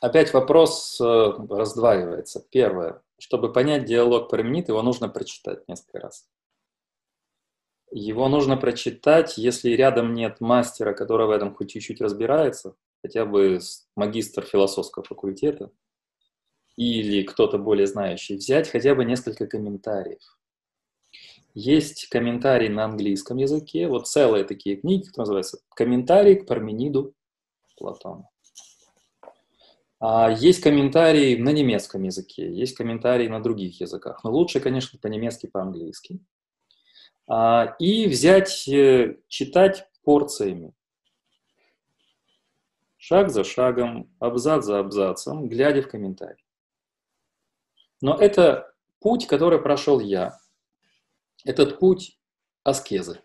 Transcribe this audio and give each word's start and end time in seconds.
опять 0.00 0.32
вопрос 0.32 1.00
э, 1.00 1.04
раздваивается. 1.48 2.44
Первое. 2.50 3.02
Чтобы 3.18 3.52
понять 3.52 3.84
диалог 3.84 4.30
Парменид, 4.30 4.68
его 4.68 4.82
нужно 4.82 5.08
прочитать 5.08 5.66
несколько 5.68 6.00
раз. 6.00 6.28
Его 7.92 8.28
нужно 8.28 8.56
прочитать, 8.56 9.36
если 9.36 9.70
рядом 9.70 10.14
нет 10.14 10.40
мастера, 10.40 10.94
который 10.94 11.26
в 11.26 11.30
этом 11.30 11.54
хоть 11.54 11.72
чуть-чуть 11.72 12.00
разбирается, 12.00 12.76
хотя 13.02 13.26
бы 13.26 13.58
магистр 13.96 14.44
философского 14.44 15.04
факультета, 15.04 15.70
или 16.76 17.24
кто-то 17.24 17.58
более 17.58 17.86
знающий, 17.86 18.36
взять 18.36 18.68
хотя 18.68 18.94
бы 18.94 19.04
несколько 19.04 19.46
комментариев. 19.46 20.38
Есть 21.52 22.08
комментарий 22.08 22.68
на 22.68 22.84
английском 22.84 23.38
языке, 23.38 23.88
вот 23.88 24.06
целые 24.06 24.44
такие 24.44 24.76
книги, 24.76 25.02
которые 25.02 25.22
называются 25.22 25.58
«Комментарий 25.74 26.36
к 26.36 26.46
Пармениду 26.46 27.12
Платона». 27.76 28.28
А 30.00 30.30
есть 30.30 30.62
комментарии 30.62 31.36
на 31.36 31.50
немецком 31.50 32.04
языке, 32.04 32.50
есть 32.50 32.74
комментарии 32.74 33.28
на 33.28 33.42
других 33.42 33.80
языках, 33.80 34.24
но 34.24 34.30
лучше, 34.30 34.58
конечно, 34.58 34.98
по-немецки, 34.98 35.46
по-английски. 35.46 36.20
А, 37.26 37.76
и 37.78 38.06
взять, 38.08 38.66
э, 38.66 39.18
читать 39.28 39.86
порциями. 40.02 40.72
Шаг 42.96 43.30
за 43.30 43.44
шагом, 43.44 44.10
абзац 44.18 44.64
за 44.64 44.78
абзацем, 44.78 45.48
глядя 45.48 45.82
в 45.82 45.88
комментарии. 45.88 46.44
Но 48.00 48.16
это 48.16 48.74
путь, 49.00 49.26
который 49.26 49.60
прошел 49.60 50.00
я. 50.00 50.38
Этот 51.44 51.78
путь 51.78 52.18
аскезы. 52.64 53.20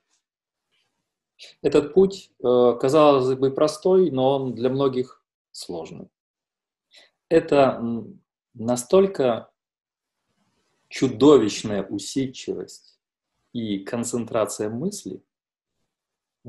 Этот 1.61 1.93
путь, 1.93 2.31
э, 2.43 2.77
казалось 2.81 3.37
бы, 3.37 3.51
простой, 3.51 4.11
но 4.11 4.35
он 4.35 4.55
для 4.55 4.69
многих 4.69 5.23
сложный. 5.51 6.09
Это 7.29 7.81
настолько 8.53 9.49
чудовищная 10.89 11.83
усидчивость 11.83 12.99
и 13.53 13.79
концентрация 13.79 14.69
мысли, 14.69 15.23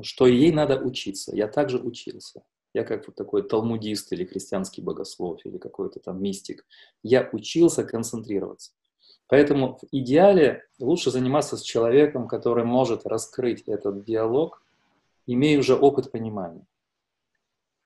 что 0.01 0.27
ей 0.27 0.51
надо 0.51 0.79
учиться. 0.79 1.35
Я 1.35 1.47
также 1.47 1.79
учился. 1.79 2.43
Я 2.73 2.83
как 2.83 3.07
вот 3.07 3.15
такой 3.15 3.41
талмудист 3.41 4.11
или 4.13 4.25
христианский 4.25 4.81
богослов 4.81 5.43
или 5.45 5.57
какой-то 5.57 5.99
там 5.99 6.21
мистик. 6.21 6.65
Я 7.01 7.27
учился 7.31 7.83
концентрироваться. 7.83 8.73
Поэтому 9.27 9.77
в 9.77 9.87
идеале 9.91 10.63
лучше 10.79 11.09
заниматься 11.09 11.57
с 11.57 11.61
человеком, 11.61 12.27
который 12.27 12.65
может 12.65 13.05
раскрыть 13.05 13.63
этот 13.63 14.05
диалог, 14.05 14.63
имея 15.25 15.59
уже 15.59 15.75
опыт 15.75 16.11
понимания. 16.11 16.65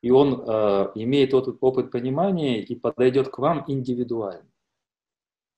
И 0.01 0.09
он 0.09 0.41
э, 0.41 0.91
имеет 0.95 1.33
этот 1.33 1.57
опыт 1.61 1.91
понимания 1.91 2.61
и 2.61 2.75
подойдет 2.75 3.29
к 3.29 3.37
вам 3.37 3.63
индивидуально. 3.67 4.49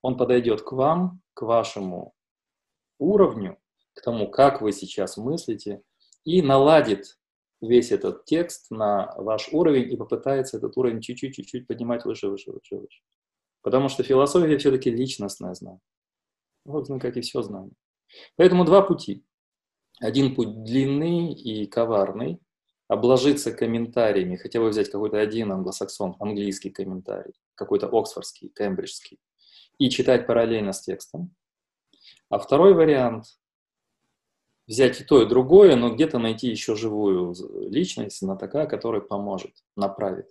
Он 0.01 0.17
подойдет 0.17 0.61
к 0.61 0.73
вам, 0.73 1.21
к 1.33 1.43
вашему 1.43 2.13
уровню, 2.99 3.57
к 3.93 4.01
тому, 4.01 4.29
как 4.29 4.61
вы 4.61 4.73
сейчас 4.73 5.17
мыслите, 5.17 5.81
и 6.25 6.41
наладит 6.41 7.17
весь 7.61 7.91
этот 7.91 8.25
текст 8.25 8.69
на 8.69 9.13
ваш 9.17 9.49
уровень 9.53 9.91
и 9.91 9.95
попытается 9.95 10.57
этот 10.57 10.75
уровень 10.77 10.99
чуть-чуть-чуть 10.99 11.65
поднимать 11.67 12.03
выше, 12.03 12.27
выше, 12.27 12.51
выше, 12.51 12.75
выше. 12.75 13.01
Потому 13.61 13.87
что 13.87 14.03
философия 14.03 14.57
все-таки 14.57 14.91
личностное 14.91 15.53
знание. 15.53 15.79
Вот 16.65 16.89
ну, 16.89 16.99
как 16.99 17.15
и 17.15 17.21
все 17.21 17.41
знание. 17.41 17.73
Поэтому 18.35 18.65
два 18.65 18.81
пути. 18.81 19.25
Один 19.99 20.35
путь 20.35 20.63
длинный 20.63 21.33
и 21.33 21.65
коварный, 21.67 22.39
обложиться 22.93 23.51
комментариями, 23.51 24.35
хотя 24.35 24.59
бы 24.59 24.69
взять 24.69 24.89
какой-то 24.89 25.19
один 25.19 25.51
англосаксон, 25.51 26.15
английский 26.19 26.69
комментарий, 26.69 27.33
какой-то 27.55 27.87
оксфордский, 27.87 28.49
кембриджский, 28.49 29.19
и 29.79 29.89
читать 29.89 30.27
параллельно 30.27 30.73
с 30.73 30.81
текстом. 30.81 31.33
А 32.29 32.37
второй 32.37 32.73
вариант– 32.73 33.25
взять 34.67 35.01
и 35.01 35.03
то, 35.03 35.21
и 35.21 35.25
другое, 35.27 35.75
но 35.75 35.93
где-то 35.93 36.19
найти 36.19 36.47
еще 36.47 36.75
живую 36.75 37.35
личность, 37.69 38.21
на 38.21 38.35
такая, 38.37 38.65
которая 38.67 39.01
поможет, 39.01 39.51
направит. 39.75 40.29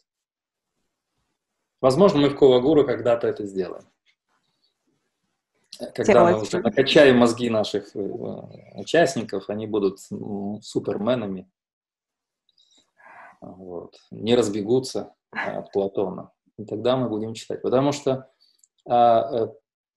Возможно, 1.81 2.21
мы 2.21 2.29
в 2.29 2.37
Ковагуру 2.37 2.87
когда-то 2.87 3.27
это 3.27 3.45
сделаем. 3.45 3.89
Когда 5.95 6.31
мы 6.31 6.41
уже 6.41 6.61
накачаем 6.61 7.17
мозги 7.17 7.51
наших 7.51 7.97
э, 7.97 8.01
участников, 8.77 9.51
они 9.51 9.67
будут 9.67 9.99
суперменами, 10.63 11.51
вот, 13.43 13.97
не 14.11 14.35
разбегутся 14.35 15.15
от 15.31 15.73
Платона. 15.73 16.31
И 16.59 16.65
тогда 16.65 16.97
мы 16.97 17.09
будем 17.09 17.35
читать. 17.35 17.63
Потому 17.63 17.93
что 17.93 18.29
а, 18.89 19.45
э, 19.45 19.49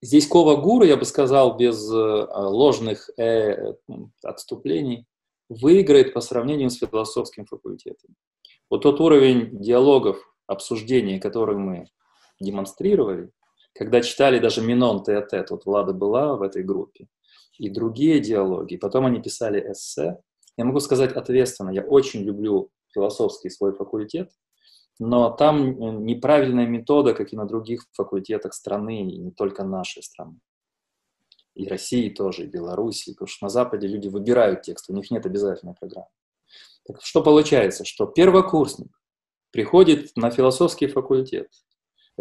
здесь 0.02 0.28
Кова 0.28 0.56
Гуру, 0.56 0.86
я 0.86 0.98
бы 0.98 1.06
сказал, 1.06 1.56
без 1.58 1.90
э, 1.92 1.96
ложных 1.96 3.10
э, 3.18 3.74
отступлений, 4.24 5.06
выиграет 5.50 6.14
по 6.14 6.22
сравнению 6.22 6.70
с 6.70 6.78
философским 6.78 7.46
факультетом. 7.46 8.16
Вот 8.70 8.82
тот 8.82 9.00
уровень 9.00 9.60
диалогов, 9.60 10.18
обсуждения, 10.48 11.20
которые 11.20 11.58
мы 11.58 11.88
демонстрировали, 12.40 13.32
когда 13.74 14.02
читали 14.02 14.40
даже 14.40 14.62
Минон 14.62 15.04
Теотет, 15.04 15.52
вот 15.52 15.66
Влада 15.66 15.94
была 15.94 16.36
в 16.36 16.42
этой 16.42 16.64
группе, 16.64 17.08
и 17.58 17.70
другие 17.70 18.20
диалоги, 18.20 18.78
потом 18.78 19.06
они 19.06 19.22
писали 19.22 19.72
эссе, 19.72 20.18
я 20.58 20.66
могу 20.66 20.80
сказать 20.80 21.12
ответственно, 21.14 21.72
я 21.72 21.82
очень 21.84 22.22
люблю 22.22 22.70
философский 22.96 23.50
свой 23.50 23.74
факультет, 23.74 24.32
но 24.98 25.30
там 25.30 26.06
неправильная 26.06 26.66
метода, 26.66 27.14
как 27.14 27.34
и 27.34 27.36
на 27.36 27.46
других 27.46 27.86
факультетах 27.94 28.54
страны, 28.54 29.02
и 29.02 29.18
не 29.18 29.32
только 29.32 29.64
нашей 29.64 30.02
страны. 30.02 30.40
И 31.54 31.68
России 31.68 32.10
тоже, 32.10 32.44
и 32.44 32.48
Белоруссии, 32.48 33.12
потому 33.12 33.28
что 33.28 33.46
на 33.46 33.50
Западе 33.50 33.88
люди 33.88 34.08
выбирают 34.08 34.62
текст, 34.64 34.90
у 34.90 34.94
них 34.94 35.12
нет 35.12 35.26
обязательной 35.26 35.74
программы. 35.74 36.08
Так 36.86 37.02
что 37.02 37.22
получается, 37.22 37.86
что 37.86 38.06
первокурсник 38.06 38.92
приходит 39.52 40.16
на 40.16 40.32
философский 40.32 40.88
факультет, 40.88 41.50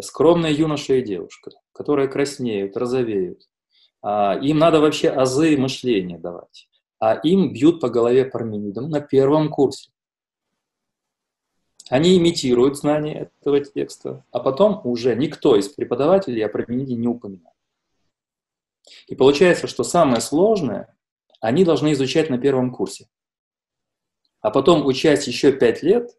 скромная 0.01 0.51
юноша 0.51 0.95
и 0.95 1.01
девушка, 1.01 1.51
которые 1.73 2.07
краснеют, 2.07 2.77
розовеют. 2.77 3.41
А, 4.01 4.37
им 4.41 4.57
надо 4.57 4.79
вообще 4.79 5.09
азы 5.09 5.57
мышления 5.57 6.17
давать. 6.17 6.67
А 6.99 7.15
им 7.15 7.51
бьют 7.53 7.81
по 7.81 7.89
голове 7.89 8.25
парменидом 8.25 8.89
на 8.89 9.01
первом 9.01 9.49
курсе. 9.49 9.91
Они 11.89 12.17
имитируют 12.17 12.77
знание 12.77 13.31
этого 13.39 13.59
текста, 13.59 14.25
а 14.31 14.39
потом 14.39 14.81
уже 14.83 15.15
никто 15.15 15.55
из 15.55 15.69
преподавателей 15.69 16.43
о 16.43 16.49
пармениде 16.49 16.95
не 16.95 17.07
упоминает. 17.07 17.55
И 19.07 19.15
получается, 19.15 19.67
что 19.67 19.83
самое 19.83 20.21
сложное 20.21 20.95
они 21.39 21.63
должны 21.63 21.93
изучать 21.93 22.29
на 22.29 22.39
первом 22.39 22.71
курсе. 22.71 23.07
А 24.41 24.49
потом, 24.49 24.85
учась 24.85 25.27
еще 25.27 25.51
пять 25.51 25.83
лет, 25.83 26.17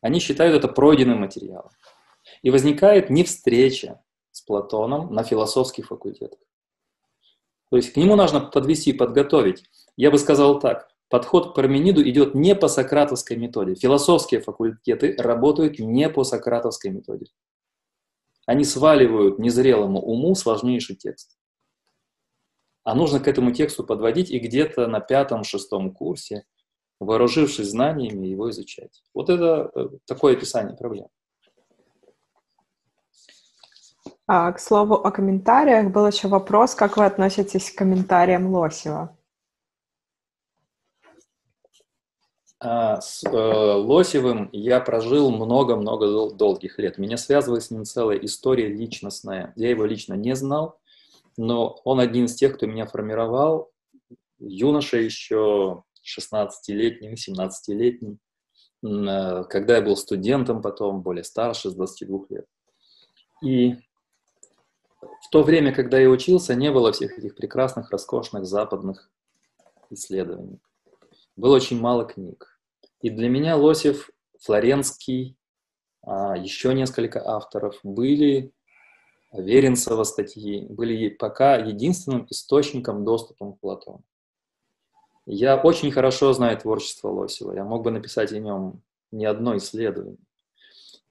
они 0.00 0.20
считают 0.20 0.56
это 0.56 0.68
пройденным 0.68 1.20
материалом. 1.20 1.70
И 2.42 2.50
возникает 2.50 3.10
не 3.10 3.24
встреча 3.24 4.02
с 4.30 4.40
Платоном 4.40 5.12
на 5.12 5.22
философских 5.22 5.88
факультетах. 5.88 6.38
То 7.70 7.76
есть 7.76 7.92
к 7.92 7.96
нему 7.96 8.16
нужно 8.16 8.40
подвести, 8.40 8.92
подготовить. 8.92 9.64
Я 9.96 10.10
бы 10.10 10.18
сказал 10.18 10.60
так, 10.60 10.88
подход 11.08 11.52
к 11.52 11.54
Пармениду 11.54 12.02
идет 12.08 12.34
не 12.34 12.54
по 12.54 12.68
сократовской 12.68 13.36
методе. 13.36 13.74
Философские 13.74 14.40
факультеты 14.40 15.14
работают 15.18 15.78
не 15.78 16.08
по 16.08 16.24
сократовской 16.24 16.90
методе. 16.90 17.26
Они 18.46 18.64
сваливают 18.64 19.38
незрелому 19.38 20.00
уму 20.00 20.34
сложнейший 20.34 20.96
текст. 20.96 21.36
А 22.84 22.94
нужно 22.94 23.18
к 23.18 23.26
этому 23.26 23.52
тексту 23.52 23.84
подводить 23.84 24.30
и 24.30 24.38
где-то 24.38 24.86
на 24.86 25.00
пятом-шестом 25.00 25.92
курсе 25.92 26.44
вооружившись 27.00 27.70
знаниями, 27.70 28.26
его 28.26 28.50
изучать. 28.50 29.02
Вот 29.14 29.28
это 29.28 29.70
э, 29.74 29.88
такое 30.06 30.34
описание 30.34 30.76
проблем. 30.76 31.08
А, 34.26 34.50
к 34.52 34.58
слову 34.58 34.94
о 34.94 35.10
комментариях, 35.10 35.92
был 35.92 36.06
еще 36.06 36.28
вопрос, 36.28 36.74
как 36.74 36.96
вы 36.96 37.04
относитесь 37.04 37.70
к 37.70 37.78
комментариям 37.78 38.52
Лосева? 38.52 39.16
А, 41.04 41.16
с 43.00 43.22
э, 43.24 43.28
Лосевым 43.30 44.48
я 44.52 44.80
прожил 44.80 45.30
много-много 45.30 46.06
дол- 46.06 46.34
долгих 46.34 46.78
лет. 46.78 46.98
Меня 46.98 47.16
связывает 47.16 47.62
с 47.62 47.70
ним 47.70 47.84
целая 47.84 48.18
история 48.18 48.68
личностная. 48.68 49.52
Я 49.56 49.70
его 49.70 49.84
лично 49.84 50.14
не 50.14 50.34
знал, 50.34 50.80
но 51.36 51.80
он 51.84 52.00
один 52.00 52.24
из 52.24 52.34
тех, 52.34 52.56
кто 52.56 52.66
меня 52.66 52.86
формировал. 52.86 53.70
Юноша 54.38 54.96
еще 54.96 55.84
16-летним, 56.02 57.14
17-летним, 57.14 58.18
э, 58.82 59.44
когда 59.44 59.76
я 59.76 59.82
был 59.82 59.96
студентом 59.96 60.62
потом, 60.62 61.02
более 61.02 61.24
старше, 61.24 61.70
с 61.70 61.74
22 61.74 62.26
лет. 62.30 62.46
И 63.42 63.76
в 65.20 65.30
то 65.30 65.42
время, 65.42 65.72
когда 65.72 65.98
я 65.98 66.08
учился, 66.08 66.54
не 66.54 66.72
было 66.72 66.92
всех 66.92 67.18
этих 67.18 67.36
прекрасных, 67.36 67.90
роскошных 67.90 68.44
западных 68.44 69.10
исследований. 69.90 70.58
Было 71.36 71.56
очень 71.56 71.78
мало 71.78 72.04
книг. 72.06 72.55
И 73.06 73.10
для 73.10 73.28
меня 73.28 73.54
Лосев 73.56 74.10
флоренский 74.40 75.36
а, 76.02 76.36
еще 76.36 76.74
несколько 76.74 77.24
авторов, 77.24 77.78
были 77.84 78.52
Веренцева 79.32 80.02
статьи, 80.02 80.66
были 80.68 81.10
пока 81.10 81.54
единственным 81.54 82.26
источником 82.28 83.04
доступа 83.04 83.52
к 83.52 83.60
Платону. 83.60 84.02
Я 85.24 85.56
очень 85.56 85.92
хорошо 85.92 86.32
знаю 86.32 86.58
творчество 86.58 87.06
Лосева, 87.10 87.52
я 87.52 87.62
мог 87.62 87.84
бы 87.84 87.92
написать 87.92 88.32
о 88.32 88.40
нем 88.40 88.82
не 89.12 89.24
одно 89.24 89.56
исследование. 89.56 90.18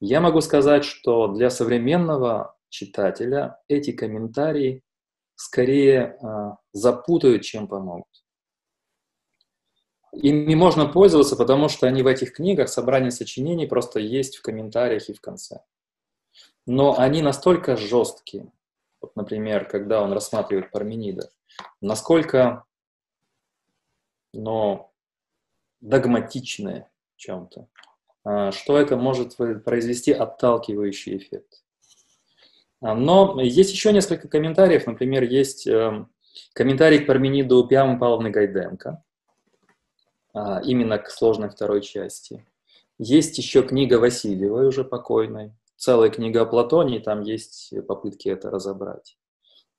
Я 0.02 0.20
могу 0.20 0.42
сказать, 0.42 0.84
что 0.84 1.30
для 1.30 1.50
современного 1.50 2.58
читателя 2.68 3.62
эти 3.70 3.94
комментарии 3.94 4.84
скорее 5.36 6.18
э, 6.22 6.52
запутают, 6.74 7.44
чем 7.44 7.70
помогут. 7.70 8.25
Ими 10.22 10.56
можно 10.56 10.86
пользоваться, 10.88 11.36
потому 11.36 11.70
что 11.70 11.88
они 11.88 12.04
в 12.04 12.08
этих 12.08 12.34
книгах, 12.34 12.70
собрание 12.70 13.12
сочинений 13.12 13.68
просто 13.68 14.00
есть 14.00 14.38
в 14.38 14.42
комментариях 14.42 15.10
и 15.10 15.14
в 15.14 15.22
конце. 15.22 15.62
Но 16.66 16.98
они 16.98 17.22
настолько 17.22 17.78
жесткие, 17.78 18.52
вот, 19.02 19.16
например, 19.16 19.66
когда 19.68 20.02
он 20.02 20.14
рассматривает 20.14 20.72
Парменида, 20.72 21.30
насколько 21.82 22.66
но 24.36 24.92
догматичные 25.82 26.90
в 27.16 27.18
чем-то, 27.18 27.68
а, 28.24 28.52
что 28.52 28.78
это 28.78 28.98
может 28.98 29.36
произвести 29.64 30.12
отталкивающий 30.12 31.18
эффект. 31.18 31.64
А, 32.82 32.94
но 32.94 33.42
есть 33.42 33.72
еще 33.72 33.94
несколько 33.94 34.28
комментариев. 34.28 34.86
Например, 34.86 35.24
есть 35.24 35.68
эм, 35.68 36.12
комментарий 36.54 37.00
к 37.00 37.08
Пармениду 37.08 37.66
Пиамы 37.68 37.98
Павловны 37.98 38.30
Гайденко, 38.30 39.04
именно 40.66 40.98
к 40.98 41.10
сложной 41.10 41.50
второй 41.50 41.82
части. 41.82 42.46
Есть 42.98 43.38
еще 43.38 43.64
книга 43.64 43.96
Васильевой, 44.00 44.68
уже 44.68 44.84
покойной, 44.84 45.54
целая 45.76 46.10
книга 46.10 46.42
о 46.42 46.46
Платоне, 46.46 46.98
и 46.98 47.02
там 47.02 47.22
есть 47.22 47.74
попытки 47.88 48.30
это 48.30 48.50
разобрать. 48.50 49.18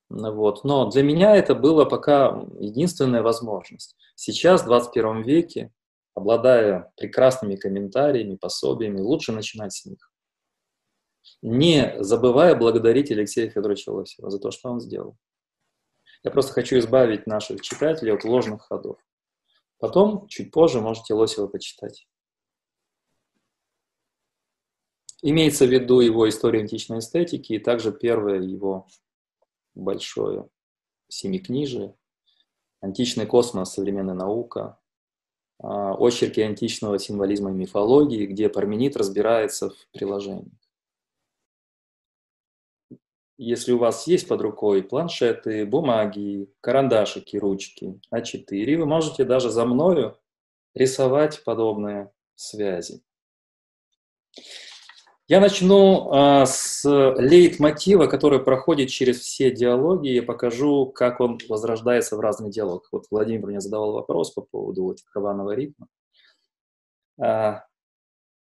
Вот. 0.09 0.65
Но 0.65 0.89
для 0.91 1.03
меня 1.03 1.35
это 1.35 1.55
было 1.55 1.85
пока 1.85 2.47
единственная 2.61 3.23
возможность. 3.23 3.97
Сейчас, 4.15 4.63
в 4.63 4.67
21 4.67 5.23
веке, 5.23 5.73
обладая 6.15 6.93
прекрасными 6.97 7.57
комментариями, 7.57 8.37
пособиями, 8.37 9.01
лучше 9.01 9.33
начинать 9.33 9.73
с 9.73 9.85
них. 9.85 10.11
Не 11.43 11.97
забывая 12.03 12.55
благодарить 12.55 13.11
Алексея 13.11 13.51
Федоровича 13.51 13.93
Лосева 13.93 14.31
за 14.31 14.39
то, 14.39 14.51
что 14.51 14.71
он 14.71 14.81
сделал. 14.81 15.17
Я 16.23 16.31
просто 16.31 16.53
хочу 16.53 16.79
избавить 16.79 17.27
наших 17.27 17.61
читателей 17.61 18.15
от 18.15 18.25
ложных 18.25 18.63
ходов. 18.63 18.99
Потом, 19.79 20.27
чуть 20.29 20.51
позже, 20.51 20.81
можете 20.81 21.15
Лосева 21.15 21.47
почитать. 21.47 22.09
Имеется 25.23 25.67
в 25.67 25.71
виду 25.71 26.01
его 26.01 26.29
история 26.29 26.61
античной 26.61 27.01
эстетики 27.01 27.55
и 27.55 27.59
также 27.59 27.93
первое 27.93 28.41
его 28.41 28.87
большое 29.75 30.49
семикнижие, 31.09 31.97
античный 32.81 33.27
космос, 33.27 33.73
современная 33.73 34.15
наука, 34.15 34.79
а, 35.59 35.95
очерки 35.95 36.41
античного 36.41 36.99
символизма 36.99 37.51
и 37.51 37.55
мифологии, 37.55 38.27
где 38.27 38.49
Парменид 38.49 38.97
разбирается 38.97 39.71
в 39.71 39.89
приложениях. 39.93 40.66
Если 43.39 43.73
у 43.73 43.79
вас 43.79 44.07
есть 44.07 44.29
под 44.29 44.41
рукой 44.41 44.83
планшеты, 44.83 45.67
бумаги, 45.67 46.51
карандашики, 46.63 47.37
ручки, 47.37 48.01
А4, 48.15 48.77
вы 48.77 48.87
можете 48.87 49.25
даже 49.25 49.51
за 49.51 49.67
мною 49.67 50.19
рисовать 50.75 51.45
подобные 51.45 52.11
связи. 52.35 53.03
Я 55.29 55.41
начну 55.41 56.09
а, 56.13 56.47
с 56.47 56.85
лейтмотива, 56.85 58.07
который 58.07 58.39
проходит 58.39 58.91
через 58.91 59.19
все 59.19 59.51
диалоги, 59.51 60.15
и 60.15 60.21
покажу, 60.21 60.87
как 60.87 61.21
он 61.21 61.41
возрождается 61.49 62.17
в 62.17 62.21
разных 62.21 62.53
диалогах. 62.53 62.89
Вот 62.93 63.07
Владимир 63.11 63.47
мне 63.47 63.61
задавал 63.61 63.93
вопрос 63.93 64.31
по 64.31 64.43
поводу 64.43 64.85
вот 64.85 64.99
рваного 65.15 65.51
ритма. 65.51 65.89
А, 67.21 67.65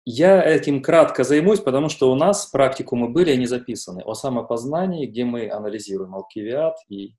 я 0.04 0.42
этим 0.42 0.82
кратко 0.82 1.24
займусь, 1.24 1.60
потому 1.60 1.88
что 1.88 2.12
у 2.12 2.14
нас 2.14 2.46
практикумы 2.46 3.08
были, 3.08 3.30
они 3.30 3.46
записаны, 3.46 4.02
о 4.02 4.14
самопознании, 4.14 5.06
где 5.06 5.24
мы 5.24 5.50
анализируем 5.50 6.14
алкивиат 6.14 6.76
и 6.88 7.14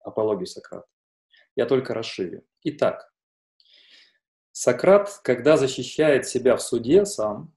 апологию 0.00 0.46
Сократа. 0.46 0.86
Я 1.54 1.66
только 1.66 1.92
расширю. 1.92 2.44
Итак, 2.62 3.12
Сократ, 4.52 5.20
когда 5.22 5.56
защищает 5.56 6.26
себя 6.26 6.56
в 6.56 6.62
суде 6.62 7.04
сам, 7.04 7.54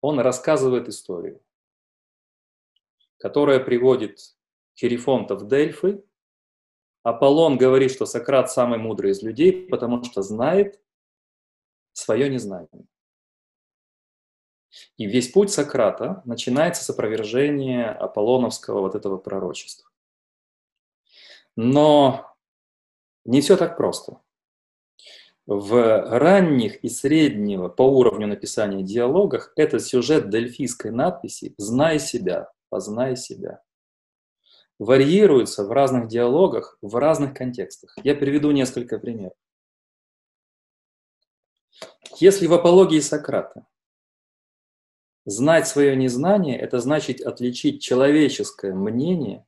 он 0.00 0.20
рассказывает 0.20 0.88
историю, 0.88 1.42
которая 3.18 3.60
приводит 3.60 4.18
Херифонта 4.78 5.36
в 5.36 5.48
Дельфы. 5.48 6.04
Аполлон 7.02 7.56
говорит, 7.56 7.92
что 7.92 8.04
Сократ 8.04 8.50
самый 8.50 8.78
мудрый 8.78 9.12
из 9.12 9.22
людей, 9.22 9.66
потому 9.68 10.04
что 10.04 10.22
знает 10.22 10.80
свое 11.92 12.28
незнание. 12.28 12.86
И 14.96 15.06
весь 15.06 15.30
путь 15.30 15.50
Сократа 15.50 16.22
начинается 16.24 16.84
с 16.84 16.90
опровержения 16.90 17.90
аполлоновского 17.92 18.80
вот 18.80 18.94
этого 18.94 19.16
пророчества. 19.16 19.88
Но 21.56 22.34
не 23.24 23.40
все 23.40 23.56
так 23.56 23.76
просто 23.76 24.20
в 25.46 26.18
ранних 26.18 26.82
и 26.82 26.88
среднего 26.88 27.68
по 27.68 27.82
уровню 27.82 28.26
написания 28.26 28.82
диалогах 28.82 29.52
это 29.56 29.78
сюжет 29.78 30.28
дельфийской 30.28 30.90
надписи 30.90 31.54
«Знай 31.56 32.00
себя, 32.00 32.50
познай 32.68 33.16
себя». 33.16 33.62
Варьируется 34.78 35.64
в 35.64 35.72
разных 35.72 36.08
диалогах, 36.08 36.76
в 36.82 36.96
разных 36.96 37.32
контекстах. 37.32 37.96
Я 38.02 38.14
приведу 38.14 38.50
несколько 38.50 38.98
примеров. 38.98 39.32
Если 42.18 42.46
в 42.46 42.52
апологии 42.52 43.00
Сократа 43.00 43.66
знать 45.26 45.68
свое 45.68 45.94
незнание– 45.94 46.58
это 46.58 46.78
значит 46.78 47.20
отличить 47.20 47.82
человеческое 47.82 48.72
мнение 48.72 49.44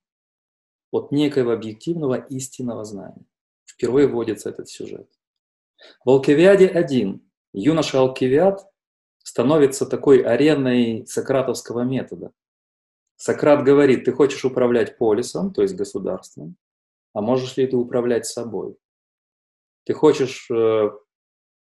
от 0.90 1.12
некоего 1.12 1.52
объективного 1.52 2.16
истинного 2.16 2.84
знания. 2.84 3.25
Впервые 3.64 4.08
вводится 4.08 4.50
этот 4.50 4.69
сюжет. 4.69 5.08
В 6.04 6.10
Алкивиаде 6.10 6.67
один 6.67 7.22
юноша 7.53 8.00
Алкивиад 8.00 8.69
становится 9.22 9.86
такой 9.86 10.22
ареной 10.22 11.06
сократовского 11.06 11.82
метода. 11.82 12.32
Сократ 13.17 13.64
говорит, 13.64 14.05
ты 14.05 14.12
хочешь 14.12 14.44
управлять 14.44 14.98
полисом, 14.98 15.53
то 15.53 15.62
есть 15.62 15.74
государством, 15.74 16.56
а 17.12 17.20
можешь 17.20 17.56
ли 17.56 17.67
ты 17.67 17.76
управлять 17.76 18.26
собой? 18.26 18.76
Ты 19.84 19.93
хочешь 19.93 20.48
э, 20.50 20.91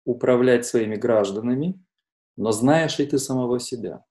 управлять 0.05 0.67
своими 0.67 0.97
гражданами, 0.97 1.83
но 2.37 2.53
знаешь 2.53 2.99
ли 2.99 3.07
ты 3.07 3.19
самого 3.19 3.59
себя? 3.61 4.05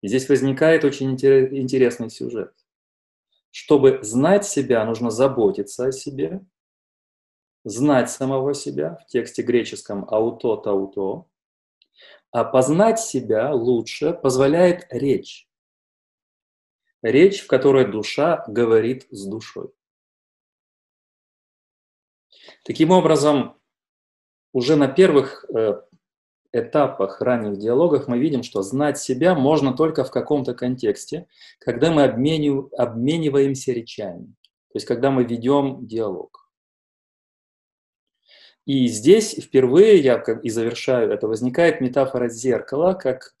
И 0.00 0.08
здесь 0.08 0.28
возникает 0.28 0.84
очень 0.84 1.12
интересный 1.12 2.10
сюжет. 2.10 2.54
Чтобы 3.50 4.00
знать 4.02 4.44
себя, 4.44 4.84
нужно 4.84 5.10
заботиться 5.10 5.86
о 5.86 5.92
себе, 5.92 6.44
знать 7.64 8.10
самого 8.10 8.52
себя, 8.52 8.96
в 8.96 9.06
тексте 9.06 9.42
греческом 9.42 10.04
«ауто-тауто», 10.10 11.26
а 12.30 12.44
познать 12.44 13.00
себя 13.00 13.52
лучше 13.54 14.12
позволяет 14.12 14.86
речь. 14.90 15.48
Речь, 17.00 17.42
в 17.42 17.46
которой 17.46 17.90
душа 17.90 18.44
говорит 18.48 19.06
с 19.10 19.26
душой. 19.26 19.72
Таким 22.64 22.90
образом, 22.90 23.60
уже 24.52 24.76
на 24.76 24.88
первых 24.88 25.44
э, 25.50 25.82
этапах 26.54 27.20
ранних 27.20 27.58
диалогов 27.58 28.08
мы 28.08 28.18
видим, 28.18 28.42
что 28.42 28.62
знать 28.62 28.98
себя 28.98 29.34
можно 29.34 29.72
только 29.72 30.04
в 30.04 30.10
каком-то 30.10 30.54
контексте, 30.54 31.26
когда 31.58 31.90
мы 31.90 32.04
обмениваемся 32.04 33.72
речами, 33.72 34.34
то 34.72 34.76
есть 34.76 34.86
когда 34.86 35.10
мы 35.10 35.24
ведем 35.24 35.86
диалог. 35.86 36.48
И 38.66 38.86
здесь 38.86 39.34
впервые, 39.34 39.98
я 39.98 40.22
и 40.42 40.48
завершаю 40.48 41.10
это, 41.10 41.28
возникает 41.28 41.80
метафора 41.80 42.28
зеркала, 42.28 42.94
как 42.94 43.34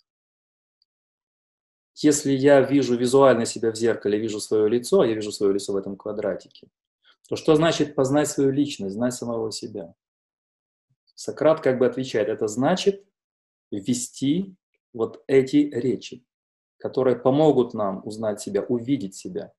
если 1.94 2.32
я 2.32 2.60
вижу 2.60 2.96
визуально 2.96 3.46
себя 3.46 3.70
в 3.70 3.76
зеркале, 3.76 4.18
вижу 4.18 4.40
свое 4.40 4.68
лицо, 4.68 5.00
а 5.00 5.06
я 5.06 5.14
вижу 5.14 5.32
свое 5.32 5.54
лицо 5.54 5.72
в 5.72 5.76
этом 5.76 5.96
квадратике, 5.96 6.68
то 7.28 7.36
что 7.36 7.54
значит 7.54 7.94
познать 7.94 8.28
свою 8.28 8.50
личность, 8.50 8.94
знать 8.94 9.14
самого 9.14 9.50
себя? 9.52 9.94
Сократ 11.14 11.60
как 11.60 11.78
бы 11.78 11.86
отвечает, 11.86 12.28
это 12.28 12.48
значит 12.48 13.04
ввести 13.70 14.56
вот 14.92 15.22
эти 15.26 15.56
речи, 15.72 16.24
которые 16.78 17.16
помогут 17.16 17.74
нам 17.74 18.02
узнать 18.06 18.40
себя, 18.40 18.62
увидеть 18.62 19.14
себя. 19.14 19.52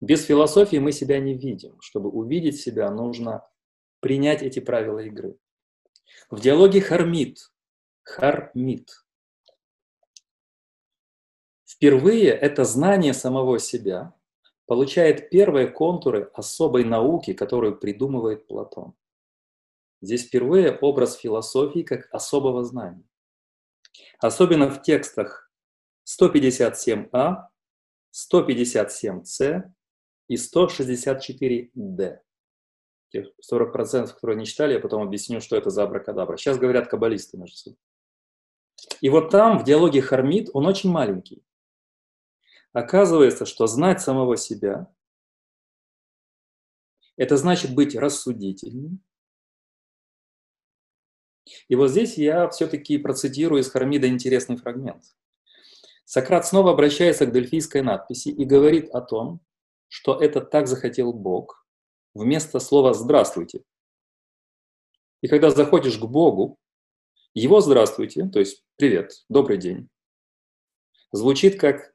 Без 0.00 0.24
философии 0.24 0.78
мы 0.78 0.92
себя 0.92 1.18
не 1.18 1.34
видим. 1.34 1.80
Чтобы 1.80 2.08
увидеть 2.10 2.60
себя, 2.60 2.90
нужно 2.90 3.46
принять 4.00 4.42
эти 4.42 4.60
правила 4.60 5.00
игры. 5.00 5.36
В 6.30 6.40
диалоге 6.40 6.80
Хармит, 6.80 7.52
Хармит, 8.02 8.90
Впервые 11.80 12.28
это 12.28 12.64
знание 12.64 13.14
самого 13.14 13.58
себя 13.58 14.12
получает 14.66 15.30
первые 15.30 15.66
контуры 15.66 16.30
особой 16.34 16.84
науки, 16.84 17.32
которую 17.32 17.78
придумывает 17.78 18.46
Платон. 18.46 18.92
Здесь 20.00 20.26
впервые 20.26 20.76
образ 20.76 21.16
философии 21.16 21.82
как 21.82 22.08
особого 22.12 22.64
знания. 22.64 23.04
Особенно 24.18 24.70
в 24.70 24.82
текстах 24.82 25.50
157а, 26.06 27.48
157c 28.32 29.62
и 30.28 30.36
164d. 30.36 32.18
Тех 33.10 33.26
40%, 33.52 34.14
которые 34.14 34.36
не 34.36 34.46
читали, 34.46 34.74
я 34.74 34.80
потом 34.80 35.02
объясню, 35.02 35.40
что 35.40 35.56
это 35.56 35.70
за 35.70 35.82
абракадабра. 35.82 36.36
Сейчас 36.36 36.58
говорят 36.58 36.88
каббалисты 36.88 37.36
между 37.36 37.56
собой. 37.56 37.78
И 39.00 39.10
вот 39.10 39.30
там, 39.30 39.58
в 39.58 39.64
диалоге 39.64 40.00
Хармит, 40.00 40.48
он 40.54 40.66
очень 40.66 40.90
маленький. 40.90 41.44
Оказывается, 42.72 43.46
что 43.46 43.66
знать 43.66 44.00
самого 44.00 44.36
себя– 44.36 44.86
это 47.20 47.36
значит 47.36 47.74
быть 47.74 47.94
рассудительным. 47.94 49.04
И 51.68 51.74
вот 51.74 51.88
здесь 51.88 52.16
я 52.16 52.48
все-таки 52.48 52.98
процитирую 52.98 53.60
из 53.60 53.70
Хармида 53.70 54.08
интересный 54.08 54.56
фрагмент. 54.56 55.04
Сократ 56.04 56.46
снова 56.46 56.72
обращается 56.72 57.26
к 57.26 57.32
дельфийской 57.32 57.82
надписи 57.82 58.28
и 58.28 58.44
говорит 58.44 58.90
о 58.90 59.00
том, 59.00 59.40
что 59.88 60.20
это 60.20 60.40
так 60.40 60.66
захотел 60.66 61.12
Бог, 61.12 61.66
вместо 62.14 62.58
слова 62.60 62.94
«здравствуйте». 62.94 63.62
И 65.20 65.28
когда 65.28 65.50
заходишь 65.50 65.98
к 65.98 66.04
Богу, 66.04 66.58
его 67.34 67.60
«здравствуйте», 67.60 68.28
то 68.28 68.38
есть 68.40 68.64
«привет», 68.76 69.24
«добрый 69.28 69.58
день», 69.58 69.88
звучит 71.12 71.60
как 71.60 71.92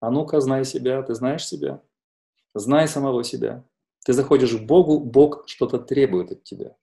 а 0.00 0.10
ну-ка, 0.10 0.40
знай 0.40 0.64
себя, 0.64 1.02
ты 1.02 1.14
знаешь 1.14 1.46
себя? 1.46 1.82
Знай 2.54 2.86
самого 2.86 3.24
себя. 3.24 3.64
Ты 4.04 4.12
заходишь 4.12 4.56
к 4.56 4.60
Богу, 4.60 5.00
Бог 5.00 5.48
что-то 5.48 5.78
требует 5.78 6.30
от 6.30 6.44
тебя. 6.44 6.76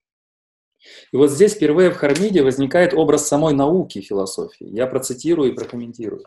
И 1.11 1.17
вот 1.17 1.31
здесь 1.31 1.53
впервые 1.53 1.91
в 1.91 1.95
Хармиде 1.95 2.43
возникает 2.43 2.93
образ 2.93 3.27
самой 3.27 3.53
науки 3.53 4.01
философии. 4.01 4.67
Я 4.67 4.87
процитирую 4.87 5.51
и 5.51 5.55
прокомментирую. 5.55 6.25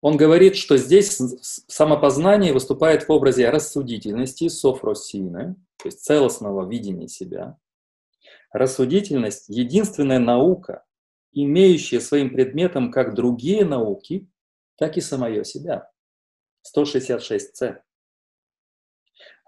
Он 0.00 0.16
говорит, 0.16 0.56
что 0.56 0.76
здесь 0.76 1.20
самопознание 1.66 2.52
выступает 2.52 3.08
в 3.08 3.10
образе 3.10 3.50
рассудительности, 3.50 4.48
софросины, 4.48 5.56
то 5.76 5.88
есть 5.88 6.04
целостного 6.04 6.68
видения 6.68 7.08
себя. 7.08 7.58
Рассудительность– 8.52 9.46
единственная 9.48 10.20
наука, 10.20 10.84
имеющие 11.32 12.00
своим 12.00 12.30
предметом 12.30 12.92
как 12.92 13.14
другие 13.14 13.64
науки, 13.64 14.28
так 14.76 14.96
и 14.96 15.00
самое 15.00 15.44
себя. 15.44 15.90
166c. 16.76 17.80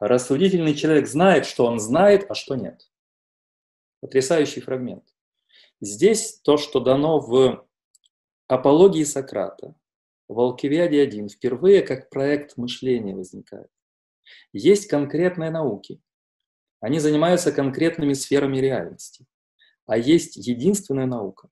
Рассудительный 0.00 0.74
человек 0.74 1.06
знает, 1.06 1.44
что 1.44 1.66
он 1.66 1.78
знает, 1.78 2.24
а 2.30 2.34
что 2.34 2.54
нет. 2.56 2.90
Потрясающий 4.00 4.62
фрагмент. 4.62 5.04
Здесь 5.82 6.40
то, 6.42 6.56
что 6.56 6.80
дано 6.80 7.20
в 7.20 7.68
апологии 8.48 9.04
Сократа, 9.04 9.74
в 10.26 10.40
Алкивиаде 10.40 11.02
1, 11.02 11.28
впервые 11.28 11.82
как 11.82 12.08
проект 12.08 12.56
мышления 12.56 13.14
возникает. 13.14 13.68
Есть 14.54 14.86
конкретные 14.86 15.50
науки. 15.50 16.00
Они 16.80 16.98
занимаются 16.98 17.52
конкретными 17.52 18.14
сферами 18.14 18.56
реальности. 18.56 19.26
А 19.84 19.98
есть 19.98 20.36
единственная 20.36 21.06
наука, 21.06 21.50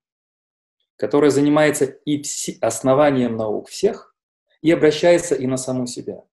которая 0.96 1.30
занимается 1.30 1.84
и 1.84 2.22
основанием 2.62 3.36
наук 3.36 3.68
всех, 3.68 4.16
и 4.62 4.70
обращается 4.70 5.34
и 5.34 5.46
на 5.46 5.58
саму 5.58 5.86
себя. 5.86 6.24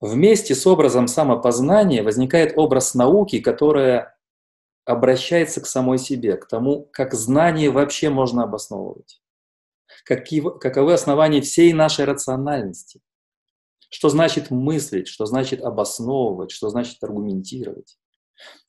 Вместе 0.00 0.54
с 0.54 0.66
образом 0.66 1.08
самопознания 1.08 2.02
возникает 2.02 2.56
образ 2.56 2.94
науки, 2.94 3.38
которая 3.40 4.16
обращается 4.86 5.60
к 5.60 5.66
самой 5.66 5.98
себе, 5.98 6.36
к 6.36 6.48
тому, 6.48 6.88
как 6.90 7.12
знание 7.12 7.70
вообще 7.70 8.08
можно 8.08 8.44
обосновывать. 8.44 9.20
Какие, 10.04 10.42
каковы 10.58 10.94
основания 10.94 11.42
всей 11.42 11.74
нашей 11.74 12.06
рациональности. 12.06 13.00
Что 13.90 14.08
значит 14.08 14.50
мыслить, 14.50 15.08
что 15.08 15.26
значит 15.26 15.60
обосновывать, 15.60 16.50
что 16.50 16.70
значит 16.70 17.02
аргументировать. 17.02 17.98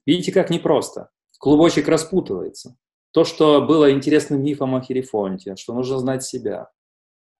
Видите, 0.05 0.33
как 0.33 0.49
непросто. 0.49 1.11
Клубочек 1.39 1.87
распутывается. 1.87 2.75
То, 3.11 3.23
что 3.23 3.61
было 3.61 3.91
интересным 3.91 4.43
мифом 4.43 4.75
о 4.75 4.81
Херифонте, 4.81 5.55
что 5.55 5.73
нужно 5.73 5.97
знать 5.99 6.23
себя. 6.23 6.69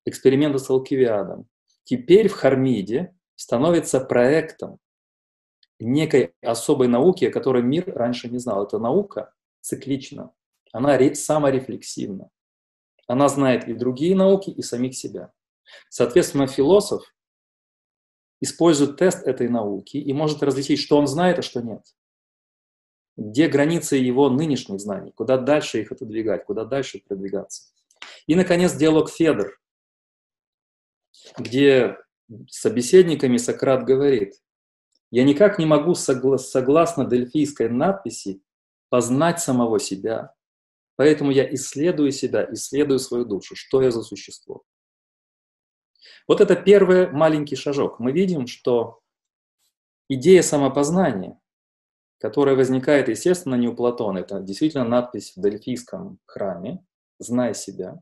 Эксперименты 0.06 0.60
с 0.60 0.70
Алкивиадом. 0.70 1.48
Теперь 1.84 2.30
в 2.30 2.34
Хармиде 2.34 3.16
становится 3.42 4.00
проектом 4.00 4.78
некой 5.80 6.36
особой 6.42 6.88
науки, 6.88 7.26
о 7.26 7.32
которой 7.32 7.64
мир 7.64 7.92
раньше 7.96 8.30
не 8.30 8.38
знал. 8.38 8.64
Эта 8.66 8.78
наука 8.78 9.34
циклична, 9.62 10.32
она 10.72 11.00
саморефлексивна. 11.16 12.30
Она 13.08 13.28
знает 13.30 13.68
и 13.68 13.74
другие 13.74 14.16
науки, 14.16 14.52
и 14.52 14.62
самих 14.62 14.96
себя. 14.96 15.34
Соответственно, 15.90 16.46
философ 16.46 17.04
использует 18.42 18.98
тест 18.98 19.28
этой 19.28 19.50
науки 19.50 19.98
и 19.98 20.14
может 20.14 20.44
различить, 20.44 20.80
что 20.80 20.98
он 20.98 21.08
знает, 21.08 21.40
а 21.40 21.42
что 21.42 21.62
нет 21.62 21.84
где 23.18 23.48
границы 23.48 23.98
его 23.98 24.30
нынешних 24.30 24.80
знаний, 24.80 25.12
куда 25.12 25.38
дальше 25.38 25.82
их 25.82 25.92
отодвигать, 25.92 26.46
куда 26.46 26.64
дальше 26.64 27.04
продвигаться. 27.06 27.74
И, 28.26 28.36
наконец, 28.36 28.74
диалог 28.74 29.12
Федор, 29.12 29.60
где 31.38 31.98
собеседниками 32.50 33.38
Сократ 33.38 33.84
говорит, 33.84 34.36
«Я 35.10 35.24
никак 35.24 35.60
не 35.60 35.66
могу, 35.66 35.96
согласно 35.96 37.06
дельфийской 37.06 37.70
надписи, 37.70 38.42
познать 38.90 39.40
самого 39.40 39.80
себя, 39.80 40.34
поэтому 40.96 41.32
я 41.32 41.52
исследую 41.54 42.12
себя, 42.12 42.48
исследую 42.52 43.00
свою 43.00 43.26
душу, 43.26 43.56
что 43.56 43.82
я 43.82 43.92
за 43.92 44.04
существо». 44.04 44.64
Вот 46.28 46.42
это 46.42 46.56
первый 46.56 47.10
маленький 47.12 47.56
шажок. 47.56 48.00
Мы 48.00 48.12
видим, 48.12 48.48
что 48.48 49.02
идея 50.08 50.42
самопознания, 50.42 51.40
которая 52.20 52.56
возникает, 52.56 53.10
естественно, 53.10 53.56
не 53.56 53.68
у 53.68 53.76
Платона. 53.76 54.20
Это 54.20 54.40
действительно 54.40 54.86
надпись 54.86 55.34
в 55.36 55.42
Дельфийском 55.42 56.20
храме 56.26 56.86
«Знай 57.20 57.56
себя». 57.56 58.02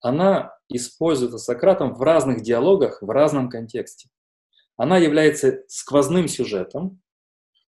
Она 0.00 0.52
используется 0.68 1.38
Сократом 1.38 1.94
в 1.94 2.02
разных 2.02 2.42
диалогах, 2.42 3.02
в 3.02 3.10
разном 3.10 3.48
контексте. 3.48 4.08
Она 4.76 4.98
является 4.98 5.62
сквозным 5.68 6.28
сюжетом, 6.28 7.00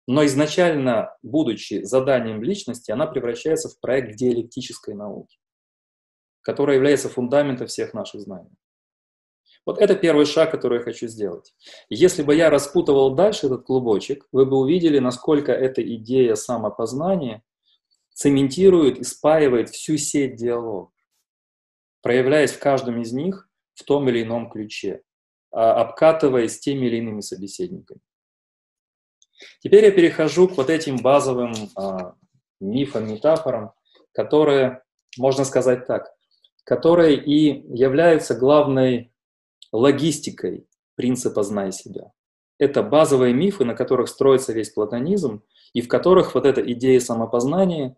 но 0.08 0.26
изначально, 0.26 1.16
будучи 1.22 1.84
заданием 1.84 2.42
личности, 2.42 2.92
она 2.92 3.08
превращается 3.08 3.70
в 3.70 3.80
проект 3.80 4.16
диалектической 4.16 4.94
науки, 4.94 5.38
которая 6.42 6.78
является 6.78 7.10
фундаментом 7.10 7.68
всех 7.68 7.94
наших 7.94 8.22
знаний. 8.22 8.56
Вот 9.66 9.80
это 9.80 9.96
первый 9.96 10.26
шаг, 10.26 10.52
который 10.52 10.78
я 10.78 10.84
хочу 10.84 11.08
сделать. 11.08 11.54
Если 11.90 12.24
бы 12.24 12.34
я 12.34 12.50
распутывал 12.50 13.16
дальше 13.16 13.48
этот 13.48 13.66
клубочек, 13.66 14.26
вы 14.32 14.46
бы 14.46 14.58
увидели, 14.58 15.00
насколько 15.00 15.52
эта 15.52 15.84
идея 15.96 16.36
самопознания 16.36 17.44
цементирует 18.14 18.98
и 18.98 19.04
спаивает 19.04 19.70
всю 19.70 19.98
сеть 19.98 20.38
диалогов, 20.38 20.94
проявляясь 22.02 22.52
в 22.52 22.60
каждом 22.60 23.02
из 23.02 23.12
них 23.12 23.50
в 23.74 23.84
том 23.84 24.10
или 24.10 24.24
ином 24.24 24.50
ключе, 24.50 25.02
а, 25.52 25.82
обкатываясь 25.82 26.60
теми 26.60 26.88
или 26.88 26.98
иными 26.98 27.22
собеседниками. 27.22 28.00
Теперь 29.60 29.86
я 29.86 29.92
перехожу 29.92 30.48
к 30.48 30.58
вот 30.58 30.70
этим 30.70 30.98
базовым 30.98 31.54
а, 31.76 32.16
мифам, 32.60 33.08
метафорам, 33.08 33.72
которые, 34.14 34.82
можно 35.18 35.46
сказать 35.46 35.86
так, 35.86 36.12
которые 36.64 37.18
и 37.18 37.64
являются 37.76 38.36
главной 38.36 39.14
логистикой 39.72 40.68
принципа 40.96 41.44
«знай 41.44 41.72
себя». 41.72 42.12
Это 42.60 42.82
базовые 42.82 43.34
мифы, 43.34 43.64
на 43.66 43.76
которых 43.76 44.10
строится 44.10 44.52
весь 44.52 44.72
платонизм, 44.72 45.44
и 45.74 45.82
в 45.82 45.88
которых 45.88 46.34
вот 46.34 46.46
эта 46.46 46.62
идея 46.74 47.00
самопознания 47.00 47.96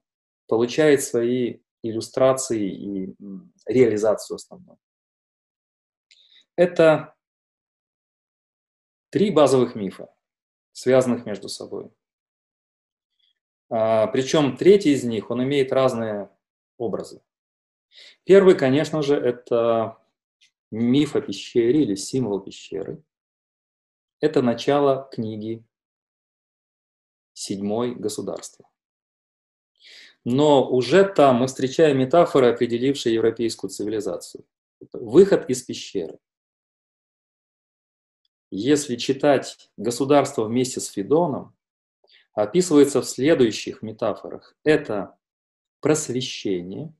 получает 0.48 1.02
свои 1.02 1.60
иллюстрации 1.82 2.70
и 2.70 3.16
реализацию 3.70 4.36
основную. 4.36 4.78
Это 6.56 7.16
три 9.10 9.32
базовых 9.32 9.76
мифа, 9.76 10.14
связанных 10.74 11.26
между 11.26 11.48
собой. 11.48 11.92
А, 13.70 14.08
причем 14.08 14.58
третий 14.58 14.92
из 14.92 15.04
них, 15.04 15.30
он 15.30 15.44
имеет 15.44 15.72
разные 15.72 16.30
образы. 16.78 17.22
Первый, 18.24 18.56
конечно 18.58 19.02
же, 19.02 19.16
это 19.16 19.98
миф 20.72 21.16
о 21.16 21.22
пещере 21.22 21.84
или 21.84 21.96
символ 21.96 22.42
пещеры– 22.42 23.02
это 24.22 24.42
начало 24.42 25.08
книги 25.14 25.66
«Седьмой 27.32 27.96
государство». 27.96 28.70
Но 30.26 30.70
уже 30.70 31.06
там 31.06 31.38
мы 31.38 31.48
встречаем 31.48 31.98
метафоры, 31.98 32.48
определившие 32.48 33.16
европейскую 33.16 33.70
цивилизацию. 33.70 34.46
Выход 34.94 35.50
из 35.50 35.64
пещеры. 35.64 36.20
Если 38.52 38.96
читать 38.96 39.70
государство 39.78 40.44
вместе 40.44 40.80
с 40.80 40.88
Федоном, 40.88 41.56
описывается 42.34 43.02
в 43.02 43.06
следующих 43.06 43.82
метафорах. 43.82 44.56
Это 44.64 45.18
просвещение, 45.82 46.94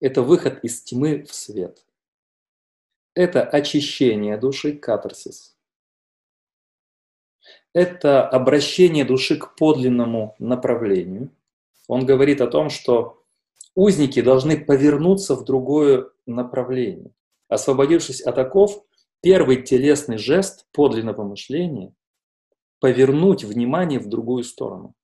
это 0.00 0.22
выход 0.22 0.64
из 0.64 0.82
тьмы 0.82 1.24
в 1.24 1.34
свет, 1.34 1.84
это 3.14 3.42
очищение 3.42 4.36
души, 4.36 4.76
катарсис, 4.76 5.56
это 7.72 8.28
обращение 8.28 9.04
души 9.04 9.36
к 9.36 9.56
подлинному 9.56 10.34
направлению. 10.38 11.30
Он 11.90 12.06
говорит 12.06 12.40
о 12.40 12.46
том, 12.46 12.70
что 12.70 13.24
узники 13.74 14.22
должны 14.22 14.64
повернуться 14.64 15.34
в 15.34 15.44
другое 15.44 16.08
направление. 16.24 17.10
Освободившись 17.48 18.20
от 18.20 18.38
оков, 18.38 18.84
первый 19.20 19.64
телесный 19.64 20.16
жест 20.16 20.66
подлинного 20.70 21.24
мышления– 21.24 21.92
повернуть 22.80 23.42
внимание 23.42 23.98
в 23.98 24.08
другую 24.08 24.44
сторону. 24.44 24.94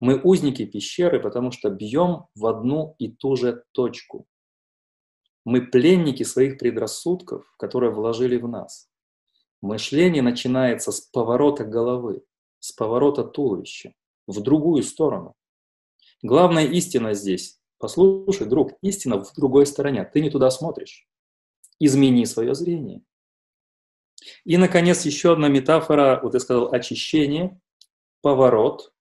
Мы 0.00 0.20
узники 0.20 0.66
пещеры, 0.66 1.20
потому 1.20 1.52
что 1.52 1.70
бьем 1.70 2.26
в 2.34 2.46
одну 2.46 2.96
и 2.98 3.12
ту 3.12 3.36
же 3.36 3.62
точку. 3.70 4.26
Мы 5.44 5.64
пленники 5.64 6.24
своих 6.24 6.58
предрассудков, 6.58 7.46
которые 7.56 7.92
вложили 7.92 8.36
в 8.36 8.48
нас. 8.48 8.88
Мышление 9.62 10.22
начинается 10.22 10.90
с 10.90 11.02
поворота 11.02 11.64
головы, 11.64 12.24
с 12.58 12.72
поворота 12.72 13.22
туловища, 13.22 13.92
в 14.26 14.40
другую 14.40 14.82
сторону. 14.82 15.36
Главная 16.22 16.64
истина 16.64 17.14
здесь. 17.14 17.60
Послушай, 17.78 18.46
друг, 18.46 18.72
истина 18.82 19.22
в 19.22 19.34
другой 19.34 19.66
стороне. 19.66 20.04
Ты 20.04 20.20
не 20.20 20.30
туда 20.30 20.50
смотришь. 20.50 21.06
Измени 21.78 22.24
свое 22.24 22.54
зрение. 22.54 23.02
И, 24.44 24.56
наконец, 24.56 25.04
еще 25.04 25.32
одна 25.32 25.48
метафора, 25.48 26.20
вот 26.22 26.34
я 26.34 26.40
сказал, 26.40 26.72
очищение, 26.72 27.60
поворот. 28.22 28.92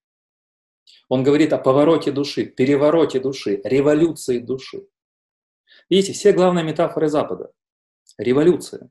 Он 1.07 1.23
говорит 1.23 1.53
о 1.53 1.57
повороте 1.57 2.11
души, 2.11 2.45
перевороте 2.45 3.19
души, 3.19 3.61
революции 3.63 4.39
души. 4.39 4.87
Видите, 5.89 6.13
все 6.13 6.33
главные 6.33 6.65
метафоры 6.65 7.07
Запада. 7.07 7.51
Революция, 8.17 8.89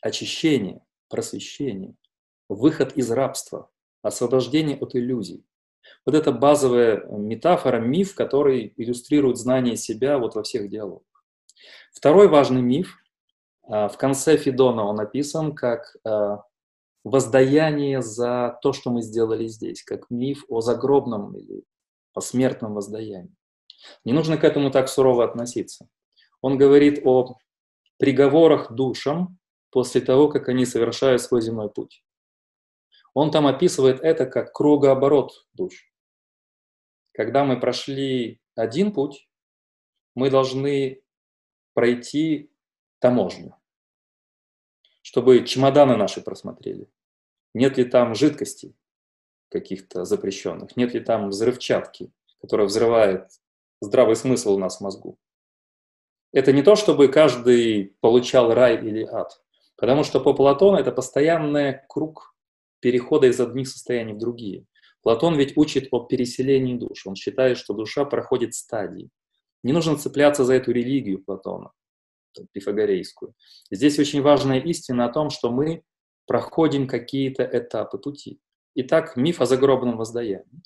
очищение, 0.00 0.84
просвещение, 1.08 1.94
выход 2.48 2.96
из 2.96 3.10
рабства, 3.10 3.70
освобождение 4.02 4.76
от 4.76 4.94
иллюзий. 4.94 5.44
Вот 6.06 6.14
это 6.14 6.32
базовая 6.32 7.04
метафора, 7.06 7.78
миф, 7.78 8.14
который 8.14 8.72
иллюстрирует 8.76 9.36
знание 9.36 9.76
себя 9.76 10.18
вот 10.18 10.34
во 10.34 10.42
всех 10.42 10.68
диалогах. 10.68 11.24
Второй 11.92 12.28
важный 12.28 12.62
миф, 12.62 12.96
а, 13.62 13.88
в 13.88 13.96
конце 13.98 14.36
Федона 14.36 14.84
он 14.84 15.00
описан 15.00 15.54
как 15.54 15.96
а, 16.04 16.42
воздаяние 17.04 18.02
за 18.02 18.58
то, 18.62 18.72
что 18.72 18.90
мы 18.90 19.02
сделали 19.02 19.46
здесь, 19.46 19.82
как 19.82 20.10
миф 20.10 20.44
о 20.48 20.60
загробном 20.60 21.36
или 21.36 21.64
посмертном 22.12 22.74
воздаянии. 22.74 23.34
Не 24.04 24.12
нужно 24.12 24.36
к 24.36 24.44
этому 24.44 24.70
так 24.70 24.88
сурово 24.88 25.24
относиться. 25.24 25.88
Он 26.40 26.58
говорит 26.58 27.00
о 27.04 27.36
приговорах 27.98 28.72
душам, 28.72 29.38
после 29.70 30.00
того, 30.00 30.28
как 30.28 30.48
они 30.48 30.64
совершают 30.64 31.22
свой 31.22 31.42
земной 31.42 31.70
путь. 31.70 32.02
Он 33.14 33.30
там 33.30 33.46
описывает 33.46 34.00
это 34.00 34.26
как 34.26 34.52
кругооборот 34.52 35.46
душ. 35.52 35.92
Когда 37.12 37.44
мы 37.44 37.58
прошли 37.58 38.40
один 38.54 38.92
путь, 38.92 39.28
мы 40.14 40.30
должны 40.30 41.02
пройти 41.74 42.50
таможню, 42.98 43.54
чтобы 45.02 45.44
чемоданы 45.44 45.96
наши 45.96 46.20
просмотрели. 46.20 46.88
Нет 47.54 47.78
ли 47.78 47.84
там 47.84 48.14
жидкостей 48.14 48.76
каких-то 49.48 50.04
запрещенных, 50.04 50.76
нет 50.76 50.94
ли 50.94 51.00
там 51.00 51.30
взрывчатки, 51.30 52.12
которая 52.40 52.66
взрывает 52.66 53.30
здравый 53.80 54.16
смысл 54.16 54.54
у 54.54 54.58
нас 54.58 54.78
в 54.78 54.80
мозгу. 54.80 55.18
Это 56.32 56.52
не 56.52 56.62
то, 56.62 56.76
чтобы 56.76 57.08
каждый 57.08 57.96
получал 58.00 58.52
рай 58.52 58.76
или 58.76 59.04
ад. 59.04 59.42
Потому 59.76 60.04
что 60.04 60.20
по 60.20 60.34
Платону 60.34 60.76
это 60.76 60.92
постоянный 60.92 61.80
круг 61.88 62.34
перехода 62.80 63.26
из 63.26 63.40
одних 63.40 63.68
состояний 63.68 64.14
в 64.14 64.18
другие. 64.18 64.64
Платон 65.02 65.36
ведь 65.36 65.56
учит 65.56 65.88
о 65.90 66.04
переселении 66.04 66.76
душ. 66.76 67.06
Он 67.06 67.14
считает, 67.14 67.56
что 67.58 67.74
душа 67.74 68.04
проходит 68.04 68.54
стадии. 68.54 69.10
Не 69.62 69.72
нужно 69.72 69.96
цепляться 69.96 70.44
за 70.44 70.54
эту 70.54 70.72
религию 70.72 71.22
Платона, 71.22 71.72
пифагорейскую. 72.52 73.34
Здесь 73.70 73.98
очень 73.98 74.22
важная 74.22 74.60
истина 74.60 75.06
о 75.06 75.12
том, 75.12 75.30
что 75.30 75.50
мы 75.50 75.82
проходим 76.26 76.86
какие-то 76.86 77.48
этапы 77.50 77.98
пути. 77.98 78.40
Итак, 78.74 79.16
миф 79.16 79.40
о 79.40 79.46
загробном 79.46 79.96
воздаянии. 79.96 80.62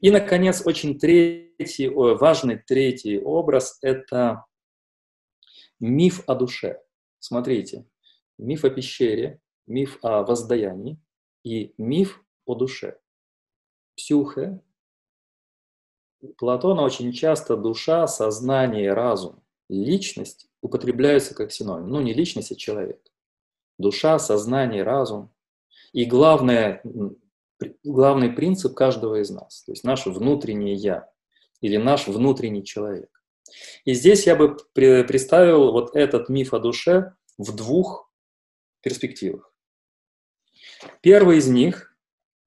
И, 0.00 0.10
наконец, 0.10 0.62
очень 0.64 0.98
третий, 0.98 1.88
важный 1.88 2.56
третий 2.56 3.18
образ– 3.18 3.78
это 3.82 4.44
миф 5.78 6.22
о 6.26 6.34
душе. 6.34 6.80
Смотрите, 7.18 7.84
миф 8.38 8.64
о 8.64 8.70
пещере, 8.70 9.40
миф 9.66 9.98
о 10.02 10.22
воздаянии 10.22 10.98
и 11.42 11.74
миф 11.78 12.22
о 12.46 12.54
душе. 12.54 12.98
Псюхе. 13.96 14.60
Платона 16.36 16.82
очень 16.82 17.12
часто 17.12 17.56
душа, 17.56 18.06
сознание, 18.06 18.92
разум, 18.92 19.42
личность 19.68 20.48
употребляются 20.60 21.34
как 21.34 21.52
синоним. 21.52 21.88
Ну, 21.88 22.00
не 22.00 22.12
личность, 22.12 22.52
а 22.52 22.56
человек. 22.56 23.00
Душа, 23.78 24.18
сознание, 24.18 24.82
разум. 24.82 25.32
И 25.92 26.04
главное, 26.04 26.82
главный 27.82 28.30
принцип 28.30 28.74
каждого 28.74 29.20
из 29.20 29.30
нас, 29.30 29.62
то 29.64 29.72
есть 29.72 29.84
наше 29.84 30.10
внутреннее 30.10 30.74
«я» 30.74 31.10
или 31.60 31.76
наш 31.76 32.06
внутренний 32.06 32.64
человек. 32.64 33.10
И 33.84 33.94
здесь 33.94 34.26
я 34.26 34.36
бы 34.36 34.56
представил 34.74 35.72
вот 35.72 35.96
этот 35.96 36.28
миф 36.28 36.54
о 36.54 36.58
душе 36.58 37.14
в 37.38 37.54
двух 37.54 38.10
перспективах. 38.82 39.49
Первый 41.00 41.38
из 41.38 41.48
них 41.48 41.94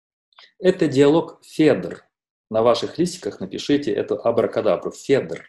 –это 0.58 0.86
диалог 0.86 1.40
Федор. 1.44 2.04
На 2.50 2.62
ваших 2.62 2.98
листиках 2.98 3.40
напишите 3.40 3.92
это 3.92 4.14
абракадабру, 4.16 4.92
Федор. 4.92 5.48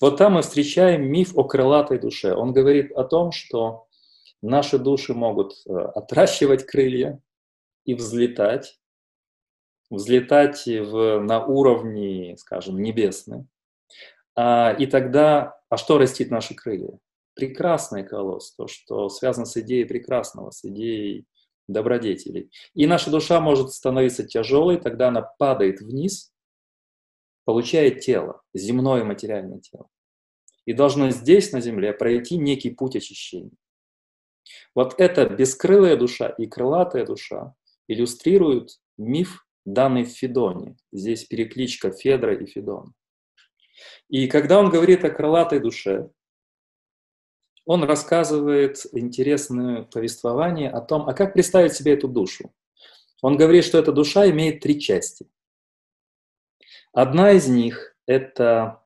Вот 0.00 0.16
там 0.16 0.34
мы 0.34 0.42
встречаем 0.42 1.04
миф 1.10 1.36
о 1.36 1.44
крылатой 1.44 1.98
душе. 1.98 2.34
Он 2.34 2.52
говорит 2.52 2.92
о 2.92 3.04
том, 3.04 3.32
что 3.32 3.86
наши 4.42 4.78
души 4.78 5.14
могут 5.14 5.54
э, 5.66 5.72
отращивать 5.72 6.66
крылья 6.66 7.20
и 7.84 7.94
взлетать, 7.94 8.78
взлетать 9.90 10.66
в, 10.66 11.20
на 11.20 11.44
уровни, 11.44 12.36
скажем, 12.38 12.82
небесные. 12.82 13.46
А, 14.36 14.72
и 14.78 14.86
тогда, 14.86 15.58
а 15.68 15.76
что 15.76 15.98
растит 15.98 16.30
наши 16.30 16.54
крылья? 16.54 16.98
Прекрасный 17.34 18.04
колосс, 18.04 18.54
то, 18.54 18.66
что 18.66 19.08
связано 19.08 19.46
с 19.46 19.56
идеей 19.56 19.84
прекрасного, 19.84 20.50
с 20.50 20.64
идеей 20.64 21.26
добродетелей. 21.68 22.50
И 22.74 22.86
наша 22.86 23.10
душа 23.10 23.40
может 23.40 23.72
становиться 23.72 24.24
тяжелой, 24.24 24.78
тогда 24.78 25.08
она 25.08 25.22
падает 25.22 25.80
вниз, 25.80 26.32
получает 27.44 28.00
тело, 28.00 28.42
земное 28.52 29.04
материальное 29.04 29.60
тело. 29.60 29.88
И 30.66 30.72
должно 30.72 31.10
здесь, 31.10 31.52
на 31.52 31.60
земле, 31.60 31.92
пройти 31.92 32.36
некий 32.36 32.70
путь 32.70 32.96
очищения. 32.96 33.52
Вот 34.74 34.94
эта 34.98 35.26
бескрылая 35.26 35.96
душа 35.96 36.28
и 36.28 36.46
крылатая 36.46 37.04
душа 37.04 37.54
иллюстрируют 37.88 38.80
миф, 38.96 39.46
данный 39.64 40.04
Федоне. 40.04 40.76
Здесь 40.92 41.24
перекличка 41.24 41.90
Федра 41.90 42.34
и 42.34 42.46
Федона. 42.46 42.92
И 44.08 44.28
когда 44.28 44.58
он 44.58 44.70
говорит 44.70 45.04
о 45.04 45.10
крылатой 45.10 45.60
душе, 45.60 46.10
он 47.64 47.84
рассказывает 47.84 48.84
интересное 48.92 49.82
повествование 49.82 50.70
о 50.70 50.80
том, 50.80 51.08
а 51.08 51.14
как 51.14 51.32
представить 51.32 51.74
себе 51.74 51.94
эту 51.94 52.08
душу. 52.08 52.52
Он 53.22 53.36
говорит, 53.36 53.64
что 53.64 53.78
эта 53.78 53.90
душа 53.90 54.28
имеет 54.30 54.60
три 54.60 54.80
части. 54.80 55.26
Одна 56.92 57.32
из 57.32 57.48
них– 57.48 57.96
это 58.06 58.82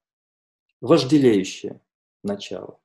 вожделеющее 0.81 1.81
начало. 2.23 2.81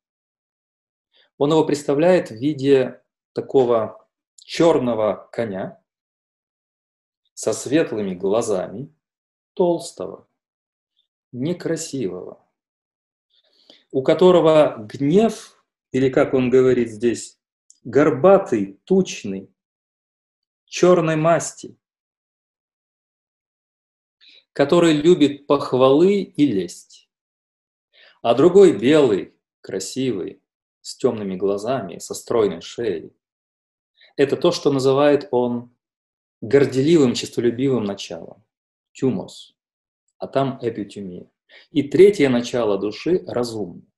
Он 1.37 1.51
его 1.51 1.63
представляет 1.63 2.31
в 2.31 2.35
виде 2.35 3.01
такого 3.33 4.07
черного 4.37 5.29
коня 5.31 5.81
со 7.33 7.53
светлыми 7.53 8.15
глазами, 8.15 8.93
толстого, 9.53 10.27
некрасивого, 11.31 12.43
у 13.91 14.01
которого 14.03 14.75
гнев 14.77 15.62
или 15.93 16.09
как 16.09 16.33
он 16.33 16.49
говорит 16.49 16.89
здесь, 16.89 17.39
горбатый, 17.83 18.81
тучный, 18.83 19.49
черной 20.65 21.15
масти. 21.15 21.77
который 24.55 24.93
любит 24.93 25.47
похвалы 25.47 26.21
и 26.21 26.45
лесть. 26.45 27.09
А 28.21 28.35
другой 28.35 28.77
белый, 28.77 29.33
красивый, 29.61 30.43
с 30.81 30.95
темными 30.95 31.35
глазами, 31.35 31.97
со 31.97 32.13
стройной 32.13 32.61
шеей. 32.61 33.15
Это 34.15 34.37
то, 34.37 34.51
что 34.51 34.71
называет 34.71 35.27
он 35.31 35.75
горделивым, 36.41 37.15
честолюбивым 37.15 37.83
началом. 37.83 38.45
Тюмос. 38.91 39.55
А 40.19 40.27
там 40.27 40.59
эпитюмия. 40.61 41.31
И 41.71 41.81
третье 41.81 42.29
начало 42.29 42.77
души– 42.77 43.23
разумное. 43.27 43.92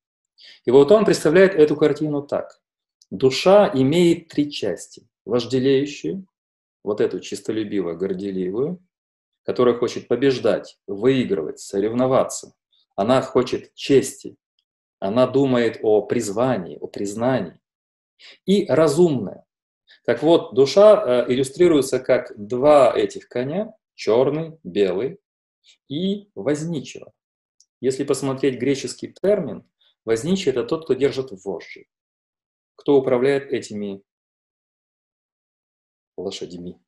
И 0.65 0.71
вот 0.71 0.91
он 0.91 1.05
представляет 1.05 1.55
эту 1.55 1.75
картину 1.75 2.21
так. 2.21 2.61
Душа 3.09 3.71
имеет 3.73 4.27
три 4.29 4.51
части. 4.51 5.07
Вожделеющую, 5.25 6.25
вот 6.83 7.01
эту 7.01 7.19
чистолюбивую, 7.19 7.97
горделивую, 7.97 8.79
которая 9.43 9.75
хочет 9.75 10.07
побеждать, 10.07 10.77
выигрывать, 10.87 11.59
соревноваться. 11.59 12.53
Она 12.95 13.21
хочет 13.21 13.73
чести. 13.73 14.37
Она 14.99 15.27
думает 15.27 15.79
о 15.81 16.01
призвании, 16.01 16.77
о 16.79 16.87
признании. 16.87 17.59
И 18.45 18.65
разумная. 18.67 19.45
Так 20.05 20.23
вот, 20.23 20.53
душа 20.53 21.03
э, 21.27 21.31
иллюстрируется 21.31 21.99
как 21.99 22.31
два 22.35 22.95
этих 22.95 23.27
коня, 23.27 23.73
черный, 23.95 24.57
белый, 24.63 25.19
и 25.89 26.29
возничего. 26.35 27.11
Если 27.81 28.03
посмотреть 28.03 28.59
греческий 28.59 29.13
термин, 29.21 29.63
возничий– 30.05 30.51
это 30.51 30.63
тот, 30.63 30.85
кто 30.85 30.93
держит 30.93 31.31
вожжи, 31.43 31.87
кто 32.75 32.97
управляет 32.97 33.51
этими 33.51 34.03
лошадьми. 36.17 36.79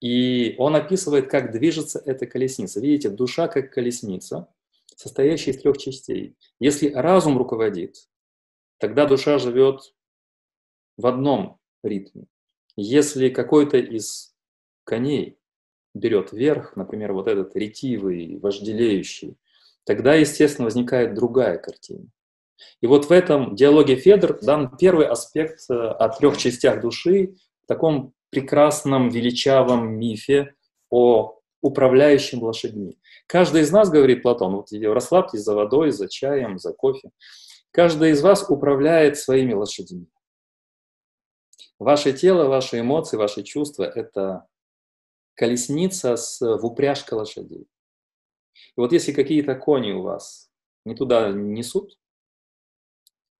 И 0.00 0.54
он 0.58 0.76
описывает, 0.76 1.30
как 1.30 1.52
движется 1.52 1.98
эта 1.98 2.26
колесница. 2.26 2.80
Видите, 2.80 3.08
душа 3.08 3.48
как 3.48 3.72
колесница, 3.72 4.52
состоящая 4.94 5.52
из 5.52 5.62
трех 5.62 5.78
частей. 5.78 6.36
Если 6.60 6.90
разум 6.90 7.38
руководит, 7.38 8.08
тогда 8.78 9.06
душа 9.06 9.38
живет 9.38 9.94
в 10.96 11.06
одном 11.06 11.58
ритме. 11.82 12.26
Если 12.76 13.30
какой-то 13.30 13.78
из 13.78 14.34
коней 14.84 15.38
берет 15.94 16.32
верх, 16.32 16.76
например, 16.76 17.14
вот 17.14 17.26
этот 17.26 17.56
ретивый, 17.56 18.38
вожделеющий, 18.38 19.38
тогда, 19.86 20.14
естественно, 20.14 20.66
возникает 20.66 21.14
другая 21.14 21.56
картина. 21.58 22.04
И 22.80 22.86
вот 22.86 23.06
в 23.06 23.12
этом 23.12 23.54
диалоге 23.54 23.96
Федор 23.96 24.38
дан 24.42 24.76
первый 24.76 25.06
аспект 25.06 25.60
э, 25.70 25.74
о 25.74 26.08
трех 26.08 26.36
частях 26.36 26.80
души 26.80 27.36
в 27.64 27.66
таком 27.66 28.12
прекрасном, 28.30 29.08
величавом 29.08 29.98
мифе 29.98 30.54
о 30.90 31.38
управляющем 31.62 32.42
лошадьми. 32.42 32.98
Каждый 33.26 33.62
из 33.62 33.70
нас, 33.70 33.88
говорит 33.88 34.22
Платон, 34.22 34.56
вот 34.56 34.68
расслабьтесь 34.72 35.40
за 35.40 35.54
водой, 35.54 35.90
за 35.90 36.08
чаем, 36.08 36.58
за 36.58 36.72
кофе. 36.72 37.10
Каждый 37.70 38.10
из 38.10 38.22
вас 38.22 38.48
управляет 38.48 39.18
своими 39.18 39.52
лошадьми. 39.52 40.08
Ваше 41.78 42.12
тело, 42.12 42.48
ваши 42.48 42.80
эмоции, 42.80 43.16
ваши 43.16 43.42
чувства– 43.42 43.84
это 43.94 44.46
колесница 45.34 46.16
с, 46.16 46.40
в 46.40 46.64
упряжка 46.64 47.14
лошадей. 47.14 47.66
И 48.76 48.80
вот 48.80 48.92
если 48.92 49.12
какие-то 49.12 49.54
кони 49.54 49.92
у 49.92 50.02
вас 50.02 50.50
не 50.84 50.94
туда 50.94 51.30
несут, 51.30 51.98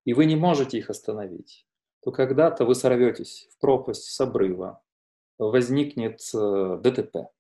и 0.05 0.15
вы 0.15 0.25
не 0.25 0.37
можете 0.37 0.79
их 0.79 0.91
остановить, 0.91 1.67
то 2.03 2.13
когда-то 2.13 2.65
вы 2.65 2.75
сорветесь 2.75 3.49
в 3.51 3.61
пропасть 3.61 4.05
с 4.05 4.21
обрыва, 4.21 4.83
возникнет 5.39 6.21
э, 6.35 6.79
ДТП. 6.83 7.31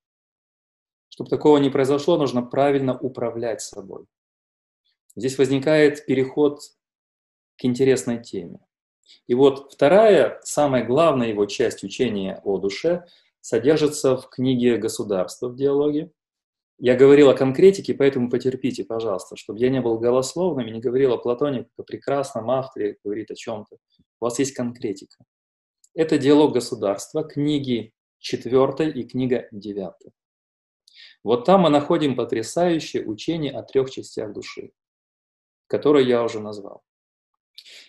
Чтобы 1.08 1.30
такого 1.30 1.58
не 1.58 1.70
произошло, 1.70 2.18
нужно 2.18 2.42
правильно 2.42 2.98
управлять 2.98 3.62
собой. 3.62 4.06
Здесь 5.14 5.38
возникает 5.38 6.04
переход 6.04 6.60
к 7.56 7.64
интересной 7.64 8.22
теме. 8.22 8.60
И 9.26 9.34
вот 9.34 9.72
вторая, 9.72 10.40
самая 10.42 10.84
главная 10.84 11.28
его 11.28 11.46
часть 11.46 11.84
учения 11.84 12.40
о 12.44 12.58
душе 12.58 13.06
содержится 13.40 14.16
в 14.16 14.28
книге 14.28 14.76
«Государство 14.76 15.48
в 15.48 15.56
диалоге». 15.56 16.10
Я 16.78 16.94
говорил 16.94 17.30
о 17.30 17.34
конкретике, 17.34 17.94
поэтому 17.94 18.28
потерпите, 18.28 18.84
пожалуйста, 18.84 19.36
чтобы 19.36 19.60
я 19.60 19.70
не 19.70 19.80
был 19.80 19.98
голословным 19.98 20.68
и 20.68 20.70
не 20.70 20.80
говорил 20.80 21.14
о 21.14 21.18
Платоне 21.18 21.64
как 21.64 21.72
о 21.78 21.82
прекрасном 21.84 22.50
авторе, 22.50 22.98
говорит 23.02 23.30
о 23.30 23.34
чем-то. 23.34 23.76
У 24.20 24.24
вас 24.24 24.38
есть 24.38 24.52
конкретика. 24.52 25.24
Это 25.94 26.18
«Диалог 26.18 26.52
государства», 26.52 27.24
книги 27.24 27.94
4 28.18 28.90
и 28.90 29.04
книга 29.04 29.48
9. 29.52 29.92
Вот 31.24 31.46
там 31.46 31.62
мы 31.62 31.70
находим 31.70 32.14
потрясающее 32.14 33.06
учение 33.06 33.52
о 33.52 33.62
трех 33.62 33.90
частях 33.90 34.34
души, 34.34 34.72
которые 35.68 36.06
я 36.06 36.22
уже 36.22 36.40
назвал. 36.40 36.82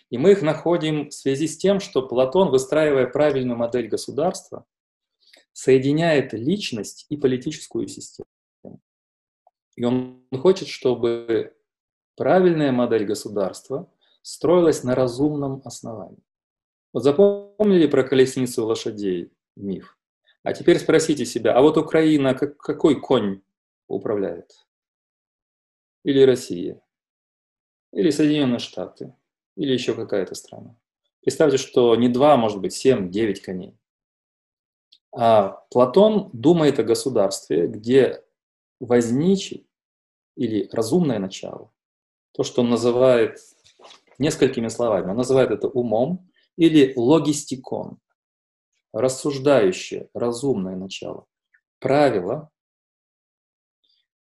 И 0.08 0.16
мы 0.16 0.32
их 0.32 0.40
находим 0.40 1.10
в 1.10 1.14
связи 1.14 1.46
с 1.46 1.58
тем, 1.58 1.80
что 1.80 2.08
Платон, 2.08 2.48
выстраивая 2.48 3.06
правильную 3.06 3.58
модель 3.58 3.88
государства, 3.88 4.64
соединяет 5.52 6.32
личность 6.32 7.04
и 7.10 7.18
политическую 7.18 7.86
систему. 7.86 8.28
И 9.78 9.84
он 9.84 10.24
хочет, 10.42 10.66
чтобы 10.66 11.54
правильная 12.16 12.72
модель 12.72 13.04
государства 13.04 13.88
строилась 14.22 14.82
на 14.82 14.96
разумном 14.96 15.62
основании. 15.64 16.24
Вот 16.92 17.04
запомнили 17.04 17.86
про 17.86 18.02
колесницу 18.02 18.66
лошадей 18.66 19.30
миф? 19.54 19.96
А 20.42 20.52
теперь 20.52 20.80
спросите 20.80 21.24
себя, 21.24 21.54
а 21.54 21.60
вот 21.60 21.76
Украина 21.78 22.34
как, 22.34 22.56
какой 22.56 23.00
конь 23.00 23.40
управляет? 23.86 24.50
Или 26.02 26.22
Россия? 26.22 26.82
Или 27.92 28.10
Соединенные 28.10 28.58
Штаты? 28.58 29.14
Или 29.54 29.74
еще 29.74 29.94
какая-то 29.94 30.34
страна? 30.34 30.74
Представьте, 31.20 31.56
что 31.56 31.94
не 31.94 32.08
два, 32.08 32.36
может 32.36 32.60
быть, 32.60 32.72
семь, 32.72 33.12
девять 33.12 33.42
коней. 33.42 33.78
А 35.12 35.50
Платон 35.70 36.30
думает 36.32 36.80
о 36.80 36.82
государстве, 36.82 37.68
где 37.68 38.24
возничий 38.80 39.67
или 40.38 40.68
разумное 40.72 41.18
начало, 41.18 41.70
то, 42.32 42.44
что 42.44 42.62
он 42.62 42.70
называет 42.70 43.38
несколькими 44.18 44.68
словами, 44.68 45.10
он 45.10 45.16
называет 45.16 45.50
это 45.50 45.66
умом 45.68 46.30
или 46.56 46.92
логистикон, 46.96 47.98
рассуждающее, 48.92 50.08
разумное 50.14 50.76
начало, 50.76 51.26
правило, 51.80 52.50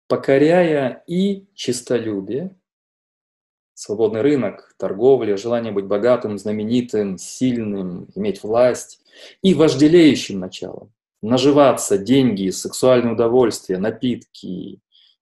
покоряя 0.07 1.03
и 1.07 1.45
чистолюбие, 1.53 2.55
свободный 3.73 4.21
рынок, 4.21 4.73
торговля, 4.77 5.35
желание 5.35 5.73
быть 5.73 5.85
богатым, 5.85 6.37
знаменитым, 6.37 7.17
сильным, 7.17 8.07
иметь 8.15 8.43
власть, 8.43 9.03
и 9.41 9.53
вожделеющим 9.53 10.39
началом. 10.39 10.93
Наживаться, 11.21 11.97
деньги, 11.97 12.49
сексуальное 12.49 13.13
удовольствие, 13.13 13.77
напитки, 13.79 14.79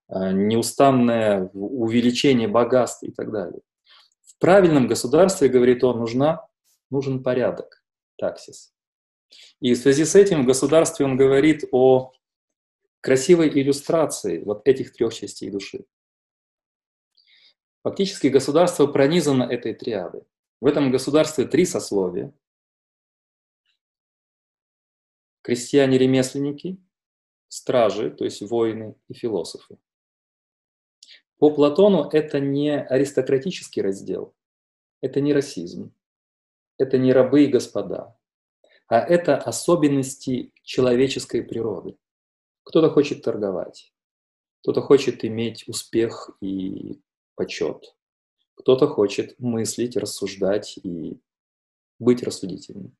неустанное 0.08 1.50
увеличение 1.52 2.48
богатств 2.48 3.02
и 3.02 3.10
так 3.10 3.32
далее. 3.32 3.60
В 4.24 4.38
правильном 4.38 4.86
государстве, 4.86 5.48
говорит 5.48 5.82
он, 5.82 5.98
нужна, 5.98 6.46
нужен 6.90 7.22
порядок, 7.22 7.82
таксис. 8.16 8.72
И 9.60 9.74
в 9.74 9.78
связи 9.78 10.04
с 10.04 10.14
этим 10.14 10.42
в 10.42 10.46
государстве 10.46 11.04
он 11.06 11.16
говорит 11.16 11.64
о 11.72 12.12
красивой 13.00 13.48
иллюстрации 13.48 14.42
вот 14.42 14.66
этих 14.66 14.92
трех 14.92 15.14
частей 15.14 15.50
души. 15.50 15.84
Фактически 17.82 18.26
государство 18.26 18.86
пронизано 18.86 19.44
этой 19.44 19.74
триадой. 19.74 20.22
В 20.60 20.66
этом 20.66 20.90
государстве 20.90 21.46
три 21.46 21.64
сословия. 21.64 22.32
Крестьяне-ремесленники, 25.42 26.78
стражи, 27.48 28.10
то 28.10 28.24
есть 28.24 28.42
воины 28.42 28.96
и 29.08 29.14
философы. 29.14 29.78
По 31.38 31.50
Платону 31.50 32.08
это 32.10 32.40
не 32.40 32.78
аристократический 32.78 33.82
раздел, 33.82 34.34
это 35.00 35.20
не 35.20 35.32
расизм, 35.32 35.92
это 36.78 36.98
не 36.98 37.12
рабы 37.12 37.44
и 37.44 37.48
господа, 37.48 38.16
а 38.88 39.00
это 39.00 39.36
особенности 39.36 40.52
человеческой 40.62 41.42
природы. 41.42 41.96
Кто-то 42.64 42.90
хочет 42.90 43.22
торговать, 43.22 43.92
кто-то 44.62 44.80
хочет 44.80 45.24
иметь 45.24 45.68
успех 45.68 46.30
и 46.40 47.00
почет. 47.36 47.94
Кто-то 48.56 48.88
хочет 48.88 49.38
мыслить, 49.38 49.96
рассуждать 49.96 50.78
и 50.82 51.20
быть 51.98 52.22
рассудительным. 52.22 52.96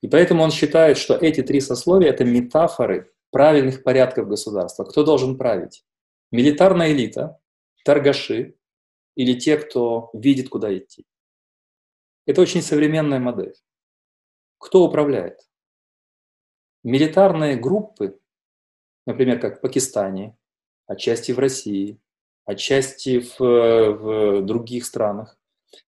И 0.00 0.08
поэтому 0.08 0.42
он 0.42 0.50
считает, 0.50 0.96
что 0.96 1.14
эти 1.14 1.42
три 1.42 1.60
сословия– 1.60 2.08
это 2.10 2.24
метафоры 2.24 3.12
правильных 3.30 3.82
порядков 3.82 4.28
государства. 4.28 4.84
Кто 4.84 5.04
должен 5.04 5.36
править? 5.36 5.84
Милитарная 6.30 6.92
элита, 6.92 7.40
торгаши 7.86 8.56
или 9.14 9.38
те, 9.38 9.56
кто 9.56 10.10
видит, 10.12 10.50
куда 10.50 10.76
идти. 10.76 11.06
Это 12.26 12.42
очень 12.42 12.60
современная 12.60 13.20
модель. 13.20 13.54
Кто 14.58 14.84
управляет? 14.84 15.48
Милитарные 16.82 17.56
группы 17.56 18.20
например, 19.06 19.40
как 19.40 19.58
в 19.58 19.60
Пакистане, 19.60 20.36
отчасти 20.86 21.32
в 21.32 21.38
России, 21.38 21.98
отчасти 22.44 23.20
в, 23.20 23.38
в 23.38 24.42
других 24.42 24.84
странах, 24.84 25.38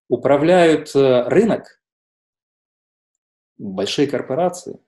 управляют 0.09 0.95
э, 0.95 1.25
рынок, 1.29 1.83
большие 3.59 4.07
корпорации, 4.07 4.81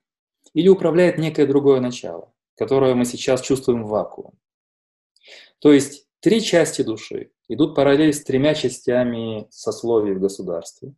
или 0.53 0.69
управляет 0.69 1.17
некое 1.17 1.45
другое 1.45 1.81
начало, 1.81 2.33
которое 2.55 2.95
мы 2.95 3.05
сейчас 3.05 3.41
чувствуем 3.41 3.83
в 3.83 3.89
вакууме. 3.89 4.37
То 5.59 5.71
есть 5.71 6.07
три 6.21 6.41
части 6.41 6.83
души 6.83 7.31
идут 7.49 7.75
параллель 7.75 8.13
с 8.13 8.23
тремя 8.23 8.53
частями 8.53 9.47
сословий 9.49 10.13
в 10.13 10.21
государстве 10.21 10.93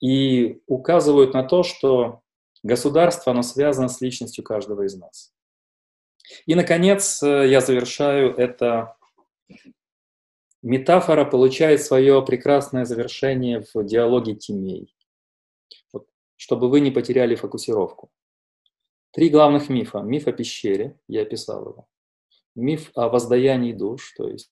и 0.00 0.60
указывают 0.66 1.34
на 1.34 1.44
то, 1.44 1.62
что 1.62 2.22
государство, 2.62 3.32
оно 3.32 3.42
связано 3.42 3.88
с 3.88 4.00
личностью 4.00 4.42
каждого 4.42 4.82
из 4.82 4.96
нас. 4.96 5.32
И, 6.46 6.54
наконец, 6.54 7.22
э, 7.22 7.48
я 7.48 7.60
завершаю 7.60 8.34
это. 8.36 8.96
Метафора 10.60 11.24
получает 11.24 11.82
свое 11.82 12.20
прекрасное 12.24 12.84
завершение 12.84 13.64
в 13.72 13.84
диалоге 13.84 14.34
Тимей, 14.34 14.92
вот, 15.92 16.08
чтобы 16.36 16.68
вы 16.68 16.80
не 16.80 16.90
потеряли 16.90 17.36
фокусировку. 17.36 18.10
Три 19.12 19.28
главных 19.30 19.68
мифа. 19.68 20.00
Миф 20.00 20.26
о 20.26 20.32
пещере, 20.32 20.98
я 21.06 21.22
описал 21.22 21.70
его. 21.70 21.88
Миф 22.58 22.90
о 22.96 23.08
воздаянии 23.08 23.72
душ, 23.72 24.14
то 24.16 24.28
есть 24.28 24.50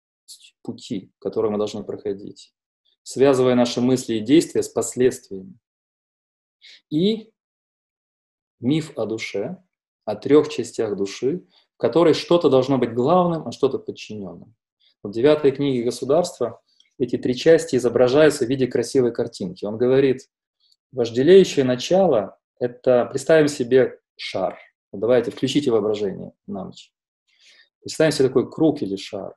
пути, 0.63 1.13
которые 1.19 1.51
мы 1.51 1.59
должны 1.59 1.83
проходить, 1.83 2.55
связывая 3.03 3.57
наши 3.57 3.81
мысли 3.81 4.15
и 4.15 4.21
действия 4.21 4.63
с 4.63 4.69
последствиями. 4.69 5.59
И 6.89 7.33
миф 8.61 8.97
о 8.97 9.07
душе, 9.07 9.57
о 10.05 10.15
трех 10.15 10.49
частях 10.49 10.97
души, 10.97 11.47
в 11.75 11.79
которой 11.79 12.15
что-то 12.15 12.49
должно 12.49 12.79
быть 12.79 12.95
главным, 12.95 13.49
а 13.49 13.51
что-то 13.51 13.81
подчиненным. 13.81 14.55
В 15.03 15.11
девятой 15.11 15.51
книге 15.51 15.83
государства 15.83 16.63
эти 16.99 17.19
три 17.19 17.35
части 17.35 17.75
изображаются 17.75 18.47
в 18.47 18.49
виде 18.49 18.69
красивой 18.69 19.13
картинки. 19.13 19.65
Он 19.65 19.79
говорит, 19.79 20.31
вожделеющее 20.93 21.65
начало– 21.65 22.39
это, 22.61 23.07
представим 23.07 23.49
себе 23.49 23.99
шар. 24.17 24.57
Давайте, 24.93 25.33
включите 25.33 25.73
воображение 25.73 26.35
на 26.47 26.67
ночь. 26.67 26.93
Представим 27.87 28.11
себе 28.11 28.27
такой 28.27 28.51
круг 28.51 28.83
или 28.83 28.97
шар. 28.97 29.37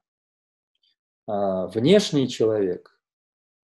А 1.28 1.68
внешний 1.68 2.28
человек 2.28 3.00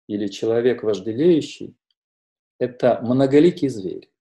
или 0.06 0.26
человек 0.26 0.82
вожделеющий– 0.82 1.78
это 2.58 3.00
многоликий 3.00 3.68
зверь. 3.68 4.12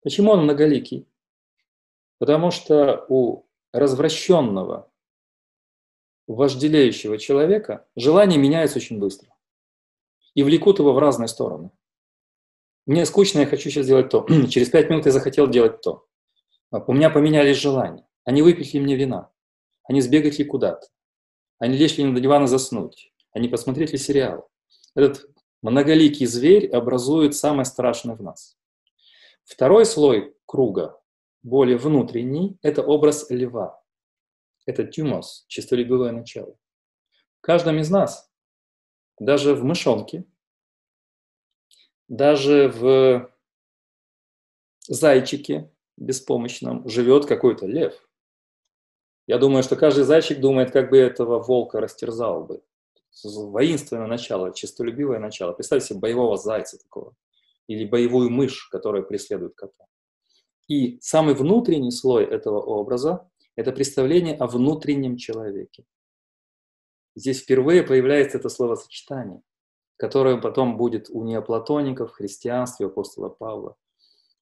Почему 0.00 0.30
он 0.30 0.44
многоликий? 0.44 1.06
Потому 2.16 2.50
что 2.50 3.04
у 3.10 3.46
развращенного, 3.74 4.90
вожделеющего 6.26 7.18
человека 7.18 7.86
желания 7.96 8.38
меняются 8.38 8.78
очень 8.78 8.98
быстро 8.98 9.28
и 10.32 10.42
влекут 10.42 10.78
его 10.78 10.94
в 10.94 10.98
разные 10.98 11.28
стороны. 11.28 11.70
Мне 12.86 13.04
скучно, 13.04 13.40
я 13.40 13.46
хочу 13.46 13.68
сейчас 13.68 13.84
сделать 13.84 14.08
то. 14.08 14.26
Через 14.48 14.70
пять 14.70 14.88
минут 14.88 15.04
я 15.04 15.12
захотел 15.12 15.48
делать 15.48 15.82
то. 15.82 16.06
У 16.70 16.94
меня 16.94 17.10
поменялись 17.10 17.58
желания. 17.58 18.05
Они 18.26 18.42
выпили 18.42 18.78
мне 18.78 18.96
вина. 18.96 19.32
Они 19.84 20.02
сбегали 20.02 20.42
куда-то. 20.42 20.88
Они 21.58 21.78
легли 21.78 22.04
на 22.04 22.20
диван 22.20 22.44
и 22.44 22.46
заснуть. 22.48 23.14
Они 23.30 23.48
посмотрели 23.48 23.96
сериал. 23.96 24.50
Этот 24.94 25.30
многоликий 25.62 26.26
зверь 26.26 26.68
образует 26.68 27.34
самое 27.34 27.64
страшное 27.64 28.16
в 28.16 28.22
нас. 28.22 28.58
Второй 29.44 29.86
слой 29.86 30.36
круга 30.44 31.00
более 31.42 31.76
внутренний, 31.76 32.58
это 32.62 32.82
образ 32.82 33.30
льва. 33.30 33.80
Это 34.66 34.84
тюмос, 34.84 35.44
чистолюбивое 35.46 36.10
начало. 36.10 36.58
В 37.38 37.42
каждом 37.42 37.78
из 37.78 37.88
нас, 37.88 38.28
даже 39.20 39.54
в 39.54 39.62
мышонке, 39.62 40.24
даже 42.08 42.68
в 42.68 43.32
зайчике 44.88 45.72
беспомощном 45.96 46.88
живет 46.88 47.26
какой-то 47.26 47.66
лев. 47.66 48.05
Я 49.26 49.38
думаю, 49.38 49.62
что 49.64 49.74
каждый 49.74 50.04
зайчик 50.04 50.38
думает, 50.40 50.70
как 50.70 50.90
бы 50.90 50.98
этого 50.98 51.42
волка 51.42 51.80
растерзал 51.80 52.44
бы. 52.44 52.62
Воинственное 53.24 54.06
начало, 54.06 54.54
честолюбивое 54.54 55.18
начало. 55.18 55.52
Представьте 55.52 55.88
себе 55.88 56.00
боевого 56.00 56.36
зайца 56.36 56.78
такого. 56.78 57.14
Или 57.66 57.84
боевую 57.84 58.30
мышь, 58.30 58.68
которая 58.68 59.02
преследует 59.02 59.54
кота. 59.56 59.86
И 60.68 60.98
самый 61.00 61.34
внутренний 61.34 61.90
слой 61.90 62.24
этого 62.24 62.60
образа– 62.60 63.28
это 63.56 63.72
представление 63.72 64.36
о 64.36 64.46
внутреннем 64.46 65.16
человеке. 65.16 65.84
Здесь 67.16 67.40
впервые 67.40 67.82
появляется 67.82 68.38
это 68.38 68.48
словосочетание, 68.48 69.42
которое 69.96 70.36
потом 70.36 70.76
будет 70.76 71.08
у 71.10 71.24
неоплатоников, 71.24 72.12
в 72.12 72.14
христианстве, 72.14 72.86
у 72.86 72.90
апостола 72.90 73.28
Павла. 73.28 73.76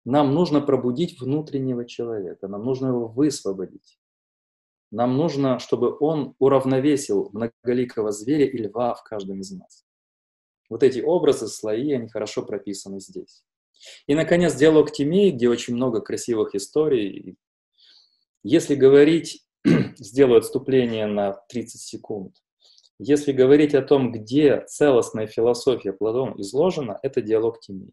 Нам 0.04 0.34
нужно 0.34 0.60
пробудить 0.60 1.18
внутреннего 1.20 1.86
человека, 1.86 2.48
нам 2.48 2.64
нужно 2.64 2.88
его 2.88 3.06
высвободить. 3.06 3.98
Нам 4.94 5.16
нужно, 5.16 5.58
чтобы 5.58 5.96
он 5.98 6.36
уравновесил 6.38 7.28
многоликого 7.32 8.12
зверя 8.12 8.46
и 8.46 8.56
льва 8.56 8.94
в 8.94 9.02
каждом 9.02 9.40
из 9.40 9.50
нас. 9.50 9.84
Вот 10.70 10.84
эти 10.84 11.00
образы, 11.00 11.48
слои, 11.48 11.94
они 11.94 12.08
хорошо 12.08 12.42
прописаны 12.42 13.00
здесь. 13.00 13.42
И, 14.06 14.14
наконец, 14.14 14.54
диалог 14.54 14.92
Тимеи, 14.92 15.32
где 15.32 15.48
очень 15.48 15.74
много 15.74 16.00
красивых 16.00 16.54
историй. 16.54 17.36
Если 18.44 18.76
говорить, 18.76 19.44
сделаю 19.96 20.38
отступление 20.38 21.06
на 21.06 21.32
30 21.48 21.80
секунд, 21.80 22.36
если 23.00 23.32
говорить 23.32 23.74
о 23.74 23.82
том, 23.82 24.12
где 24.12 24.64
целостная 24.68 25.26
философия 25.26 25.92
Платона 25.92 26.40
изложена, 26.40 27.00
это 27.02 27.20
диалог 27.20 27.58
Тимеи. 27.58 27.92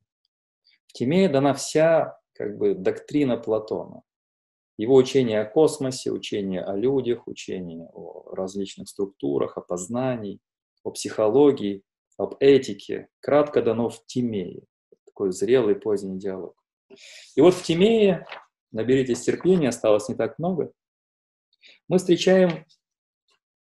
В 0.85 0.93
Тимее 0.93 1.29
дана 1.29 1.55
вся 1.55 2.19
как 2.33 2.59
бы, 2.59 2.75
доктрина 2.75 3.37
Платона. 3.37 4.03
Его 4.77 4.95
учение 4.95 5.41
о 5.41 5.45
космосе, 5.45 6.11
учение 6.11 6.61
о 6.61 6.75
людях, 6.75 7.27
учение 7.27 7.87
о 7.93 8.33
различных 8.33 8.89
структурах, 8.89 9.57
о 9.57 9.61
познании, 9.61 10.39
о 10.83 10.91
психологии, 10.91 11.83
об 12.17 12.35
этике, 12.39 13.07
кратко 13.19 13.61
дано 13.61 13.89
в 13.89 14.05
Тимее 14.05 14.63
такой 15.21 15.31
зрелый 15.31 15.75
поздний 15.75 16.17
диалог. 16.17 16.55
И 17.35 17.41
вот 17.41 17.53
в 17.53 17.63
Тимее, 17.63 18.25
наберитесь 18.71 19.21
терпения, 19.21 19.69
осталось 19.69 20.09
не 20.09 20.15
так 20.15 20.39
много, 20.39 20.71
мы 21.87 21.99
встречаем 21.99 22.65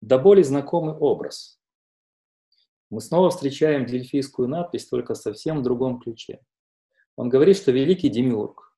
до 0.00 0.18
боли 0.18 0.42
знакомый 0.42 0.94
образ. 0.94 1.60
Мы 2.90 3.00
снова 3.00 3.30
встречаем 3.30 3.86
дельфийскую 3.86 4.48
надпись, 4.48 4.88
только 4.88 5.14
совсем 5.14 5.60
в 5.60 5.62
другом 5.62 6.00
ключе. 6.00 6.40
Он 7.16 7.28
говорит, 7.28 7.56
что 7.56 7.70
великий 7.70 8.08
демиург 8.08 8.74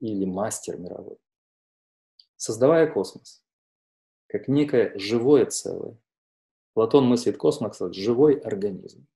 или 0.00 0.24
мастер 0.24 0.76
мировой, 0.78 1.18
создавая 2.44 2.86
космос, 2.86 3.42
как 4.28 4.48
некое 4.48 4.96
живое 4.98 5.46
целое, 5.46 5.98
Платон 6.74 7.06
мыслит 7.06 7.36
космос 7.36 7.78
как 7.78 7.94
живой 7.94 8.34
организм 8.34 9.06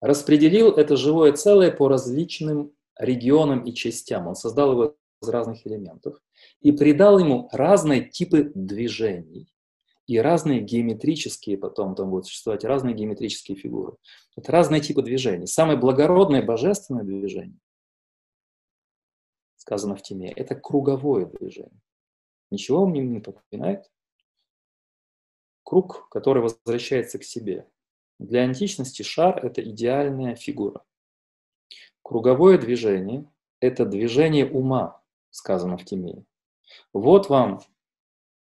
распределил 0.00 0.70
это 0.72 0.96
живое 0.96 1.32
целое 1.32 1.70
по 1.70 1.88
различным 1.88 2.72
регионам 2.98 3.64
и 3.64 3.72
частям. 3.72 4.26
Он 4.26 4.34
создал 4.34 4.72
его 4.72 4.96
из 5.22 5.28
разных 5.28 5.66
элементов 5.66 6.18
и 6.60 6.72
придал 6.72 7.18
ему 7.18 7.48
разные 7.52 8.08
типы 8.08 8.50
движений 8.54 9.52
и 10.06 10.18
разные 10.18 10.60
геометрические, 10.60 11.56
потом 11.56 11.94
там 11.94 12.10
будут 12.10 12.26
существовать 12.26 12.64
разные 12.64 12.94
геометрические 12.94 13.56
фигуры. 13.56 13.96
Это 14.36 14.50
разные 14.50 14.80
типы 14.80 15.02
движений. 15.02 15.46
Самое 15.46 15.78
благородное 15.78 16.42
божественное 16.42 17.04
движение, 17.04 17.58
сказано 19.70 19.94
в 19.94 20.02
теме, 20.02 20.32
это 20.32 20.56
круговое 20.56 21.26
движение. 21.26 21.80
Ничего 22.50 22.86
мне 22.86 23.02
не 23.02 23.20
напоминает? 23.20 23.88
Круг, 25.62 26.08
который 26.10 26.42
возвращается 26.42 27.20
к 27.20 27.22
себе. 27.22 27.68
Для 28.18 28.42
античности 28.42 29.02
шар– 29.02 29.38
это 29.46 29.62
идеальная 29.62 30.34
фигура. 30.34 30.84
Круговое 32.02 32.58
движение– 32.58 33.30
это 33.60 33.86
движение 33.86 34.44
ума, 34.50 35.00
сказано 35.30 35.78
в 35.78 35.84
Тимее. 35.84 36.24
Вот 36.92 37.28
вам 37.28 37.60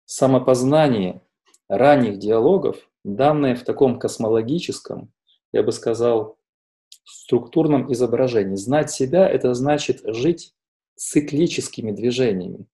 самопознание 0.03 1.21
ранних 1.69 2.19
диалогов, 2.19 2.91
данное 3.05 3.55
в 3.55 3.63
таком 3.63 3.97
космологическом, 3.97 5.13
я 5.53 5.63
бы 5.63 5.71
сказал, 5.71 6.37
структурном 7.05 7.93
изображении. 7.93 8.55
Знать 8.55 8.91
себя– 8.91 9.25
это 9.29 9.53
значит 9.53 10.01
жить 10.03 10.53
циклическими 10.95 11.91
движениями, 11.91 12.65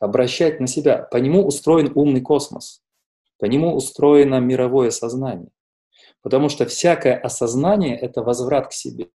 обращать 0.00 0.60
на 0.60 0.66
себя. 0.66 1.02
По 1.02 1.16
нему 1.16 1.46
устроен 1.46 1.92
умный 1.94 2.20
космос, 2.20 2.82
по 3.38 3.44
нему 3.46 3.74
устроено 3.74 4.40
мировое 4.40 4.90
сознание. 4.90 5.50
Потому 6.22 6.48
что 6.48 6.66
всякое 6.66 7.16
осознание– 7.16 7.96
это 8.00 8.22
возврат 8.22 8.68
к 8.68 8.72
себе. 8.72 9.10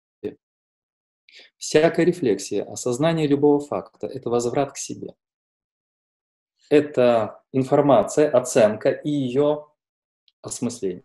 Всякая 1.58 2.06
рефлексия, 2.06 2.64
осознание 2.64 3.28
любого 3.28 3.60
факта– 3.60 4.08
это 4.08 4.30
возврат 4.30 4.74
к 4.74 4.78
себе. 4.78 5.16
это 6.72 7.44
информация, 7.52 8.30
оценка 8.30 8.90
и 8.92 9.10
ее 9.10 9.68
осмысление. 10.42 11.04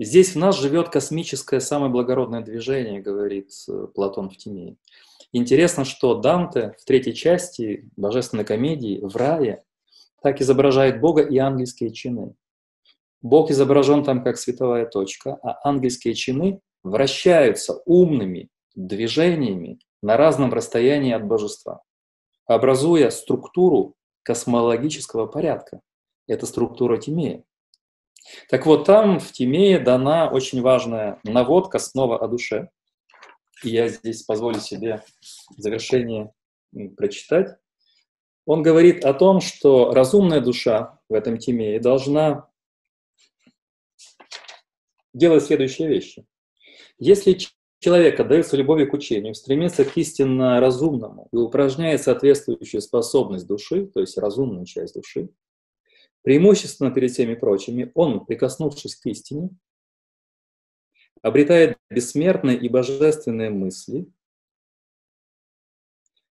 Здесь 0.00 0.34
в 0.34 0.38
нас 0.38 0.58
живет 0.58 0.90
космическое 0.90 1.60
самое 1.60 1.90
благородное 1.90 2.40
движение, 2.40 3.00
говорит 3.00 3.50
э, 3.68 3.86
Платон 3.94 4.28
в 4.28 4.36
Тимее. 4.36 4.76
Интересно, 5.32 5.84
что 5.84 6.14
Данте 6.14 6.74
в 6.78 6.84
третьей 6.84 7.14
части 7.14 7.88
Божественной 7.96 8.44
комедии 8.44 9.00
в 9.02 9.14
рае 9.16 9.62
так 10.22 10.40
изображает 10.40 11.00
Бога 11.00 11.22
и 11.22 11.36
ангельские 11.36 11.92
чины. 11.92 12.34
Бог 13.20 13.50
изображен 13.50 14.04
там 14.04 14.24
как 14.24 14.38
световая 14.38 14.86
точка, 14.86 15.38
а 15.42 15.58
ангельские 15.68 16.14
чины 16.14 16.60
вращаются 16.82 17.82
умными 17.84 18.48
движениями 18.74 19.80
на 20.02 20.16
разном 20.16 20.52
расстоянии 20.52 21.12
от 21.12 21.26
божества, 21.26 21.82
образуя 22.46 23.10
структуру 23.10 23.96
космологического 24.22 25.26
порядка. 25.26 25.80
Это 26.26 26.46
структура 26.46 26.96
Тимея. 26.98 27.44
Так 28.48 28.66
вот, 28.66 28.84
там 28.84 29.18
в 29.18 29.32
Тимее 29.32 29.78
дана 29.78 30.30
очень 30.30 30.62
важная 30.62 31.18
наводка 31.24 31.78
снова 31.78 32.18
о 32.18 32.28
душе. 32.28 32.68
Я 33.62 33.88
здесь 33.88 34.22
позволю 34.22 34.60
себе 34.60 35.02
в 35.56 35.60
завершение 35.60 36.32
прочитать. 36.96 37.56
Он 38.46 38.62
говорит 38.62 39.04
о 39.04 39.14
том, 39.14 39.40
что 39.40 39.92
разумная 39.92 40.40
душа 40.40 41.00
в 41.08 41.14
этом 41.14 41.38
Тимее 41.38 41.80
должна 41.80 42.48
делать 45.12 45.44
следующие 45.44 45.88
вещи. 45.88 46.26
Если 46.98 47.38
человек 47.80 48.18
отдается 48.20 48.56
любовью 48.56 48.88
к 48.88 48.94
учению, 48.94 49.34
стремится 49.34 49.84
к 49.84 49.96
истинно 49.96 50.60
разумному 50.60 51.28
и 51.32 51.36
упражняет 51.36 52.02
соответствующую 52.02 52.80
способность 52.80 53.46
души, 53.46 53.86
то 53.86 54.00
есть 54.00 54.18
разумную 54.18 54.66
часть 54.66 54.94
души, 54.94 55.30
преимущественно 56.22 56.90
перед 56.90 57.10
всеми 57.10 57.34
прочими, 57.34 57.90
он, 57.94 58.24
прикоснувшись 58.24 58.96
к 58.96 59.06
истине, 59.06 59.50
обретает 61.22 61.78
бессмертные 61.90 62.58
и 62.58 62.68
божественные 62.68 63.50
мысли, 63.50 64.06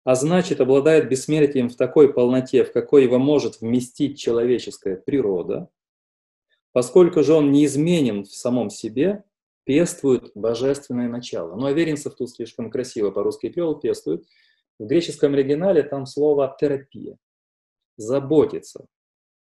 а 0.05 0.14
значит, 0.14 0.61
обладает 0.61 1.09
бессмертием 1.09 1.68
в 1.68 1.77
такой 1.77 2.12
полноте, 2.12 2.64
в 2.64 2.73
какой 2.73 3.05
его 3.05 3.18
может 3.18 3.61
вместить 3.61 4.18
человеческая 4.18 4.97
природа, 4.97 5.68
поскольку 6.73 7.23
же 7.23 7.35
он 7.35 7.53
неизменен 7.53 8.25
в 8.25 8.35
самом 8.35 8.71
себе, 8.71 9.25
пествует 9.64 10.33
божественное 10.35 11.09
начало. 11.09 11.55
Но 11.55 11.66
Аверинцев 11.66 12.14
тут 12.16 12.31
слишком 12.31 12.71
красиво 12.71 13.12
по-русски 13.12 13.49
перевел, 13.49 13.77
пествует. 13.77 14.27
В 14.79 14.87
греческом 14.87 15.35
оригинале 15.35 15.85
там 15.85 16.07
слово 16.07 16.57
терапия, 16.59 17.16
заботиться 17.97 18.87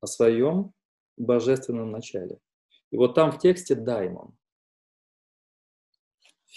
о 0.01 0.07
своем 0.07 0.73
божественном 1.19 1.91
начале. 1.91 2.39
И 2.91 2.97
вот 2.97 3.15
там 3.15 3.31
в 3.33 3.39
тексте 3.39 3.75
даймон. 3.75 4.35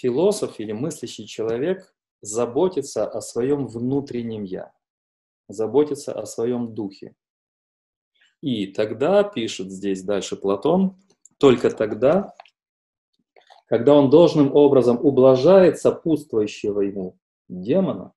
Философ 0.00 0.58
или 0.60 0.72
мыслящий 0.72 1.26
человек 1.26 1.94
заботится 2.22 3.06
о 3.06 3.20
своем 3.20 3.66
внутреннем 3.66 4.44
«я», 4.44 4.72
заботится 5.46 6.18
о 6.18 6.24
своем 6.24 6.74
духе. 6.74 7.14
И 8.40 8.68
тогда, 8.68 9.22
пишет 9.22 9.70
здесь 9.70 10.02
дальше 10.02 10.36
Платон, 10.36 10.96
только 11.36 11.70
тогда, 11.70 12.34
когда 13.66 13.94
он 13.94 14.08
должным 14.08 14.56
образом 14.56 14.98
ублажает 15.04 15.78
сопутствующего 15.78 16.80
ему 16.80 17.18
демона, 17.48 18.14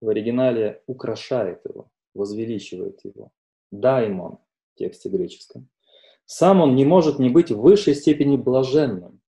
в 0.00 0.08
оригинале 0.08 0.84
украшает 0.86 1.64
его, 1.64 1.90
возвеличивает 2.14 3.04
его, 3.04 3.32
даймон 3.72 4.38
в 4.74 4.78
тексте 4.78 5.08
греческом. 5.08 5.68
Сам 6.24 6.60
он 6.60 6.76
не 6.76 6.84
может 6.84 7.18
не 7.18 7.30
быть 7.30 7.50
в 7.50 7.60
высшей 7.60 7.96
степени 7.96 8.36
блаженным, 8.36 9.20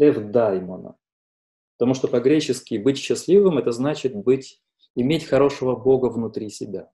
эвдаймона. 0.00 0.96
Потому 1.76 1.94
что 1.94 2.08
по-гречески 2.08 2.76
быть 2.76 2.98
счастливым– 2.98 3.58
это 3.58 3.72
значит 3.72 4.14
быть, 4.14 4.62
иметь 4.94 5.24
хорошего 5.24 5.76
Бога 5.76 6.06
внутри 6.06 6.50
себя. 6.50 6.90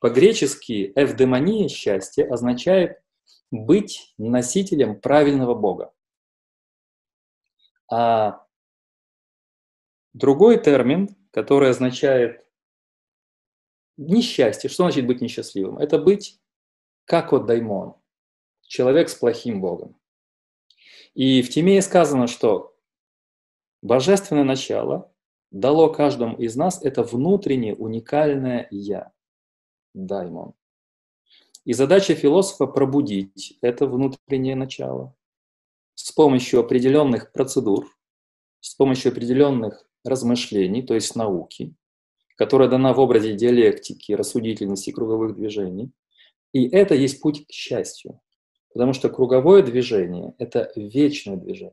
По-гречески 0.00 0.92
эвдемония, 0.96 1.68
счастье, 1.68 2.26
означает 2.26 3.02
быть 3.50 4.14
носителем 4.18 5.00
правильного 5.00 5.54
Бога. 5.54 5.92
А 7.90 8.46
другой 10.12 10.58
термин, 10.58 11.16
который 11.30 11.70
означает 11.70 12.44
несчастье, 13.96 14.68
что 14.70 14.84
значит 14.84 15.06
быть 15.06 15.20
несчастливым? 15.20 15.78
Это 15.78 15.98
быть 15.98 16.40
как 17.04 17.32
от 17.32 17.46
даймон, 17.46 17.96
человек 18.62 19.08
с 19.08 19.14
плохим 19.14 19.60
Богом. 19.60 19.98
И 21.14 21.42
в 21.42 21.50
Тимее 21.50 21.80
сказано, 21.80 22.26
что 22.26 22.76
божественное 23.82 24.44
начало 24.44 25.12
дало 25.50 25.88
каждому 25.92 26.36
из 26.36 26.56
нас 26.56 26.82
это 26.82 27.04
внутреннее 27.04 27.76
уникальное 27.76 28.66
«я», 28.70 29.12
даймон. 29.94 30.54
И 31.64 31.72
задача 31.72 32.14
философа 32.14 32.66
пробудить 32.66 33.56
это 33.62 33.86
внутреннее 33.86 34.56
начало 34.56 35.14
с 35.94 36.10
помощью 36.10 36.60
определенных 36.60 37.32
процедур, 37.32 37.88
с 38.60 38.74
помощью 38.74 39.12
определенных 39.12 39.86
размышлений, 40.04 40.82
то 40.82 40.94
есть 40.94 41.14
науки, 41.14 41.74
которая 42.36 42.68
дана 42.68 42.92
в 42.92 42.98
образе 42.98 43.34
диалектики, 43.34 44.12
рассудительности 44.12 44.90
круговых 44.90 45.36
движений. 45.36 45.92
И 46.52 46.68
это 46.68 46.94
есть 46.94 47.20
путь 47.20 47.46
к 47.46 47.52
счастью. 47.52 48.20
Потому 48.74 48.92
что 48.92 49.08
круговое 49.08 49.62
движение– 49.62 50.34
это 50.38 50.70
вечное 50.74 51.36
движение. 51.36 51.72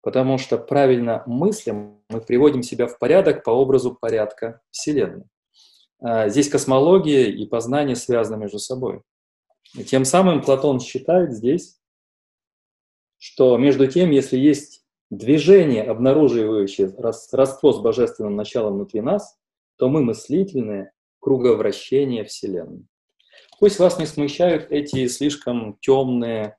Потому 0.00 0.38
что 0.38 0.56
правильно 0.56 1.22
мыслим, 1.26 2.02
мы 2.08 2.22
приводим 2.22 2.62
себя 2.62 2.86
в 2.86 2.98
порядок 2.98 3.44
по 3.44 3.50
образу 3.50 3.94
порядка 3.94 4.62
Вселенной. 4.70 5.26
А, 6.00 6.30
здесь 6.30 6.48
космология 6.48 7.30
и 7.30 7.46
познание 7.46 7.94
связаны 7.94 8.40
между 8.40 8.58
собой. 8.58 9.02
И 9.74 9.84
тем 9.84 10.06
самым 10.06 10.40
Платон 10.40 10.80
считает 10.80 11.34
здесь, 11.34 11.78
что 13.18 13.58
между 13.58 13.86
тем, 13.86 14.10
если 14.10 14.38
есть 14.38 14.86
движение, 15.10 15.82
обнаруживающее 15.82 16.90
родство 17.32 17.72
с 17.72 17.80
божественным 17.80 18.34
началом 18.34 18.74
внутри 18.74 19.02
нас, 19.02 19.36
то 19.76 19.90
мы 19.90 20.02
мыслительные 20.02 20.92
круговращения 21.20 22.24
Вселенной. 22.24 22.86
Пусть 23.58 23.78
вас 23.80 23.98
не 23.98 24.06
смущают 24.06 24.70
эти 24.70 25.08
слишком 25.08 25.76
темные 25.80 26.56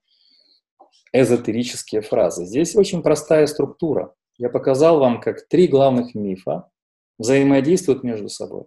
эзотерические 1.14 2.02
фразы. 2.02 2.46
Здесь 2.46 2.76
очень 2.76 3.02
простая 3.02 3.48
структура. 3.48 4.14
Я 4.38 4.50
показал 4.50 5.00
вам, 5.00 5.22
как 5.22 5.48
три 5.48 5.68
главных 5.68 6.14
мифа 6.14 6.70
взаимодействуют 7.18 8.04
между 8.04 8.28
собой. 8.30 8.66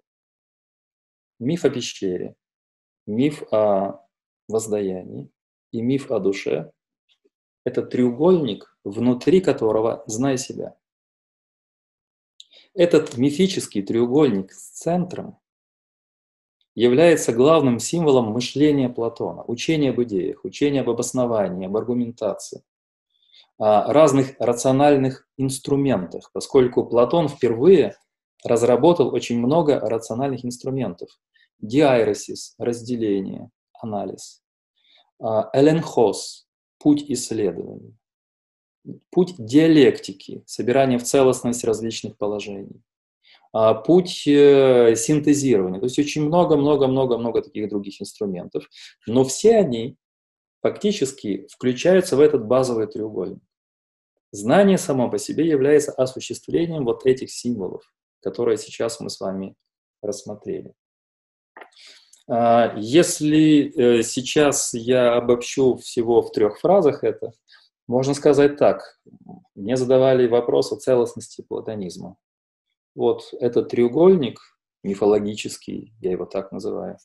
Миф 1.38 1.64
о 1.64 1.70
пещере, 1.70 2.34
миф 3.06 3.42
о 3.52 4.06
воздаянии 4.48 5.30
и 5.70 5.82
миф 5.82 6.10
о 6.10 6.18
душе– 6.18 6.72
это 7.64 7.82
треугольник, 7.82 8.76
внутри 8.82 9.40
которого 9.40 10.04
«знай 10.06 10.38
себя». 10.38 10.76
Этот 12.74 13.18
мифический 13.18 13.82
треугольник 13.82 14.52
с 14.52 14.70
центром 14.70 15.41
является 16.74 17.32
главным 17.32 17.78
символом 17.78 18.32
мышления 18.32 18.88
Платона, 18.88 19.42
учения 19.46 19.90
об 19.90 20.02
идеях, 20.02 20.44
учения 20.44 20.80
об 20.80 20.90
обосновании, 20.90 21.66
об 21.66 21.76
аргументации, 21.76 22.62
о 23.58 23.92
разных 23.92 24.34
рациональных 24.38 25.28
инструментах, 25.36 26.30
поскольку 26.32 26.84
Платон 26.84 27.28
впервые 27.28 27.96
разработал 28.44 29.14
очень 29.14 29.38
много 29.38 29.78
рациональных 29.78 30.44
инструментов. 30.44 31.10
Диайресис– 31.60 32.54
разделение, 32.58 33.50
анализ. 33.80 34.42
Эленхос– 35.20 36.48
путь 36.78 37.04
исследования. 37.08 37.94
Путь 39.10 39.34
диалектики– 39.38 40.42
собирание 40.46 40.98
в 40.98 41.04
целостность 41.04 41.62
различных 41.62 42.16
положений. 42.16 42.82
А, 43.52 43.74
путь 43.74 44.26
э, 44.26 44.94
синтезирования. 44.96 45.78
То 45.78 45.84
есть 45.86 45.98
очень 45.98 46.24
много-много-много-много 46.24 47.42
таких 47.42 47.68
других 47.68 48.00
инструментов. 48.00 48.68
Но 49.06 49.24
все 49.24 49.56
они 49.56 49.96
фактически 50.62 51.46
включаются 51.50 52.16
в 52.16 52.20
этот 52.20 52.46
базовый 52.46 52.86
треугольник. 52.86 53.42
Знание 54.30 54.78
само 54.78 55.10
по 55.10 55.18
себе 55.18 55.46
является 55.46 55.92
осуществлением 55.92 56.86
вот 56.86 57.04
этих 57.04 57.30
символов, 57.30 57.82
которые 58.22 58.56
сейчас 58.56 59.00
мы 59.00 59.10
с 59.10 59.20
вами 59.20 59.54
рассмотрели. 60.00 60.72
А, 62.26 62.74
если 62.78 63.98
э, 63.98 64.02
сейчас 64.02 64.72
я 64.72 65.16
обобщу 65.16 65.76
всего 65.76 66.22
в 66.22 66.32
трех 66.32 66.58
фразах 66.58 67.04
это, 67.04 67.32
можно 67.86 68.14
сказать 68.14 68.56
так. 68.56 68.98
Мне 69.54 69.76
задавали 69.76 70.26
вопрос 70.26 70.72
о 70.72 70.76
целостности 70.76 71.42
платонизма. 71.46 72.16
Вот 72.94 73.32
этот 73.40 73.70
треугольник 73.70 74.40
мифологический, 74.82 75.94
я 76.00 76.10
его 76.10 76.26
так 76.26 76.52
называю, 76.52 76.98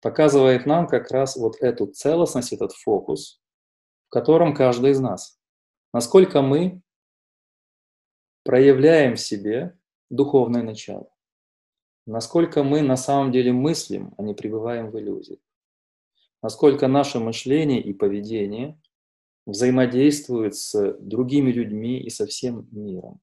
показывает 0.00 0.66
нам 0.66 0.86
как 0.86 1.10
раз 1.10 1.36
вот 1.36 1.56
эту 1.60 1.86
целостность, 1.86 2.52
этот 2.52 2.72
фокус, 2.72 3.40
в 4.08 4.10
котором 4.10 4.54
каждый 4.54 4.92
из 4.92 5.00
нас. 5.00 5.38
Насколько 5.92 6.42
мы 6.42 6.82
проявляем 8.44 9.16
в 9.16 9.20
себе 9.20 9.78
духовное 10.10 10.62
начало. 10.62 11.10
Насколько 12.06 12.64
мы 12.64 12.82
на 12.82 12.96
самом 12.96 13.32
деле 13.32 13.52
мыслим, 13.52 14.14
а 14.18 14.22
не 14.22 14.34
пребываем 14.34 14.90
в 14.90 14.98
иллюзии. 14.98 15.40
Насколько 16.42 16.88
наше 16.88 17.20
мышление 17.20 17.80
и 17.82 17.92
поведение 17.92 18.80
взаимодействуют 19.46 20.56
с 20.56 20.96
другими 20.98 21.52
людьми 21.52 22.00
и 22.00 22.10
со 22.10 22.26
всем 22.26 22.66
миром. 22.72 23.20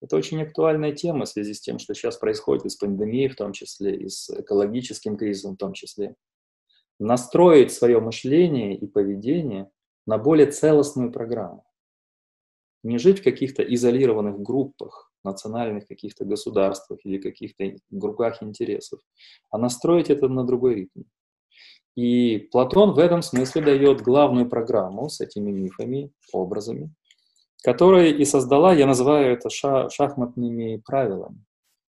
Это 0.00 0.16
очень 0.16 0.42
актуальная 0.42 0.92
тема 0.92 1.24
в 1.24 1.28
связи 1.28 1.54
с 1.54 1.60
тем, 1.60 1.78
что 1.78 1.94
сейчас 1.94 2.16
происходит 2.16 2.66
и 2.66 2.68
с 2.68 2.76
пандемией 2.76 3.28
в 3.28 3.36
том 3.36 3.52
числе, 3.52 3.96
и 3.96 4.08
с 4.08 4.30
экологическим 4.30 5.16
кризисом 5.16 5.54
в 5.54 5.58
том 5.58 5.72
числе. 5.72 6.14
Настроить 6.98 7.72
свое 7.72 8.00
мышление 8.00 8.76
и 8.76 8.86
поведение 8.86 9.70
на 10.06 10.18
более 10.18 10.50
целостную 10.50 11.12
программу. 11.12 11.64
Не 12.82 12.98
жить 12.98 13.20
в 13.20 13.24
каких-то 13.24 13.62
изолированных 13.62 14.40
группах, 14.40 15.12
национальных 15.24 15.86
каких-то 15.88 16.24
государствах 16.24 17.00
или 17.04 17.18
каких-то 17.18 17.76
группах 17.90 18.42
интересов, 18.42 19.00
а 19.50 19.58
настроить 19.58 20.10
это 20.10 20.28
на 20.28 20.44
другой 20.44 20.74
ритм. 20.74 21.02
И 21.96 22.48
Платон 22.52 22.92
в 22.92 22.98
этом 22.98 23.22
смысле 23.22 23.62
дает 23.62 24.02
главную 24.02 24.48
программу 24.48 25.08
с 25.08 25.20
этими 25.20 25.50
мифами, 25.50 26.12
образами, 26.32 26.94
которая 27.66 28.12
и 28.12 28.24
создала, 28.24 28.72
я 28.72 28.86
называю 28.86 29.32
это 29.32 29.50
ша 29.50 29.90
шахматными 29.90 30.76
правилами. 30.76 31.44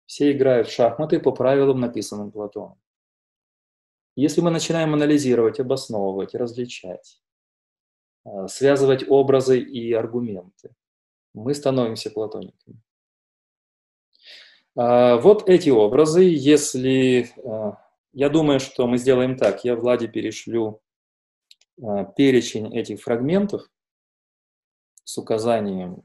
Все 0.07 0.31
играют 0.31 0.69
в 0.69 0.71
шахматы 0.71 1.19
по 1.19 1.31
правилам, 1.31 1.79
написанным 1.79 2.31
Платоном. 2.31 2.81
Если 4.15 4.41
мы 4.41 4.49
начинаем 4.49 4.95
анализировать, 4.95 5.59
обосновывать, 5.59 6.33
различать, 6.33 7.21
а, 8.25 8.47
связывать 8.47 9.07
образы 9.07 9.59
и 9.59 9.93
аргументы, 9.93 10.73
мы 11.35 11.53
становимся 11.53 12.09
платониками. 12.09 12.81
А, 14.75 15.17
вот 15.17 15.47
эти 15.47 15.69
образы, 15.69 16.23
если... 16.23 17.29
А, 17.45 17.77
я 18.13 18.29
думаю, 18.29 18.59
что 18.59 18.87
мы 18.87 18.97
сделаем 18.97 19.37
так. 19.37 19.63
Я 19.63 19.75
Владе 19.75 20.07
перешлю 20.07 20.81
перечень 22.15 22.75
этих 22.75 22.99
фрагментов, 22.99 23.69
с 25.07 25.17
указанием 25.17 26.03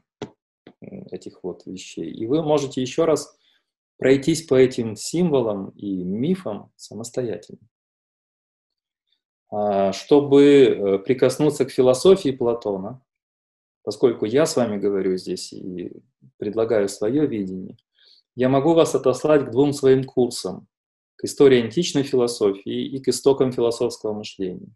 этих 0.81 1.43
вот 1.43 1.67
вещей. 1.67 2.09
И 2.09 2.25
вы 2.27 2.41
можете 2.43 2.81
еще 2.81 3.05
раз 3.05 3.37
пройтись 3.99 4.47
по 4.47 4.55
этим 4.55 4.95
символам 4.95 5.71
и 5.71 6.05
мифам 6.05 6.71
самостоятельно. 6.77 7.69
А, 9.51 9.93
чтобы 9.93 10.45
э, 10.45 10.99
прикоснуться 11.01 11.65
к 11.65 11.73
философии 11.73 12.31
Платона, 12.31 13.03
поскольку 13.83 14.25
я 14.25 14.47
с 14.47 14.55
вами 14.55 14.79
говорю 14.79 15.17
здесь 15.17 15.53
и 15.53 15.93
предлагаю 16.37 16.89
свое 16.89 17.27
видение, 17.27 17.77
я 18.37 18.49
могу 18.49 18.73
вас 18.73 18.95
отослать 18.95 19.47
к 19.47 19.51
двум 19.51 19.73
своим 19.73 20.05
курсам, 20.05 20.69
к 21.17 21.25
истории 21.25 21.61
античной 21.61 22.05
философии 22.05 22.87
и 22.87 23.01
к 23.03 23.09
истокам 23.09 23.51
философского 23.51 24.13
мышления. 24.13 24.73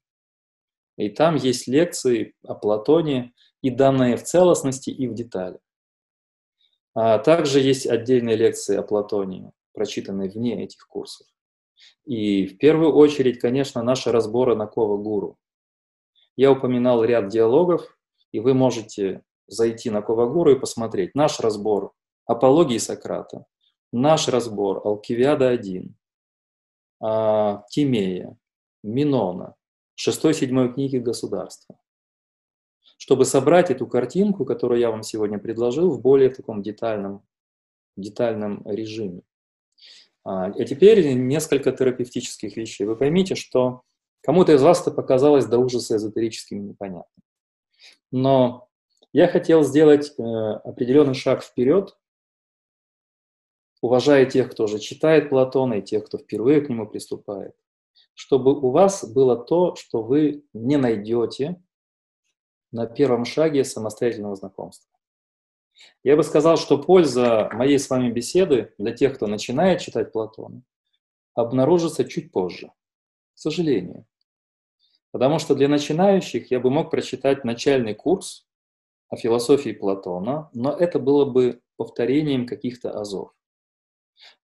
И 0.97 1.11
там 1.11 1.37
есть 1.37 1.69
лекции 1.69 2.35
о 2.43 2.55
Платоне, 2.55 3.33
и 3.63 3.71
данные 3.71 4.17
в 4.17 4.23
целостности 4.23 4.91
и 4.91 5.07
в 5.09 5.15
деталях. 5.15 5.61
А 6.95 7.19
также 7.19 7.61
есть 7.61 7.87
отдельные 7.87 8.37
лекции 8.37 8.77
о 8.77 8.83
Платоне, 8.83 9.53
прочитанные 9.73 10.31
вне 10.31 10.65
этих 10.65 10.87
курсов. 10.87 11.27
И 12.05 12.47
в 12.47 12.59
первую 12.59 12.95
очередь, 12.95 13.39
конечно, 13.39 13.83
наши 13.83 14.11
разборы 14.11 14.57
на 14.57 14.67
Кова 14.67 14.97
Гуру. 14.97 15.37
Я 16.37 16.53
упоминал 16.53 17.05
ряд 17.05 17.29
диалогов, 17.29 17.99
и 18.33 18.41
вы 18.41 18.55
можете 18.55 19.23
зайти 19.47 19.91
на 19.91 20.01
Кова 20.03 20.27
Гуру 20.27 20.53
и 20.53 20.59
посмотреть 20.59 21.15
наш 21.15 21.41
разбор 21.41 21.93
апологии 22.25 22.79
Сократа, 22.79 23.45
наш 23.93 24.29
разбор 24.29 24.81
Алкивиада 24.85 25.49
1, 25.49 25.95
а, 27.01 27.63
Тимея, 27.69 28.37
Минона, 28.83 29.55
6-7 29.97 30.73
книги 30.73 30.97
государства 30.97 31.79
чтобы 32.97 33.25
собрать 33.25 33.71
эту 33.71 33.87
картинку, 33.87 34.45
которую 34.45 34.81
я 34.81 34.91
вам 34.91 35.03
сегодня 35.03 35.39
предложил, 35.39 35.91
в 35.91 36.01
более 36.01 36.31
таком 36.31 36.63
детальном, 36.63 37.23
детальном 37.97 38.63
режиме. 38.65 39.23
А, 40.25 40.51
теперь 40.65 41.15
несколько 41.15 41.73
терапевтических 41.73 42.57
вещей. 42.57 42.85
Вы 42.85 42.97
поймите, 42.97 43.35
что 43.35 43.83
кому-то 44.23 44.53
из 44.53 44.63
вас 44.63 44.83
это 44.83 44.91
показалось 44.91 45.47
до 45.47 45.59
ужаса 45.59 45.97
эзотерическим 45.97 46.59
и 46.59 46.69
непонятным. 46.69 47.23
Но 48.11 48.69
я 49.13 49.29
хотел 49.29 49.63
сделать 49.63 50.13
э, 50.19 50.23
определенный 50.23 51.15
шаг 51.15 51.45
вперед, 51.45 51.97
уважая 53.81 54.27
тех, 54.27 54.51
кто 54.51 54.65
уже 54.65 54.79
читает 54.79 55.29
Платона, 55.29 55.75
и 55.75 55.83
тех, 55.83 56.05
кто 56.07 56.19
впервые 56.19 56.61
к 56.61 56.69
нему 56.69 56.87
приступает, 56.87 57.55
чтобы 58.15 58.59
у 58.59 58.71
вас 58.71 59.09
было 59.09 59.37
то, 59.37 59.77
что 59.77 60.03
вы 60.03 60.45
не 60.53 60.77
найдете 60.77 61.63
на 62.77 62.87
первом 62.87 63.25
шаге 63.25 63.65
самостоятельного 63.65 64.37
знакомства. 64.37 64.91
Я 66.05 66.15
бы 66.15 66.23
сказал, 66.23 66.59
что 66.59 66.79
польза 66.79 67.49
моей 67.53 67.79
с 67.79 67.89
вами 67.89 68.11
беседы 68.11 68.75
для 68.79 68.93
тех, 68.93 69.17
кто 69.17 69.27
начинает 69.27 69.81
читать 69.81 70.13
Платона, 70.13 70.63
обнаружится 71.35 72.05
чуть 72.05 72.31
позже, 72.31 72.69
к 73.35 73.39
сожалению. 73.39 74.07
Потому 75.11 75.39
что 75.39 75.55
для 75.55 75.69
начинающих 75.69 76.51
я 76.51 76.61
бы 76.61 76.71
мог 76.71 76.91
прочитать 76.91 77.45
начальный 77.45 77.95
курс 77.95 78.47
о 79.09 79.17
философии 79.17 79.73
Платона, 79.73 80.51
но 80.53 80.73
это 80.73 80.99
было 80.99 81.25
бы 81.25 81.63
повторением 81.77 82.47
каких-то 82.47 82.99
азов. 83.01 83.33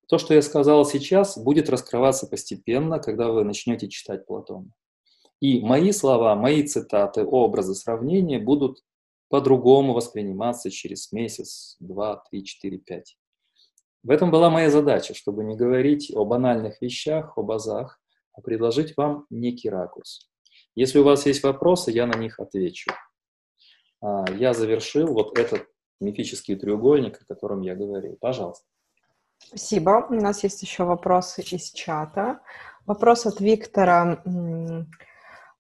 То, 0.09 0.17
что 0.17 0.33
я 0.33 0.41
сказал 0.41 0.87
сейчас, 0.87 1.37
будет 1.37 1.69
раскрываться 1.69 2.27
постепенно, 2.27 2.99
когда 2.99 3.31
вы 3.31 3.45
начнете 3.45 3.89
читать 3.89 4.27
Платона. 4.27 4.73
И 5.43 5.61
мои 5.61 5.91
слова, 5.91 6.37
мои 6.37 6.63
цитаты, 6.63 7.25
образы, 7.25 7.75
сравнения 7.75 8.39
будут 8.39 8.85
по-другому 9.29 9.93
восприниматься 9.93 10.71
через 10.71 11.11
месяц, 11.11 11.75
два, 11.81 12.23
три, 12.31 12.45
четыре, 12.45 12.79
пять. 12.79 13.19
В 14.05 14.11
этом 14.13 14.31
была 14.31 14.51
моя 14.51 14.71
задача, 14.71 15.15
чтобы 15.15 15.43
не 15.43 15.57
говорить 15.57 16.13
о 16.15 16.25
банальных 16.25 16.81
вещах, 16.81 17.37
об 17.37 17.51
азах, 17.51 18.01
а 18.35 18.41
предложить 18.41 18.97
вам 18.97 19.27
некий 19.31 19.69
ракурс. 19.69 20.31
Если 20.77 21.01
у 21.01 21.03
вас 21.03 21.27
есть 21.27 21.43
вопросы, 21.43 21.91
я 21.91 22.07
на 22.07 22.17
них 22.17 22.39
отвечу. 22.39 22.93
А, 24.01 24.25
я 24.39 24.55
завершил 24.55 25.09
вот 25.09 25.37
этот 25.37 25.67
мифический 25.99 26.55
треугольник, 26.55 27.21
о 27.21 27.25
котором 27.25 27.63
я 27.63 27.75
говорил. 27.75 28.17
Пожалуйста. 28.21 28.65
Спасибо. 29.39 30.07
У 30.09 30.15
нас 30.15 30.45
есть 30.45 30.63
еще 30.63 30.85
вопросы 30.85 31.43
из 31.43 31.73
чата. 31.73 32.39
Вопрос 32.87 33.27
от 33.27 33.41
Виктора. 33.41 34.23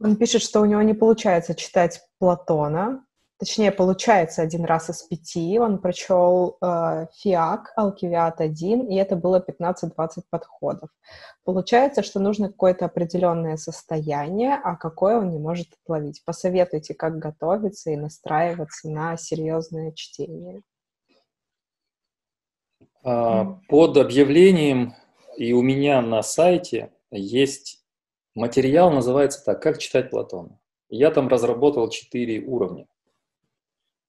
Он 0.03 0.17
пишет, 0.17 0.43
что 0.43 0.61
у 0.61 0.65
него 0.65 0.83
не 0.83 0.95
получается 0.95 1.55
читать 1.55 2.01
Платона, 2.19 3.05
точнее, 3.39 3.73
получается 3.73 4.43
один 4.43 4.65
раз 4.65 4.89
из 4.91 5.03
пяти. 5.03 5.59
Он 5.59 5.79
прочел 5.79 6.59
э, 6.61 7.07
Фиак, 7.17 7.73
Алкивиат 7.77 8.41
1, 8.41 8.89
и 8.89 8.97
это 8.97 9.17
было 9.17 9.45
15-20 9.45 10.23
подходов. 10.31 10.91
Получается, 11.45 12.03
что 12.03 12.21
нужно 12.21 12.49
какое-то 12.49 12.85
определенное 12.85 13.57
состояние, 13.57 14.55
а 14.63 14.77
какое 14.77 15.19
он 15.19 15.31
не 15.31 15.41
может 15.41 15.69
отловить. 15.83 16.23
Посоветуйте, 16.25 16.95
как 16.95 17.19
готовиться 17.19 17.91
и 17.91 17.97
настраиваться 17.97 18.89
на 18.89 19.17
серьезное 19.17 19.91
чтение. 19.91 20.63
А, 23.03 23.59
под 23.69 23.97
объявлением 23.97 24.95
и 25.37 25.53
у 25.53 25.63
меня 25.63 26.01
на 26.01 26.23
сайте 26.23 26.93
есть 27.11 27.82
Материал 28.35 28.91
называется 28.91 29.45
так, 29.45 29.61
как 29.61 29.79
читать 29.79 30.11
Платона. 30.11 30.59
Я 30.89 31.11
там 31.11 31.29
разработал 31.29 31.91
четыре 31.91 32.41
уровня. 32.41 32.87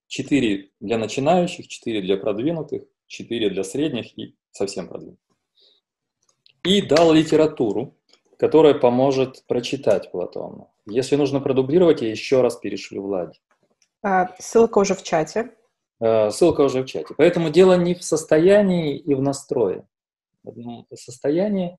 Четыре 0.08 0.70
для 0.80 0.98
начинающих, 0.98 1.68
четыре 1.68 2.02
для 2.02 2.18
продвинутых, 2.18 2.84
четыре 3.08 3.50
для 3.50 3.64
средних 3.64 4.18
и 4.18 4.36
совсем 4.52 4.88
продвинутых. 4.88 5.20
И 6.64 6.82
дал 6.82 7.12
литературу, 7.12 7.98
которая 8.38 8.74
поможет 8.74 9.44
прочитать 9.48 10.12
Платона. 10.12 10.68
Если 10.86 11.18
нужно 11.18 11.42
продублировать, 11.42 12.02
я 12.02 12.10
еще 12.10 12.42
раз 12.42 12.56
перешлю 12.56 13.02
Владе. 13.02 13.40
А, 14.02 14.34
ссылка 14.40 14.80
уже 14.80 14.96
в 14.96 15.04
чате. 15.04 15.54
А, 16.00 16.30
ссылка 16.30 16.62
уже 16.62 16.84
в 16.84 16.86
чате. 16.86 17.14
Поэтому 17.18 17.50
дело 17.50 17.76
не 17.76 17.94
в 17.94 18.04
состоянии 18.04 18.98
и 18.98 19.14
в 19.16 19.22
настрое. 19.22 19.86
Состояние 20.94 21.78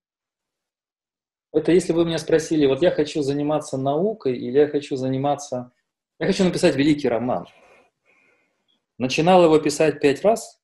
это 1.55 1.71
если 1.71 1.93
вы 1.93 2.03
меня 2.03 2.17
спросили, 2.17 2.65
вот 2.65 2.81
я 2.81 2.91
хочу 2.91 3.21
заниматься 3.21 3.77
наукой 3.77 4.37
или 4.37 4.59
я 4.59 4.67
хочу 4.67 4.97
заниматься... 4.97 5.71
Я 6.19 6.27
хочу 6.27 6.43
написать 6.43 6.75
великий 6.75 7.07
роман. 7.07 7.47
Начинал 8.97 9.43
его 9.43 9.57
писать 9.59 10.01
пять 10.01 10.21
раз, 10.23 10.61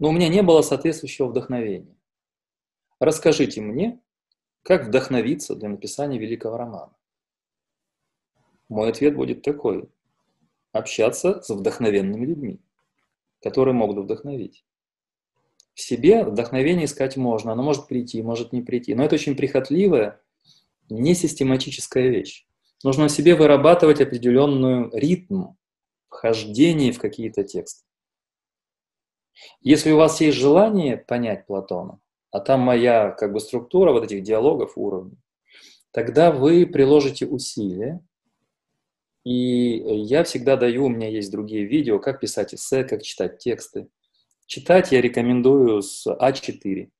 но 0.00 0.08
у 0.08 0.12
меня 0.12 0.28
не 0.28 0.42
было 0.42 0.62
соответствующего 0.62 1.28
вдохновения. 1.28 1.96
расскажите 2.98 3.60
мне, 3.60 4.00
как 4.62 4.86
вдохновиться 4.86 5.54
для 5.54 5.68
написания 5.68 6.18
великого 6.18 6.56
романа. 6.56 6.92
Мой 8.68 8.90
ответ 8.90 9.14
будет 9.14 9.42
такой. 9.42 9.88
Общаться 10.72 11.40
с 11.40 11.50
вдохновенными 11.50 12.26
людьми, 12.26 12.60
которые 13.42 13.74
могут 13.74 13.98
вдохновить. 13.98 14.64
Себе 15.80 16.24
вдохновение 16.24 16.84
искать 16.84 17.16
можно, 17.16 17.52
оно 17.52 17.62
может 17.62 17.88
прийти, 17.88 18.22
может 18.22 18.52
не 18.52 18.60
прийти, 18.60 18.94
но 18.94 19.02
это 19.02 19.14
очень 19.14 19.34
прихотливая, 19.34 20.20
несистематическая 20.90 22.08
вещь. 22.08 22.46
Нужно 22.84 23.08
в 23.08 23.10
себе 23.10 23.34
вырабатывать 23.34 24.02
определенную 24.02 24.90
ритм 24.92 25.54
вхождения 26.08 26.92
в 26.92 26.98
какие-то 26.98 27.44
тексты. 27.44 27.82
Если 29.62 29.90
у 29.92 29.96
вас 29.96 30.20
есть 30.20 30.36
желание 30.36 30.98
понять 30.98 31.46
Платона, 31.46 31.98
а 32.30 32.40
там 32.40 32.60
моя 32.60 33.10
как 33.12 33.32
бы 33.32 33.40
структура 33.40 33.92
вот 33.92 34.04
этих 34.04 34.22
диалогов 34.22 34.76
уровней, 34.76 35.16
тогда 35.92 36.30
вы 36.30 36.66
приложите 36.66 37.26
усилия, 37.26 38.04
и 39.24 39.78
я 40.04 40.24
всегда 40.24 40.56
даю, 40.56 40.84
у 40.84 40.88
меня 40.90 41.08
есть 41.08 41.32
другие 41.32 41.64
видео, 41.64 41.98
как 41.98 42.20
писать 42.20 42.52
эссе, 42.54 42.84
как 42.84 43.02
читать 43.02 43.38
тексты. 43.38 43.88
Читать 44.50 44.90
я 44.90 45.00
рекомендую 45.00 45.80
с 45.80 46.08
А4. 46.08 46.90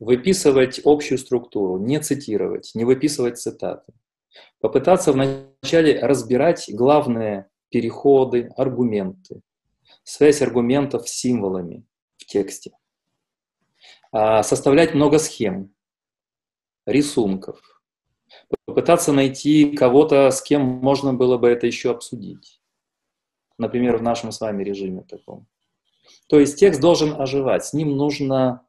Выписывать 0.00 0.82
общую 0.84 1.16
структуру, 1.16 1.78
не 1.78 1.98
цитировать, 1.98 2.72
не 2.74 2.84
выписывать 2.84 3.38
цитаты. 3.38 3.94
Попытаться 4.60 5.12
вначале 5.12 5.98
разбирать 5.98 6.66
главные 6.68 7.48
переходы, 7.70 8.50
аргументы, 8.54 9.40
связь 10.02 10.42
аргументов 10.42 11.08
с 11.08 11.12
символами 11.12 11.86
в 12.18 12.26
тексте. 12.26 12.72
А, 14.12 14.42
составлять 14.42 14.92
много 14.92 15.18
схем, 15.18 15.72
рисунков, 16.84 17.82
попытаться 18.66 19.14
найти 19.14 19.74
кого-то, 19.74 20.30
с 20.30 20.42
кем 20.42 20.60
можно 20.60 21.14
было 21.14 21.38
бы 21.38 21.48
это 21.48 21.66
еще 21.66 21.92
обсудить. 21.92 22.60
Например, 23.56 23.96
в 23.96 24.02
нашем 24.02 24.32
с 24.32 24.40
вами 24.42 24.62
режиме 24.62 25.00
таком. 25.00 25.48
То 26.28 26.38
есть 26.38 26.58
текст 26.58 26.80
должен 26.80 27.20
оживать, 27.20 27.64
с 27.64 27.72
ним 27.72 27.96
нужно 27.96 28.66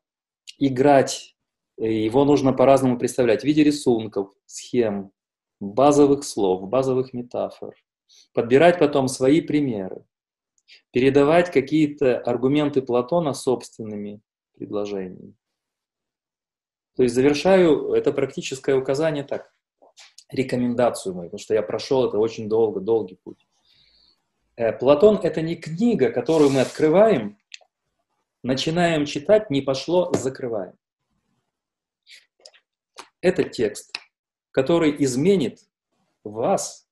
играть, 0.57 1.35
его 1.77 2.25
нужно 2.25 2.53
по-разному 2.53 2.97
представлять 2.97 3.41
в 3.41 3.45
виде 3.45 3.63
рисунков, 3.63 4.33
схем, 4.45 5.11
базовых 5.59 6.23
слов, 6.23 6.67
базовых 6.69 7.13
метафор. 7.13 7.75
Подбирать 8.33 8.79
потом 8.79 9.07
свои 9.07 9.41
примеры, 9.41 10.05
передавать 10.91 11.51
какие-то 11.51 12.17
аргументы 12.19 12.81
Платона 12.81 13.33
собственными 13.33 14.21
предложений. 14.53 15.35
То 16.95 17.03
есть 17.03 17.13
завершаю 17.13 17.93
это 17.93 18.11
практическое 18.13 18.75
указание 18.75 19.23
так, 19.23 19.53
рекомендацию 20.31 21.13
мою, 21.13 21.29
потому 21.29 21.39
что 21.39 21.53
я 21.53 21.61
прошел 21.61 22.07
это 22.07 22.17
очень 22.17 22.47
долго, 22.49 22.79
долгий 22.79 23.15
путь. 23.15 23.47
Э, 24.55 24.73
Платон— 24.73 25.19
это 25.23 25.41
не 25.41 25.55
книга, 25.55 26.11
которую 26.11 26.49
мы 26.49 26.61
открываем, 26.61 27.37
начинаем 28.43 29.05
читать, 29.05 29.49
не 29.49 29.61
пошло, 29.61 30.11
закрываем. 30.13 30.73
Это 33.21 33.43
текст, 33.43 33.95
который 34.51 34.95
изменит 35.03 35.59
вас 36.23 36.87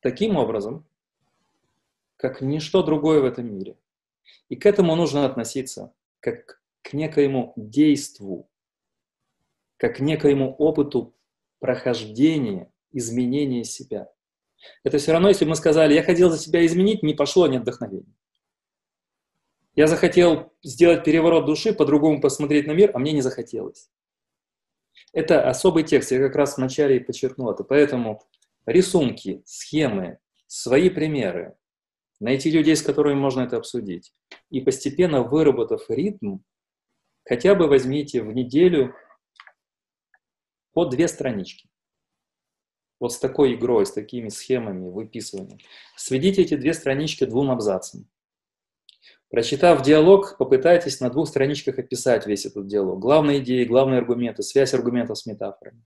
таким 0.00 0.36
образом, 0.36 0.86
как 2.16 2.40
ничто 2.40 2.82
другое 2.82 3.20
в 3.20 3.24
этом 3.24 3.52
мире. 3.52 3.76
И 4.48 4.56
к 4.56 4.66
этому 4.66 4.94
нужно 4.96 5.24
относиться 5.24 5.92
как 6.20 6.60
к 6.82 6.92
некоему 6.92 7.52
действу, 7.56 8.48
как 9.76 9.96
к 9.96 10.00
некоему 10.00 10.54
опыту 10.54 11.14
прохождения, 11.58 12.72
изменения 12.92 13.64
себя. 13.64 14.10
Это 14.84 14.98
все 14.98 15.12
равно, 15.12 15.28
если 15.28 15.44
бы 15.44 15.50
мы 15.50 15.56
сказали, 15.56 15.94
я 15.94 16.02
хотел 16.02 16.30
за 16.30 16.38
себя 16.38 16.64
изменить, 16.64 17.02
не 17.02 17.14
пошло, 17.14 17.46
нет 17.46 17.62
вдохновения. 17.62 18.14
Я 19.76 19.86
захотел 19.86 20.54
сделать 20.62 21.04
переворот 21.04 21.44
души, 21.44 21.74
по-другому 21.74 22.20
посмотреть 22.20 22.66
на 22.66 22.72
мир, 22.72 22.90
а 22.94 22.98
мне 22.98 23.12
не 23.12 23.20
захотелось. 23.20 23.90
Это 25.12 25.48
особый 25.48 25.84
текст, 25.84 26.12
я 26.12 26.18
как 26.18 26.34
раз 26.34 26.56
вначале 26.56 26.96
и 26.96 27.00
подчеркнул 27.00 27.50
это. 27.50 27.62
Поэтому 27.62 28.22
рисунки, 28.64 29.42
схемы, 29.44 30.18
свои 30.46 30.88
примеры, 30.88 31.56
найти 32.20 32.50
людей, 32.50 32.74
с 32.74 32.82
которыми 32.82 33.18
можно 33.18 33.42
это 33.42 33.58
обсудить. 33.58 34.14
И 34.48 34.62
постепенно 34.62 35.22
выработав 35.22 35.90
ритм, 35.90 36.38
хотя 37.24 37.54
бы 37.54 37.68
возьмите 37.68 38.22
в 38.22 38.32
неделю 38.32 38.94
по 40.72 40.86
две 40.86 41.06
странички. 41.06 41.68
Вот 42.98 43.12
с 43.12 43.18
такой 43.18 43.54
игрой, 43.54 43.84
с 43.84 43.92
такими 43.92 44.30
схемами, 44.30 44.88
выписыванием. 44.88 45.58
Сведите 45.96 46.40
эти 46.40 46.56
две 46.56 46.72
странички 46.72 47.24
двум 47.24 47.50
абзацам. 47.50 48.08
Прочитав 49.28 49.82
диалог, 49.82 50.36
попытайтесь 50.38 51.00
на 51.00 51.10
двух 51.10 51.28
страничках 51.28 51.78
описать 51.78 52.26
весь 52.26 52.46
этот 52.46 52.68
диалог. 52.68 53.00
Главные 53.00 53.40
идеи, 53.40 53.64
главные 53.64 53.98
аргументы, 53.98 54.42
связь 54.42 54.72
аргументов 54.72 55.18
с 55.18 55.26
метафорами. 55.26 55.84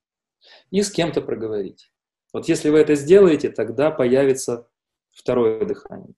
И 0.70 0.82
с 0.82 0.91
кем-то 0.91 1.22
проговорить. 1.22 1.91
Вот 2.32 2.49
если 2.49 2.68
вы 2.68 2.78
это 2.78 2.95
сделаете, 2.95 3.51
тогда 3.51 3.91
появится 3.91 4.68
второе 5.11 5.64
дыхание. 5.64 6.14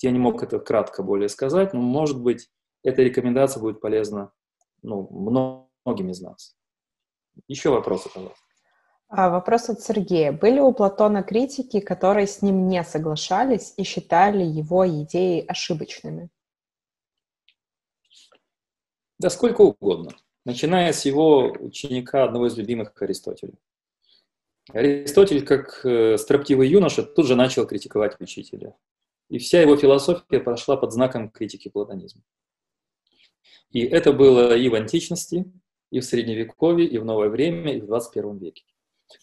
Я 0.00 0.10
не 0.10 0.18
мог 0.18 0.42
это 0.42 0.58
кратко 0.58 1.02
более 1.02 1.28
сказать, 1.28 1.72
но, 1.72 1.80
может 1.80 2.20
быть, 2.20 2.50
эта 2.82 3.02
рекомендация 3.02 3.60
будет 3.60 3.80
полезна 3.80 4.32
ну, 4.82 5.08
многим 5.84 6.10
из 6.10 6.20
нас. 6.20 6.56
Еще 7.46 7.70
вопросы, 7.70 8.08
пожалуйста. 8.12 8.38
А 9.08 9.30
вопрос 9.30 9.68
от 9.68 9.80
Сергея. 9.80 10.32
Были 10.32 10.60
у 10.60 10.72
Платона 10.72 11.22
критики, 11.22 11.80
которые 11.80 12.26
с 12.26 12.42
ним 12.42 12.68
не 12.68 12.82
соглашались 12.84 13.74
и 13.76 13.82
считали 13.82 14.44
его 14.44 14.88
идеи 14.88 15.44
ошибочными? 15.46 16.30
Да 19.20 19.28
сколько 19.28 19.60
угодно. 19.60 20.12
Начиная 20.46 20.94
с 20.94 21.04
его 21.04 21.52
ученика, 21.60 22.24
одного 22.24 22.46
из 22.46 22.56
любимых 22.56 22.94
Аристотеля. 23.02 23.52
Аристотель, 24.72 25.44
как 25.44 25.84
э, 25.84 26.16
строптивый 26.16 26.70
юноша, 26.70 27.02
тут 27.02 27.26
же 27.26 27.36
начал 27.36 27.66
критиковать 27.66 28.18
учителя. 28.18 28.74
И 29.28 29.36
вся 29.36 29.60
его 29.60 29.76
философия 29.76 30.40
прошла 30.40 30.78
под 30.78 30.94
знаком 30.94 31.28
критики 31.28 31.68
платонизма. 31.68 32.22
И 33.72 33.82
это 33.82 34.14
было 34.14 34.56
и 34.56 34.70
в 34.70 34.74
античности, 34.74 35.52
и 35.90 36.00
в 36.00 36.04
Средневековье, 36.06 36.88
и 36.88 36.96
в 36.96 37.04
новое 37.04 37.28
время, 37.28 37.76
и 37.76 37.80
в 37.82 37.86
21 37.88 38.38
веке. 38.38 38.64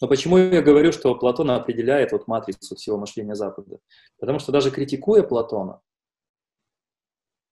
Но 0.00 0.06
почему 0.06 0.38
я 0.38 0.62
говорю, 0.62 0.92
что 0.92 1.12
Платон 1.16 1.50
определяет 1.50 2.12
вот 2.12 2.28
матрицу 2.28 2.76
всего 2.76 2.98
мышления 2.98 3.34
Запада? 3.34 3.80
Потому 4.20 4.38
что 4.38 4.52
даже 4.52 4.70
критикуя 4.70 5.24
Платона, 5.24 5.80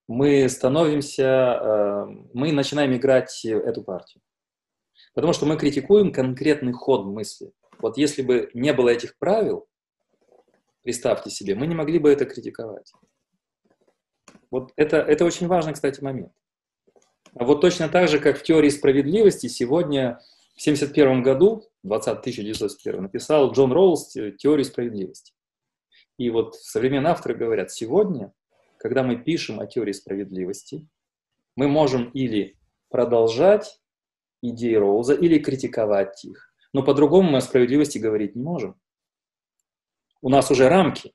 мы 0.07 0.47
становимся, 0.49 1.23
э, 1.23 2.05
мы 2.33 2.51
начинаем 2.51 2.95
играть 2.95 3.43
эту 3.45 3.83
партию. 3.83 4.21
Потому 5.13 5.33
что 5.33 5.45
мы 5.45 5.57
критикуем 5.57 6.11
конкретный 6.11 6.73
ход 6.73 7.05
мысли. 7.05 7.51
Вот 7.79 7.97
если 7.97 8.21
бы 8.21 8.49
не 8.53 8.73
было 8.73 8.89
этих 8.89 9.17
правил, 9.17 9.67
представьте 10.83 11.29
себе, 11.29 11.55
мы 11.55 11.67
не 11.67 11.75
могли 11.75 11.99
бы 11.99 12.09
это 12.11 12.25
критиковать. 12.25 12.91
Вот 14.49 14.71
это, 14.75 14.97
это 14.97 15.25
очень 15.25 15.47
важный, 15.47 15.73
кстати, 15.73 16.01
момент. 16.01 16.31
А 17.35 17.43
вот 17.43 17.61
точно 17.61 17.89
так 17.89 18.07
же, 18.07 18.19
как 18.19 18.37
в 18.37 18.43
теории 18.43 18.69
справедливости, 18.69 19.47
сегодня 19.47 20.19
в 20.55 20.61
1971 20.61 21.21
году, 21.21 21.63
20, 21.83 22.19
1971, 22.19 23.03
написал 23.03 23.51
Джон 23.51 23.71
Роулс 23.71 24.07
теорию 24.07 24.65
справедливости. 24.65 25.33
И 26.17 26.29
вот 26.29 26.55
современные 26.55 27.11
авторы 27.11 27.35
говорят, 27.35 27.71
сегодня 27.71 28.33
когда 28.79 29.03
мы 29.03 29.17
пишем 29.17 29.59
о 29.59 29.67
теории 29.67 29.91
справедливости, 29.91 30.87
мы 31.55 31.67
можем 31.67 32.09
или 32.11 32.57
продолжать 32.89 33.81
идеи 34.41 34.75
Роуза, 34.75 35.13
или 35.13 35.39
критиковать 35.39 36.23
их. 36.23 36.53
Но 36.73 36.83
по-другому 36.83 37.31
мы 37.31 37.37
о 37.39 37.41
справедливости 37.41 37.97
говорить 37.97 38.35
не 38.35 38.43
можем. 38.43 38.75
У 40.21 40.29
нас 40.29 40.51
уже 40.51 40.69
рамки. 40.69 41.13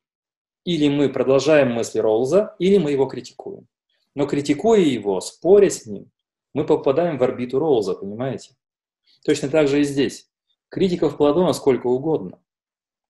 Или 0.64 0.88
мы 0.88 1.08
продолжаем 1.08 1.72
мысли 1.72 1.98
Роуза, 1.98 2.54
или 2.58 2.78
мы 2.78 2.92
его 2.92 3.06
критикуем. 3.06 3.66
Но 4.14 4.26
критикуя 4.26 4.80
его, 4.80 5.20
споря 5.20 5.70
с 5.70 5.86
ним, 5.86 6.10
мы 6.54 6.64
попадаем 6.64 7.18
в 7.18 7.22
орбиту 7.22 7.58
Роуза, 7.58 7.94
понимаете? 7.94 8.56
Точно 9.24 9.48
так 9.48 9.68
же 9.68 9.80
и 9.80 9.84
здесь. 9.84 10.28
Критиков 10.68 11.16
Платона 11.16 11.52
сколько 11.52 11.86
угодно. 11.86 12.40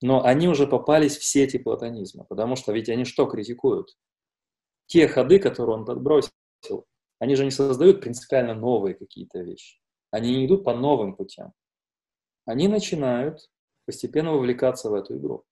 Но 0.01 0.23
они 0.23 0.47
уже 0.47 0.67
попались 0.67 1.17
в 1.17 1.23
сети 1.23 1.57
платонизма, 1.57 2.25
потому 2.25 2.55
что 2.55 2.73
ведь 2.73 2.89
они 2.89 3.05
что 3.05 3.25
критикуют? 3.25 3.97
Те 4.85 5.07
ходы, 5.07 5.39
которые 5.39 5.77
он 5.77 5.85
подбросил, 5.85 6.31
они 7.19 7.35
же 7.35 7.45
не 7.45 7.51
создают 7.51 8.01
принципиально 8.01 8.53
новые 8.53 8.95
какие-то 8.95 9.39
вещи. 9.39 9.79
Они 10.11 10.35
не 10.35 10.45
идут 10.45 10.63
по 10.63 10.75
новым 10.75 11.15
путям. 11.15 11.53
Они 12.45 12.67
начинают 12.67 13.49
постепенно 13.85 14.33
вовлекаться 14.33 14.89
в 14.89 14.93
эту 14.93 15.17
игру. 15.17 15.45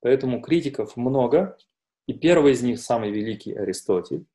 Поэтому 0.00 0.40
критиков 0.40 0.96
много, 0.96 1.58
и 2.06 2.14
первый 2.14 2.52
из 2.52 2.62
них, 2.62 2.80
самый 2.80 3.10
великий 3.10 3.52
Аристотель, 3.52 4.26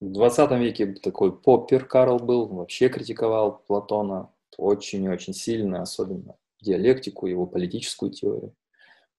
В 0.00 0.12
20 0.12 0.50
веке 0.52 0.86
такой 0.94 1.38
Поппер 1.38 1.84
Карл 1.84 2.18
был, 2.18 2.46
вообще 2.46 2.88
критиковал 2.88 3.62
Платона 3.66 4.32
очень 4.56 5.04
и 5.04 5.08
очень 5.10 5.34
сильно, 5.34 5.82
особенно 5.82 6.36
диалектику, 6.62 7.26
его 7.26 7.46
политическую 7.46 8.10
теорию. 8.10 8.54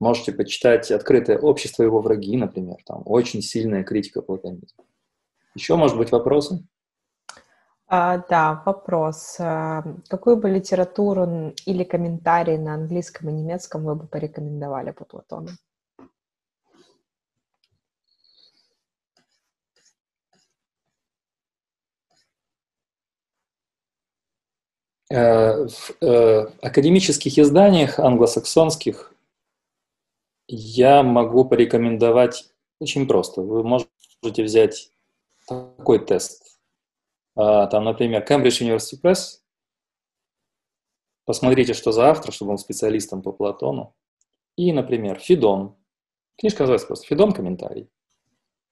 Можете 0.01 0.31
почитать 0.31 0.89
«Открытое 0.89 1.37
общество 1.37 1.83
его 1.83 2.01
враги», 2.01 2.35
например, 2.35 2.77
там 2.87 3.03
очень 3.05 3.43
сильная 3.43 3.83
критика 3.83 4.23
платонизма. 4.23 4.83
Еще, 5.53 5.75
может 5.75 5.95
быть, 5.95 6.11
вопросы? 6.11 6.67
А, 7.85 8.17
да, 8.27 8.63
вопрос. 8.65 9.35
А, 9.39 9.83
какую 10.09 10.37
бы 10.37 10.49
литературу 10.49 11.53
или 11.67 11.83
комментарий 11.83 12.57
на 12.57 12.73
английском 12.73 13.29
и 13.29 13.31
немецком 13.31 13.83
вы 13.83 13.93
бы 13.93 14.07
порекомендовали 14.07 14.89
по 14.89 15.05
Платону? 15.05 15.49
Э, 25.11 25.67
в 25.67 25.91
э, 26.01 26.47
академических 26.63 27.37
изданиях 27.37 27.99
англосаксонских 27.99 29.11
я 30.53 31.01
могу 31.01 31.45
порекомендовать 31.45 32.51
очень 32.79 33.07
просто. 33.07 33.41
Вы 33.41 33.63
можете 33.63 34.43
взять 34.43 34.91
такой 35.47 36.05
тест. 36.05 36.59
А, 37.35 37.67
там, 37.67 37.85
например, 37.85 38.25
Cambridge 38.27 38.61
University 38.61 38.99
Press. 39.01 39.39
Посмотрите, 41.25 41.73
что 41.73 41.91
за 41.91 42.09
автор, 42.09 42.33
чтобы 42.33 42.51
он 42.51 42.57
специалистом 42.57 43.21
по 43.21 43.31
Платону. 43.31 43.95
И, 44.57 44.73
например, 44.73 45.19
Фидон. 45.19 45.77
Книжка 46.37 46.63
называется 46.63 46.87
просто 46.87 47.07
«Фидон. 47.07 47.31
Комментарий». 47.31 47.89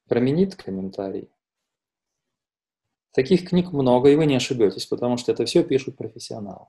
Променит 0.07 0.55
комментарий. 0.55 1.31
Таких 3.13 3.47
книг 3.47 3.71
много, 3.71 4.09
и 4.09 4.15
вы 4.15 4.25
не 4.25 4.35
ошибетесь, 4.35 4.85
потому 4.85 5.17
что 5.17 5.31
это 5.31 5.45
все 5.45 5.63
пишут 5.63 5.95
профессионалы. 5.95 6.65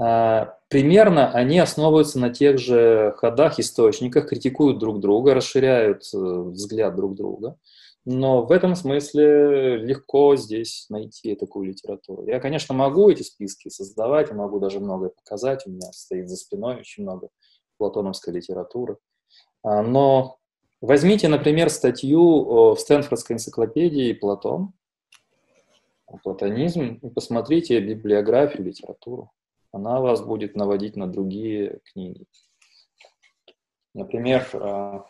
А, 0.00 0.56
примерно 0.68 1.30
они 1.32 1.58
основываются 1.58 2.18
на 2.18 2.30
тех 2.30 2.58
же 2.58 3.14
ходах, 3.18 3.58
источниках, 3.58 4.28
критикуют 4.28 4.78
друг 4.78 5.00
друга, 5.00 5.34
расширяют 5.34 6.04
э, 6.14 6.16
взгляд 6.16 6.96
друг 6.96 7.14
друга. 7.14 7.58
Но 8.06 8.42
в 8.42 8.50
этом 8.50 8.76
смысле 8.76 9.76
легко 9.76 10.34
здесь 10.36 10.86
найти 10.88 11.34
такую 11.34 11.68
литературу. 11.68 12.26
Я, 12.26 12.40
конечно, 12.40 12.74
могу 12.74 13.10
эти 13.10 13.22
списки 13.22 13.68
создавать, 13.68 14.30
я 14.30 14.34
могу 14.34 14.58
даже 14.58 14.80
многое 14.80 15.10
показать. 15.10 15.66
У 15.66 15.70
меня 15.70 15.92
стоит 15.92 16.30
за 16.30 16.36
спиной 16.36 16.76
очень 16.76 17.02
много 17.02 17.28
платоновской 17.76 18.32
литературы. 18.32 18.96
А, 19.62 19.82
но 19.82 20.38
Возьмите, 20.80 21.28
например, 21.28 21.68
статью 21.68 22.74
в 22.74 22.76
Стэнфордской 22.78 23.34
энциклопедии 23.34 24.14
«Платон», 24.14 24.72
платонизм, 26.22 26.98
и 27.02 27.10
посмотрите 27.10 27.78
библиографию, 27.80 28.64
литературу. 28.64 29.30
Она 29.72 30.00
вас 30.00 30.22
будет 30.22 30.56
наводить 30.56 30.96
на 30.96 31.06
другие 31.06 31.80
книги. 31.92 32.26
Например, 33.94 34.48
а, 34.54 35.04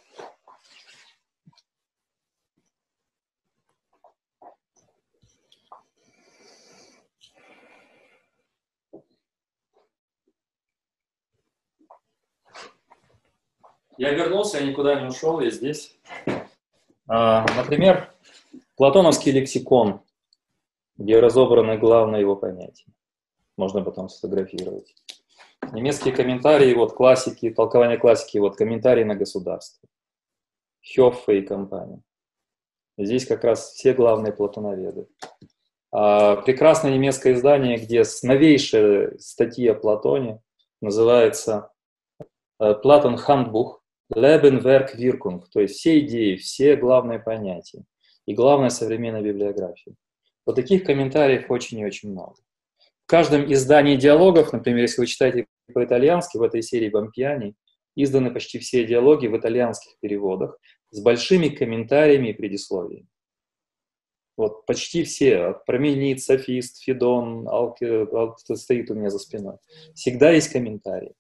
Я 14.01 14.13
вернулся, 14.13 14.59
я 14.59 14.65
никуда 14.67 14.99
не 14.99 15.09
ушел, 15.09 15.41
я 15.41 15.51
здесь. 15.51 15.95
А, 17.07 17.45
например, 17.55 18.11
платоновский 18.75 19.31
лексикон, 19.31 20.01
где 20.97 21.21
разобраны 21.21 21.77
главные 21.77 22.23
его 22.23 22.35
понятия. 22.35 22.87
Можно 23.61 23.83
потом 23.83 24.09
сфотографировать. 24.09 24.95
Немецкие 25.75 26.15
комментарии, 26.15 26.73
вот 26.73 26.95
классики, 26.95 27.51
толкование 27.51 27.99
классики, 27.99 28.39
вот 28.39 28.57
комментарии 28.57 29.05
на 29.05 29.15
государство. 29.15 29.87
Хёффе 30.83 31.41
и 31.41 31.43
компания. 31.43 32.01
Здесь 32.97 33.27
как 33.27 33.45
раз 33.45 33.73
все 33.73 33.93
главные 33.93 34.33
платоноведы. 34.33 35.09
А, 35.93 36.37
прекрасное 36.37 36.91
немецкое 36.91 37.35
издание, 37.35 37.77
где 37.77 38.03
новейшая 38.23 39.19
статья 39.19 39.73
о 39.73 39.75
Платоне 39.75 40.41
называется 40.81 41.71
Платон 42.57 43.19
Хандбух, 43.19 43.85
Leben, 44.11 44.63
Werk, 44.63 44.97
Wirkung, 44.97 45.45
то 45.53 45.61
есть 45.61 45.75
все 45.75 46.01
идеи, 46.01 46.37
все 46.37 46.77
главные 46.77 47.19
понятия 47.19 47.85
и 48.25 48.33
главная 48.33 48.71
современная 48.71 49.21
библиография. 49.21 49.97
Вот 50.47 50.57
таких 50.57 50.85
комментариев 50.85 51.51
очень 51.51 51.81
и 51.81 51.85
очень 51.85 52.11
много. 52.11 52.37
Каждом 53.11 53.53
издании 53.53 53.97
диалогов, 53.97 54.53
например, 54.53 54.83
если 54.83 55.01
вы 55.01 55.09
читаете 55.09 55.47
по-итальянски, 55.75 56.37
в 56.37 56.43
этой 56.43 56.63
серии 56.63 56.91
Бампьяни, 56.91 57.57
изданы 57.97 58.33
почти 58.33 58.61
все 58.61 58.87
диалоги 58.87 59.27
в 59.27 59.37
итальянских 59.37 59.99
переводах 59.99 60.57
с 60.93 61.03
большими 61.03 61.49
комментариями 61.49 62.29
и 62.29 62.33
предисловиями. 62.33 63.09
Вот 64.37 64.65
почти 64.65 65.03
все, 65.03 65.61
Променит, 65.67 66.23
Софист, 66.23 66.85
Федон, 66.85 67.49
Алки, 67.49 68.07
стоит 68.55 68.93
у 68.93 68.95
меня 68.95 69.11
за 69.11 69.19
спиной. 69.19 69.57
Всегда 69.97 70.31
есть 70.31 70.53
комментарии. 70.53 71.15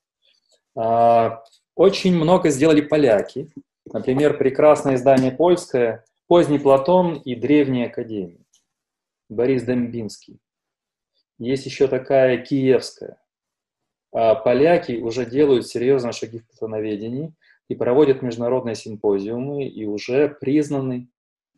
А, 0.76 1.42
очень 1.74 2.14
много 2.14 2.50
сделали 2.50 2.82
поляки. 2.82 3.48
Например, 3.92 4.38
прекрасное 4.38 4.94
издание 4.94 5.32
польское 5.32 6.04
«Поздний 6.28 6.60
Платон 6.60 7.14
и 7.14 7.34
древние 7.34 7.86
академии». 7.86 8.46
Борис 9.28 9.64
Дембинский. 9.64 10.38
Есть 11.40 11.64
еще 11.64 11.88
такая 11.88 12.36
киевская. 12.36 13.16
А 14.12 14.34
поляки 14.34 14.92
уже 15.00 15.24
делают 15.24 15.66
серьезные 15.66 16.12
шаги 16.12 16.38
в 16.38 16.46
платоноведении 16.46 17.32
и 17.68 17.74
проводят 17.74 18.20
международные 18.20 18.74
симпозиумы 18.74 19.66
и 19.66 19.86
уже 19.86 20.28
признаны. 20.28 21.08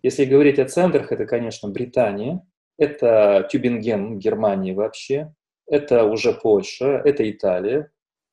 Если 0.00 0.24
говорить 0.24 0.60
о 0.60 0.68
центрах, 0.68 1.10
это, 1.10 1.26
конечно, 1.26 1.68
Британия, 1.68 2.46
это 2.78 3.48
Тюбинген, 3.50 4.20
Германия 4.20 4.72
вообще, 4.72 5.34
это 5.66 6.04
уже 6.04 6.32
Польша, 6.32 7.02
это 7.04 7.28
Италия, 7.28 7.90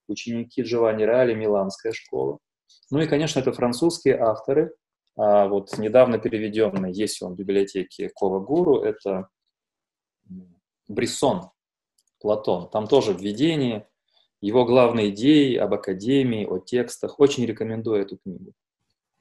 ученики 0.08 0.62
Джованни 0.62 1.04
Рали, 1.04 1.34
Миланская 1.34 1.93
школа. 1.93 2.38
Ну 2.91 3.00
и, 3.00 3.08
конечно, 3.08 3.39
это 3.39 3.54
французские 3.54 4.20
авторы. 4.20 4.76
А 5.18 5.47
вот 5.47 5.76
недавно 5.80 6.20
переведенный, 6.20 6.93
есть 6.93 7.24
он 7.24 7.34
в 7.34 7.38
библиотеке 7.38 8.12
Кова 8.14 8.39
Гуру, 8.39 8.82
это 8.82 9.30
Бриссон, 10.90 11.52
Платон. 12.20 12.70
Там 12.70 12.88
тоже 12.88 13.14
введение, 13.14 13.88
его 14.42 14.66
главные 14.66 15.12
идеи 15.12 15.56
об 15.56 15.74
академии, 15.74 16.46
о 16.46 16.60
текстах. 16.60 17.20
Очень 17.20 17.46
рекомендую 17.46 18.02
эту 18.02 18.18
книгу. 18.18 18.52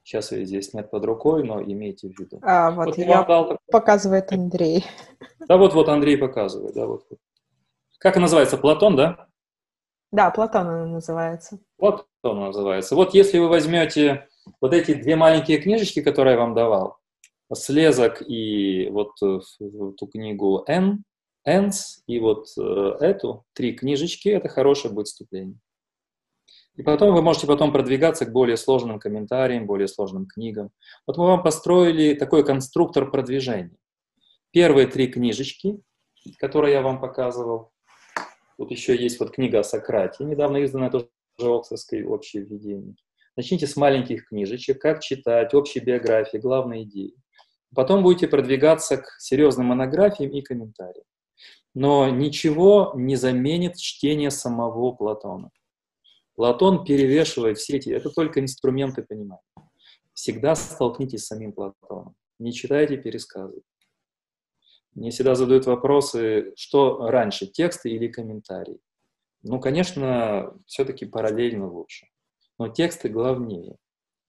Сейчас 0.03 0.33
ее 0.33 0.47
здесь 0.47 0.73
нет 0.73 0.91
под 0.91 1.05
рукой, 1.05 1.45
но 1.45 1.63
имейте 1.63 2.09
в 2.09 2.19
виду. 2.19 2.41
А, 2.43 2.71
вот, 2.71 2.87
вот 2.87 2.99
я 2.99 3.23
дал... 3.25 3.59
показывает 3.71 4.33
Андрей. 4.33 4.85
Да, 5.47 5.59
вот, 5.59 5.75
вот 5.75 5.89
Андрей 5.89 6.17
показывает, 6.17 6.75
да, 6.75 6.87
вот. 6.87 7.07
Как 7.99 8.17
и 8.17 8.21
называется? 8.21 8.57
Платон, 8.57 8.97
да? 8.97 9.29
Да, 10.11 10.31
Платон 10.31 10.67
она 10.67 10.87
называется. 10.87 11.59
Вот 11.77 12.07
он 12.23 12.41
называется. 12.41 12.97
Вот 12.97 13.13
если 13.13 13.39
вы 13.39 13.49
возьмете 13.49 14.29
вот 14.63 14.73
эти 14.73 14.95
две 14.95 15.15
маленькие 15.15 15.59
книжечки, 15.59 16.01
которые 16.01 16.35
я 16.35 16.41
вам 16.41 16.55
давал, 16.55 16.97
«Слезок» 17.53 18.23
и 18.27 18.89
вот 18.91 19.13
э, 19.23 19.41
ту 19.59 20.07
книгу 20.07 20.65
«Н», 20.67 21.05
«Энс» 21.49 22.03
и 22.07 22.19
вот 22.19 22.47
э, 22.59 22.97
эту, 23.01 23.45
три 23.55 23.73
книжечки, 23.73 24.29
это 24.29 24.49
хорошее 24.49 24.93
будет 24.93 25.07
вступление. 25.07 25.59
И 26.77 26.83
потом 26.83 27.15
вы 27.15 27.23
можете 27.23 27.47
потом 27.47 27.73
продвигаться 27.73 28.25
к 28.25 28.33
более 28.33 28.57
сложным 28.57 29.01
комментариям, 29.01 29.67
более 29.67 29.89
сложным 29.89 30.27
книгам. 30.27 30.71
Вот 31.07 31.17
мы 31.17 31.27
вам 31.27 31.43
построили 31.43 32.15
такой 32.15 32.45
конструктор 32.45 33.11
продвижения. 33.11 33.77
Первые 34.53 34.87
три 34.87 35.09
книжечки, 35.09 35.81
которые 36.39 36.75
я 36.75 36.83
вам 36.83 37.01
показывал, 37.01 37.73
Тут 38.59 38.73
еще 38.73 38.97
есть 38.97 39.21
вот 39.21 39.31
книга 39.31 39.61
о 39.61 39.65
Сократе, 39.65 40.25
недавно 40.25 40.57
изданная 40.59 40.91
тоже 40.91 41.09
Оксфордской 41.39 42.03
общее 42.03 42.43
введение. 42.43 42.97
Начните 43.37 43.69
с 43.69 43.77
маленьких 43.77 44.29
книжечек, 44.29 44.83
как 44.83 45.01
читать, 45.01 45.55
общей 45.55 45.79
биографии, 45.79 46.39
главные 46.39 46.83
идеи. 46.83 47.15
Потом 47.73 48.03
будете 48.03 48.27
продвигаться 48.27 48.97
к 48.97 49.07
серьезным 49.21 49.67
монографиям 49.67 50.33
и 50.33 50.43
комментариям. 50.43 51.05
Но 51.75 52.09
ничего 52.09 52.93
не 52.97 53.17
заменит 53.17 53.77
чтение 53.77 54.31
самого 54.31 54.93
Платона. 54.93 55.51
Платон 56.35 56.85
перевешивает 56.85 57.59
все 57.59 57.77
эти, 57.77 57.91
это 57.91 58.11
только 58.11 58.41
инструменты 58.41 59.03
понимания. 59.03 59.43
Всегда 60.13 60.55
столкнитесь 60.55 61.25
с 61.25 61.27
самим 61.27 61.53
Платоном. 61.53 62.15
Не 62.39 62.53
читайте 62.53 62.97
пересказы. 62.97 63.63
Мне 64.95 65.11
всегда 65.11 65.35
задают 65.35 65.67
вопросы, 65.67 66.53
что 66.57 67.09
раньше, 67.09 67.47
тексты 67.47 67.91
или 67.91 68.09
комментарии. 68.09 68.81
Ну, 69.43 69.61
конечно, 69.61 70.55
все-таки 70.67 71.07
параллельно 71.07 71.71
лучше. 71.71 72.09
Но 72.59 72.69
тексты 72.69 73.09
главнее. 73.09 73.77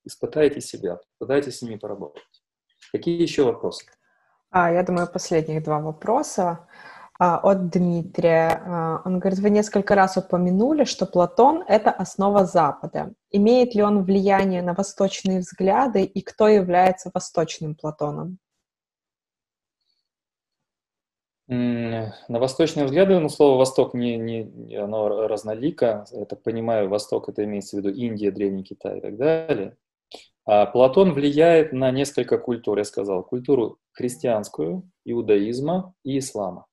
Испытайте 0.06 0.62
себя, 0.62 1.00
попытайтесь 1.18 1.58
с 1.58 1.62
ними 1.62 1.76
поработать. 1.76 2.24
Какие 2.92 3.22
еще 3.22 3.44
вопросы? 3.44 3.86
А, 4.52 4.72
я 4.72 4.84
думаю, 4.84 5.12
последних 5.12 5.64
два 5.64 5.80
вопроса 5.80 6.68
от 7.20 7.70
Дмитрия. 7.70 8.64
А, 8.66 9.02
он 9.04 9.20
говорит, 9.20 9.40
вы 9.40 9.50
несколько 9.50 9.94
раз 9.94 10.16
упомянули, 10.16 10.86
что 10.86 11.06
Платон— 11.06 11.64
это 11.68 11.92
основа 11.92 12.46
Запада. 12.46 13.14
Имеет 13.30 13.76
ли 13.76 13.84
он 13.84 14.04
влияние 14.04 14.62
на 14.62 14.74
восточные 14.74 15.40
взгляды 15.40 16.04
и 16.04 16.22
кто 16.22 16.48
является 16.48 17.12
восточным 17.14 17.76
Платоном? 17.76 18.40
На 21.48 22.14
восточные 22.28 22.86
взгляды, 22.86 23.20
ну, 23.20 23.28
слово 23.28 23.58
«восток» 23.58 23.96
не, 23.96 24.18
не, 24.18 24.76
оно 24.76 25.28
разнолико. 25.28 26.06
Так 26.30 26.44
понимаю, 26.44 26.90
«восток»— 26.90 27.28
это 27.30 27.44
имеется 27.44 27.76
в 27.76 27.80
виду 27.80 27.90
Индия, 27.90 28.32
Древний 28.32 28.64
Китай 28.64 29.00
и 29.00 29.02
так 29.02 29.18
далее. 29.18 29.76
А 30.46 30.68
Платон 30.68 31.12
влияет 31.12 31.74
на 31.74 31.92
несколько 31.92 32.38
культур, 32.38 32.78
я 32.78 32.86
сказал. 32.86 33.24
Культуру 33.24 33.78
христианскую, 33.92 34.90
иудаизма 35.06 35.94
и 36.04 36.20
ислама. 36.20 36.66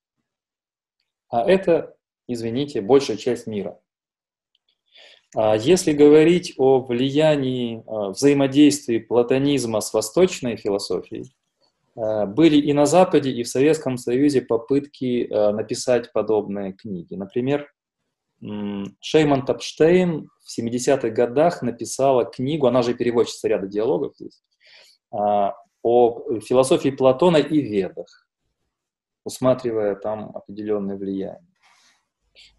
А 1.29 1.49
это, 1.49 1.97
извините, 2.29 2.81
большая 2.81 3.17
часть 3.17 3.47
мира. 3.47 3.79
А 5.35 5.57
если 5.57 5.93
говорить 5.93 6.55
о 6.57 6.81
влиянии 6.81 7.83
а, 7.87 8.11
взаимодействия 8.11 9.01
платонизма 9.01 9.81
с 9.81 9.93
восточной 9.93 10.57
философией, 10.57 11.37
Э, 11.97 12.27
были 12.27 12.57
и 12.57 12.73
на 12.73 12.87
Западе, 12.87 13.31
и 13.31 13.43
в 13.43 13.49
Советском 13.49 13.97
Союзе 13.97 14.43
попытки 14.43 15.29
написать 15.31 16.13
подобные 16.13 16.73
книги. 16.73 17.15
Например, 17.15 17.73
Шейман 19.01 19.47
Топштейн 19.47 20.29
в 20.45 20.61
70-х 20.61 21.09
годах 21.09 21.63
написала 21.63 22.27
книгу, 22.27 22.67
она 22.67 22.83
же 22.83 22.93
переводчица 22.93 23.49
ряда 23.49 23.67
диалогов 23.67 24.15
здесь, 24.17 24.43
а, 25.11 25.55
о 25.83 26.41
философии 26.41 26.91
Платона 26.91 27.39
и 27.39 27.61
Ведах, 27.61 28.26
усматривая 29.27 29.97
там 29.97 30.31
определенное 30.35 30.97
влияние. 30.97 31.53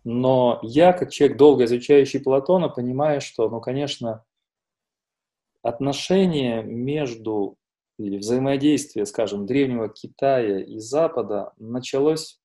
Но 0.03 0.59
я, 0.63 0.93
как 0.93 1.11
человек, 1.11 1.37
долго 1.37 1.63
изучающий 1.63 2.19
Платона, 2.19 2.67
понимаю, 2.69 3.21
что, 3.21 3.49
ну, 3.49 3.61
конечно, 3.61 4.25
отношения 5.61 6.61
между 6.61 7.57
или 7.97 8.17
взаимодействие, 8.17 9.05
скажем, 9.05 9.47
древнего 9.47 9.89
Китая 9.89 10.59
и 10.59 10.77
Запада 10.77 11.53
началось 11.57 12.39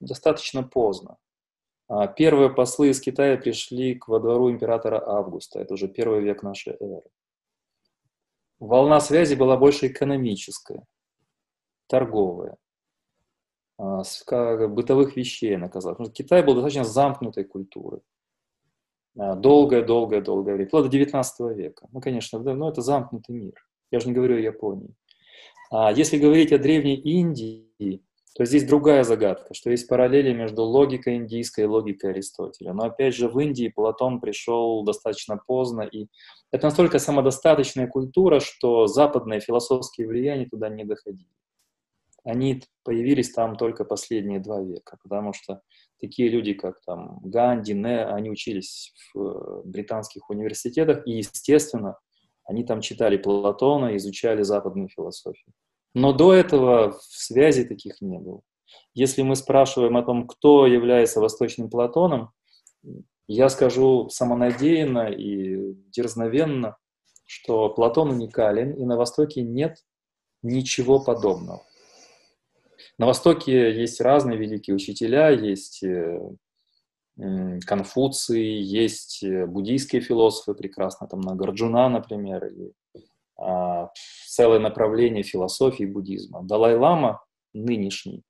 достаточно 0.00 0.64
поздно. 0.64 1.16
А 1.88 2.08
первые 2.08 2.50
послы 2.50 2.88
из 2.88 3.00
Китая 3.00 3.36
пришли 3.36 3.94
к 3.94 4.08
во 4.08 4.18
двору 4.18 4.50
императора 4.50 5.00
Августа, 5.06 5.60
это 5.60 5.74
уже 5.74 5.86
первый 5.86 6.22
век 6.22 6.42
нашей 6.42 6.72
эры. 6.80 7.02
Волна 8.58 9.00
связи 9.00 9.34
была 9.34 9.56
больше 9.56 9.88
экономическая, 9.88 10.84
торговая, 11.88 12.56
бытовых 14.68 15.16
вещей 15.16 15.56
наказал. 15.56 15.92
Потому 15.92 16.06
что 16.06 16.14
Китай 16.14 16.42
был 16.42 16.54
достаточно 16.54 16.84
замкнутой 16.84 17.44
культурой. 17.44 18.00
Долгое-долгое-долгое 19.14 20.54
время, 20.54 20.68
вплоть 20.68 20.84
до 20.84 20.90
19 20.90 21.56
века. 21.56 21.86
Ну, 21.92 22.00
конечно, 22.00 22.38
но 22.38 22.68
это 22.68 22.80
замкнутый 22.80 23.34
мир. 23.34 23.54
Я 23.90 24.00
же 24.00 24.08
не 24.08 24.14
говорю 24.14 24.36
о 24.36 24.40
Японии. 24.40 24.94
А 25.70 25.92
если 25.92 26.16
говорить 26.18 26.52
о 26.52 26.58
Древней 26.58 26.96
Индии, 26.96 28.02
то 28.34 28.46
здесь 28.46 28.64
другая 28.64 29.04
загадка, 29.04 29.52
что 29.52 29.70
есть 29.70 29.86
параллели 29.86 30.32
между 30.32 30.62
логикой 30.62 31.16
индийской 31.16 31.64
и 31.64 31.66
логикой 31.66 32.12
Аристотеля. 32.12 32.72
Но 32.72 32.84
опять 32.84 33.14
же, 33.14 33.28
в 33.28 33.38
Индии 33.38 33.68
Платон 33.68 34.20
пришел 34.20 34.82
достаточно 34.84 35.36
поздно, 35.36 35.82
и 35.82 36.06
это 36.50 36.68
настолько 36.68 36.98
самодостаточная 36.98 37.86
культура, 37.86 38.40
что 38.40 38.86
западные 38.86 39.40
философские 39.40 40.06
влияния 40.08 40.46
туда 40.46 40.70
не 40.70 40.84
доходили. 40.84 41.28
Они 42.24 42.62
появились 42.84 43.32
там 43.32 43.56
только 43.56 43.84
последние 43.84 44.38
два 44.38 44.60
века, 44.60 44.96
потому 45.02 45.32
что 45.32 45.60
такие 46.00 46.28
люди, 46.28 46.52
как 46.52 46.80
там 46.86 47.18
Ганди, 47.22 47.74
Не, 47.74 48.04
они 48.04 48.30
учились 48.30 48.92
в 49.12 49.18
э, 49.18 49.62
британских 49.64 50.30
университетах, 50.30 51.06
и, 51.06 51.12
естественно, 51.12 51.98
они 52.44 52.64
там 52.64 52.80
читали 52.80 53.16
Платона, 53.16 53.96
изучали 53.96 54.42
западную 54.42 54.88
философию. 54.88 55.52
Но 55.94 56.12
до 56.12 56.32
этого 56.32 56.98
связи 57.00 57.64
таких 57.64 58.00
не 58.00 58.18
было. 58.18 58.42
Если 58.94 59.22
мы 59.22 59.36
спрашиваем 59.36 59.96
о 59.96 60.02
том, 60.02 60.26
кто 60.26 60.66
является 60.66 61.20
восточным 61.20 61.70
Платоном, 61.70 62.30
я 63.26 63.48
скажу 63.48 64.08
самонадеянно 64.08 65.08
и 65.08 65.74
дерзновенно, 65.90 66.76
что 67.26 67.70
Платон 67.70 68.10
уникален, 68.10 68.72
и 68.72 68.84
на 68.84 68.96
Востоке 68.96 69.42
нет 69.42 69.78
ничего 70.42 71.00
подобного. 71.00 71.62
На 72.98 73.06
Востоке 73.06 73.72
есть 73.72 74.00
разные 74.00 74.38
великие 74.38 74.76
учителя, 74.76 75.30
есть 75.30 75.82
э, 75.82 76.20
Конфуций, 77.66 78.60
есть 78.60 79.22
э, 79.22 79.46
буддийские 79.46 80.02
философы 80.02 80.54
прекрасно, 80.54 81.06
там 81.06 81.20
Нагарджуна, 81.20 81.88
например, 81.88 82.46
или 82.46 82.72
а, 83.36 83.90
целое 84.28 84.58
направление 84.58 85.22
философии 85.22 85.84
буддизма. 85.84 86.42
Далай-лама 86.42 87.24
нынешний 87.54 88.22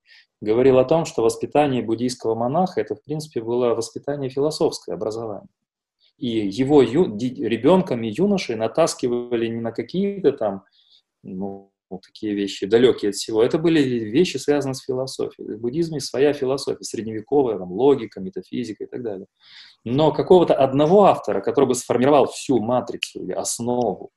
говорил 0.43 0.77
о 0.77 0.85
том, 0.85 1.05
что 1.05 1.23
воспитание 1.23 1.81
буддийского 1.81 2.35
монаха 2.35 2.81
это, 2.81 2.95
в 2.95 3.03
принципе, 3.03 3.41
было 3.41 3.73
воспитание 3.73 4.29
философское 4.29 4.93
образование. 4.93 5.49
И 6.17 6.27
его 6.27 6.81
ю, 6.81 7.17
ребенком 7.17 8.03
и 8.03 8.11
юношей 8.11 8.55
натаскивали 8.55 9.47
не 9.47 9.61
на 9.61 9.71
какие-то 9.71 10.33
там 10.33 10.63
ну, 11.23 11.72
ну, 11.93 11.99
такие 11.99 12.33
вещи 12.33 12.65
далекие 12.65 13.09
от 13.09 13.15
всего. 13.15 13.43
Это 13.43 13.59
были 13.59 13.79
вещи, 13.81 14.37
связанные 14.37 14.73
с 14.73 14.83
философией. 14.83 15.55
В 15.55 15.59
буддизме 15.59 15.99
своя 15.99 16.33
философия, 16.33 16.83
средневековая, 16.83 17.59
там, 17.59 17.71
логика, 17.71 18.19
метафизика 18.19 18.85
и 18.85 18.87
так 18.87 19.03
далее. 19.03 19.27
Но 19.83 20.11
какого-то 20.11 20.55
одного 20.55 21.05
автора, 21.05 21.41
который 21.41 21.65
бы 21.65 21.75
сформировал 21.75 22.25
всю 22.25 22.59
матрицу 22.59 23.23
или 23.23 23.31
основу 23.31 24.09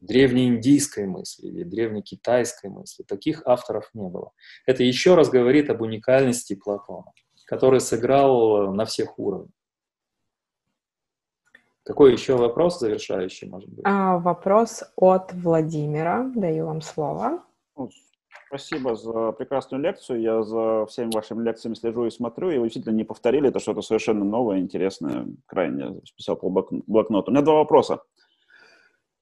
древнеиндийской 0.00 1.06
мысли 1.06 1.48
или 1.48 1.64
древнекитайской 1.64 2.70
мысли, 2.70 3.02
таких 3.02 3.42
авторов 3.46 3.90
не 3.92 4.08
было. 4.08 4.30
Это 4.66 4.84
еще 4.84 5.14
раз 5.16 5.28
говорит 5.28 5.70
об 5.70 5.82
уникальности 5.82 6.54
Платона, 6.54 7.12
который 7.46 7.80
сыграл 7.80 8.72
на 8.72 8.84
всех 8.84 9.18
уровнях. 9.18 9.50
Какой 11.90 12.12
еще 12.12 12.36
вопрос 12.36 12.78
завершающий, 12.78 13.48
может 13.48 13.68
быть? 13.68 13.80
А, 13.84 14.18
вопрос 14.18 14.84
от 14.94 15.32
Владимира. 15.32 16.30
Даю 16.36 16.66
вам 16.66 16.82
слово. 16.82 17.42
Ну, 17.76 17.90
спасибо 18.46 18.94
за 18.94 19.32
прекрасную 19.32 19.82
лекцию. 19.82 20.20
Я 20.20 20.44
за 20.44 20.86
всеми 20.86 21.10
вашими 21.12 21.42
лекциями 21.42 21.74
слежу 21.74 22.06
и 22.06 22.10
смотрю, 22.10 22.50
и 22.50 22.58
вы 22.58 22.66
действительно 22.66 22.94
не 22.94 23.02
повторили. 23.02 23.48
Это 23.48 23.58
что-то 23.58 23.82
совершенно 23.82 24.24
новое, 24.24 24.60
интересное, 24.60 25.26
крайне 25.46 26.00
списал 26.04 26.36
по 26.36 26.48
блокноту. 26.48 27.32
У 27.32 27.34
меня 27.34 27.42
два 27.42 27.54
вопроса. 27.54 27.98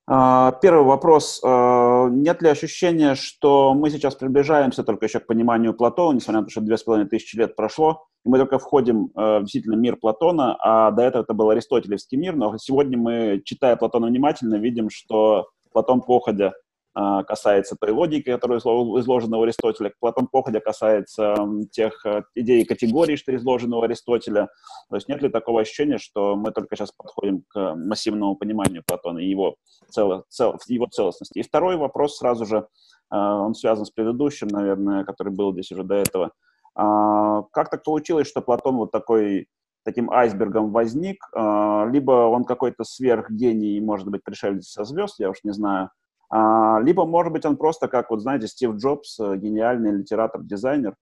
А, 0.06 0.52
первый 0.60 0.84
вопрос. 0.84 1.40
А, 1.42 2.08
нет 2.10 2.42
ли 2.42 2.50
ощущения, 2.50 3.14
что 3.14 3.72
мы 3.72 3.88
сейчас 3.88 4.14
приближаемся 4.14 4.84
только 4.84 5.06
еще 5.06 5.20
к 5.20 5.26
пониманию 5.26 5.72
Платона, 5.72 6.16
несмотря 6.16 6.40
на 6.40 6.44
то, 6.44 6.50
что 6.50 6.60
две 6.60 6.76
с 6.76 6.82
половиной 6.82 7.08
тысячи 7.08 7.34
лет 7.34 7.56
прошло, 7.56 8.08
и 8.28 8.30
мы 8.30 8.36
только 8.36 8.58
входим 8.58 9.10
э, 9.16 9.38
в 9.38 9.40
действительно 9.44 9.76
мир 9.76 9.96
Платона, 9.96 10.54
а 10.60 10.90
до 10.90 11.02
этого 11.02 11.22
это 11.22 11.32
был 11.32 11.48
аристотелевский 11.48 12.18
мир, 12.18 12.36
но 12.36 12.58
сегодня 12.58 12.98
мы, 12.98 13.40
читая 13.42 13.74
Платона 13.76 14.08
внимательно, 14.08 14.56
видим, 14.56 14.90
что 14.90 15.48
Платон 15.72 16.02
походя 16.02 16.52
а, 16.94 17.24
касается 17.24 17.74
той 17.80 17.92
логики, 17.92 18.30
которая 18.30 18.58
изложена 18.58 19.38
у 19.38 19.42
Аристотеля, 19.44 19.92
Платон 19.98 20.26
походя 20.26 20.60
касается 20.60 21.36
тех 21.70 22.04
э, 22.04 22.22
идей 22.34 22.62
и 22.62 22.64
категорий, 22.66 23.16
что 23.16 23.34
изложены 23.34 23.76
у 23.76 23.82
Аристотеля. 23.82 24.48
То 24.90 24.96
есть 24.96 25.08
нет 25.08 25.22
ли 25.22 25.30
такого 25.30 25.62
ощущения, 25.62 25.96
что 25.96 26.36
мы 26.36 26.50
только 26.50 26.76
сейчас 26.76 26.92
подходим 26.92 27.44
к 27.48 27.76
массивному 27.76 28.36
пониманию 28.36 28.82
Платона 28.86 29.20
и 29.20 29.28
его, 29.28 29.56
цело, 29.88 30.24
цел, 30.28 30.58
его 30.66 30.86
целостности? 30.86 31.38
И 31.38 31.42
второй 31.42 31.76
вопрос 31.76 32.18
сразу 32.18 32.44
же, 32.44 32.66
а, 33.08 33.36
он 33.36 33.54
связан 33.54 33.86
с 33.86 33.90
предыдущим, 33.90 34.48
наверное, 34.48 35.04
который 35.04 35.32
был 35.32 35.54
здесь 35.54 35.72
уже 35.72 35.84
до 35.84 35.94
этого. 35.94 36.32
А, 36.78 37.42
как 37.52 37.70
так 37.70 37.82
получилось, 37.82 38.28
что 38.28 38.40
Платон 38.40 38.76
вот 38.76 38.92
такой 38.92 39.48
таким 39.84 40.10
айсбергом 40.10 40.70
возник, 40.70 41.16
либо 41.34 42.28
он 42.28 42.44
какой-то 42.44 42.84
сверхгений, 42.84 43.80
может 43.80 44.06
быть, 44.08 44.22
пришелец 44.22 44.66
со 44.66 44.84
звезд, 44.84 45.18
я 45.18 45.30
уж 45.30 45.38
не 45.44 45.52
знаю, 45.52 45.90
а, 46.30 46.80
либо, 46.82 47.06
может 47.06 47.32
быть, 47.32 47.44
он 47.46 47.56
просто, 47.56 47.88
как, 47.88 48.10
вот 48.10 48.20
знаете, 48.20 48.48
Стив 48.48 48.74
Джобс, 48.74 49.18
э, 49.18 49.36
гениальный 49.36 49.92
литератор-дизайнер, 49.92 50.94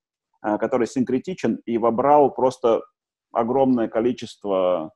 э, 0.42 0.58
который 0.58 0.86
синкретичен 0.86 1.60
и 1.66 1.78
вобрал 1.78 2.32
просто 2.32 2.82
огромное 3.32 3.88
количество 3.88 4.92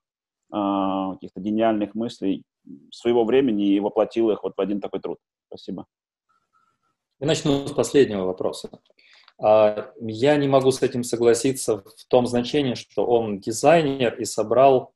а, 0.53 1.13
каких-то 1.13 1.41
гениальных 1.41 1.95
мыслей 1.95 2.43
своего 2.91 3.25
времени 3.25 3.75
и 3.75 3.81
воплотил 3.81 4.31
их 4.31 4.43
вот 4.43 4.55
в 4.57 4.61
один 4.61 4.81
такой 4.81 5.01
труд. 5.01 5.19
Спасибо. 5.49 5.87
Я 7.19 7.27
начну 7.27 7.67
с 7.67 7.73
последнего 7.73 8.25
вопроса. 8.25 8.71
А, 9.43 9.93
я 10.01 10.37
не 10.37 10.49
могу 10.49 10.71
с 10.71 10.83
этим 10.83 11.03
согласиться 11.03 11.79
в 11.79 12.05
том 12.09 12.27
значении, 12.27 12.75
что 12.75 13.07
он 13.07 13.41
дизайнер 13.41 14.15
и 14.15 14.25
собрал 14.25 14.93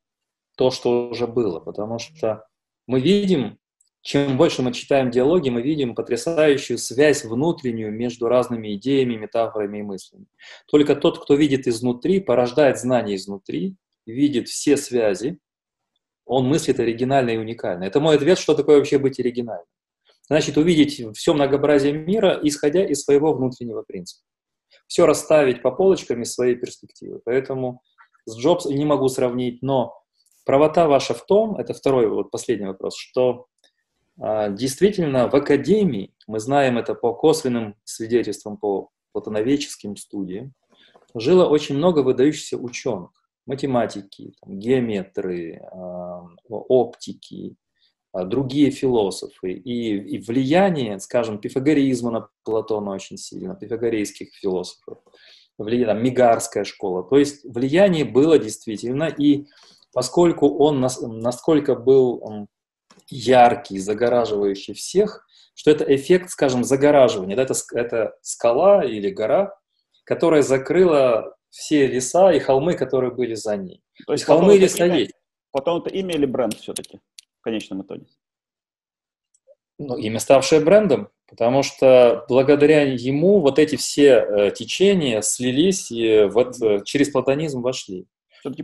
то, 0.55 0.71
что 0.71 1.09
уже 1.09 1.27
было, 1.27 1.59
потому 1.59 1.99
что 1.99 2.45
мы 2.87 2.99
видим 2.99 3.57
чем 4.05 4.37
больше 4.37 4.61
мы 4.61 4.71
читаем 4.71 5.09
диалоги, 5.09 5.49
мы 5.49 5.63
видим 5.63 5.95
потрясающую 5.95 6.77
связь 6.77 7.25
внутреннюю 7.25 7.91
между 7.91 8.27
разными 8.27 8.75
идеями, 8.75 9.15
метафорами 9.15 9.79
и 9.79 9.81
мыслями. 9.81 10.27
Только 10.67 10.95
тот, 10.95 11.23
кто 11.23 11.33
видит 11.33 11.65
изнутри, 11.65 12.19
порождает 12.19 12.77
знания 12.77 13.15
изнутри, 13.15 13.75
видит 14.05 14.47
все 14.47 14.77
связи, 14.77 15.39
он 16.23 16.45
мыслит 16.45 16.79
оригинально 16.79 17.31
и 17.31 17.37
уникально. 17.37 17.85
Это 17.85 17.99
мой 17.99 18.17
ответ, 18.17 18.37
что 18.37 18.53
такое 18.53 18.77
вообще 18.77 18.99
быть 18.99 19.19
оригинальным. 19.19 19.65
Значит, 20.27 20.57
увидеть 20.57 21.03
все 21.17 21.33
многообразие 21.33 21.93
мира, 21.93 22.39
исходя 22.43 22.85
из 22.85 23.03
своего 23.03 23.33
внутреннего 23.33 23.81
принципа. 23.81 24.21
Все 24.87 25.05
расставить 25.05 25.61
по 25.61 25.71
полочкам 25.71 26.21
из 26.21 26.33
своей 26.33 26.55
перспективы. 26.55 27.21
Поэтому 27.23 27.81
с 28.25 28.37
Джобс 28.37 28.65
не 28.65 28.85
могу 28.85 29.07
сравнить, 29.07 29.61
но 29.61 29.93
правота 30.45 30.87
ваша 30.87 31.13
в 31.13 31.25
том, 31.25 31.57
это 31.57 31.73
второй, 31.73 32.07
вот 32.07 32.31
последний 32.31 32.67
вопрос, 32.67 32.95
что 32.97 33.47
а, 34.19 34.49
действительно, 34.49 35.29
в 35.29 35.35
академии, 35.35 36.13
мы 36.27 36.39
знаем 36.39 36.77
это 36.77 36.95
по 36.95 37.13
косвенным 37.13 37.75
свидетельствам, 37.83 38.57
по 38.57 38.89
платоновеческим 39.11 39.95
студиям, 39.95 40.53
жило 41.13 41.47
очень 41.47 41.75
много 41.75 41.99
выдающихся 41.99 42.57
ученых, 42.57 43.11
математики, 43.45 44.33
там, 44.41 44.57
геометры, 44.57 45.61
а, 45.71 46.27
оптики, 46.49 47.55
другие 48.23 48.71
философы. 48.71 49.51
И, 49.51 49.97
и 49.97 50.19
влияние, 50.19 50.99
скажем, 50.99 51.37
пифагореизма 51.37 52.11
на 52.11 52.29
Платона 52.43 52.91
очень 52.91 53.17
сильно, 53.17 53.55
пифагорейских 53.55 54.33
философов, 54.33 54.99
влияние, 55.57 55.87
там, 55.87 56.03
Мигарская 56.03 56.63
школа. 56.63 57.03
То 57.03 57.17
есть 57.17 57.43
влияние 57.43 58.05
было 58.05 58.39
действительно, 58.39 59.05
и 59.05 59.47
поскольку 59.93 60.57
он 60.57 60.79
насколько 60.79 61.75
был 61.75 62.47
яркий, 63.09 63.79
загораживающий 63.79 64.73
всех, 64.73 65.25
что 65.53 65.71
это 65.71 65.83
эффект, 65.95 66.29
скажем, 66.29 66.63
загораживания. 66.63 67.35
Да, 67.35 67.43
это, 67.43 67.53
это 67.73 68.15
скала 68.21 68.83
или 68.83 69.09
гора, 69.09 69.57
которая 70.03 70.41
закрыла 70.41 71.35
все 71.49 71.87
леса 71.87 72.33
и 72.33 72.39
холмы, 72.39 72.73
которые 72.73 73.11
были 73.11 73.35
за 73.35 73.55
ней. 73.55 73.81
То 74.05 74.13
есть 74.13 74.25
холмы 74.25 74.55
и 74.55 74.59
леса 74.59 74.85
имя, 74.85 74.99
есть. 74.99 75.13
Потом 75.51 75.81
это 75.81 75.89
имя 75.89 76.15
или 76.15 76.25
бренд 76.25 76.55
все-таки 76.55 76.99
конечном 77.45 77.83
итоге? 77.83 78.05
Ну, 79.77 79.97
имя, 79.97 80.19
ставшее 80.19 80.61
брендом, 80.61 81.09
потому 81.27 81.63
что 81.63 82.25
благодаря 82.29 82.81
ему 82.81 83.39
вот 83.39 83.59
эти 83.59 83.75
все 83.75 84.25
э, 84.27 84.51
течения 84.51 85.21
слились 85.21 85.91
и 85.91 86.25
вот 86.25 86.61
э, 86.61 86.81
через 86.85 87.09
платонизм 87.09 87.61
вошли. 87.61 88.07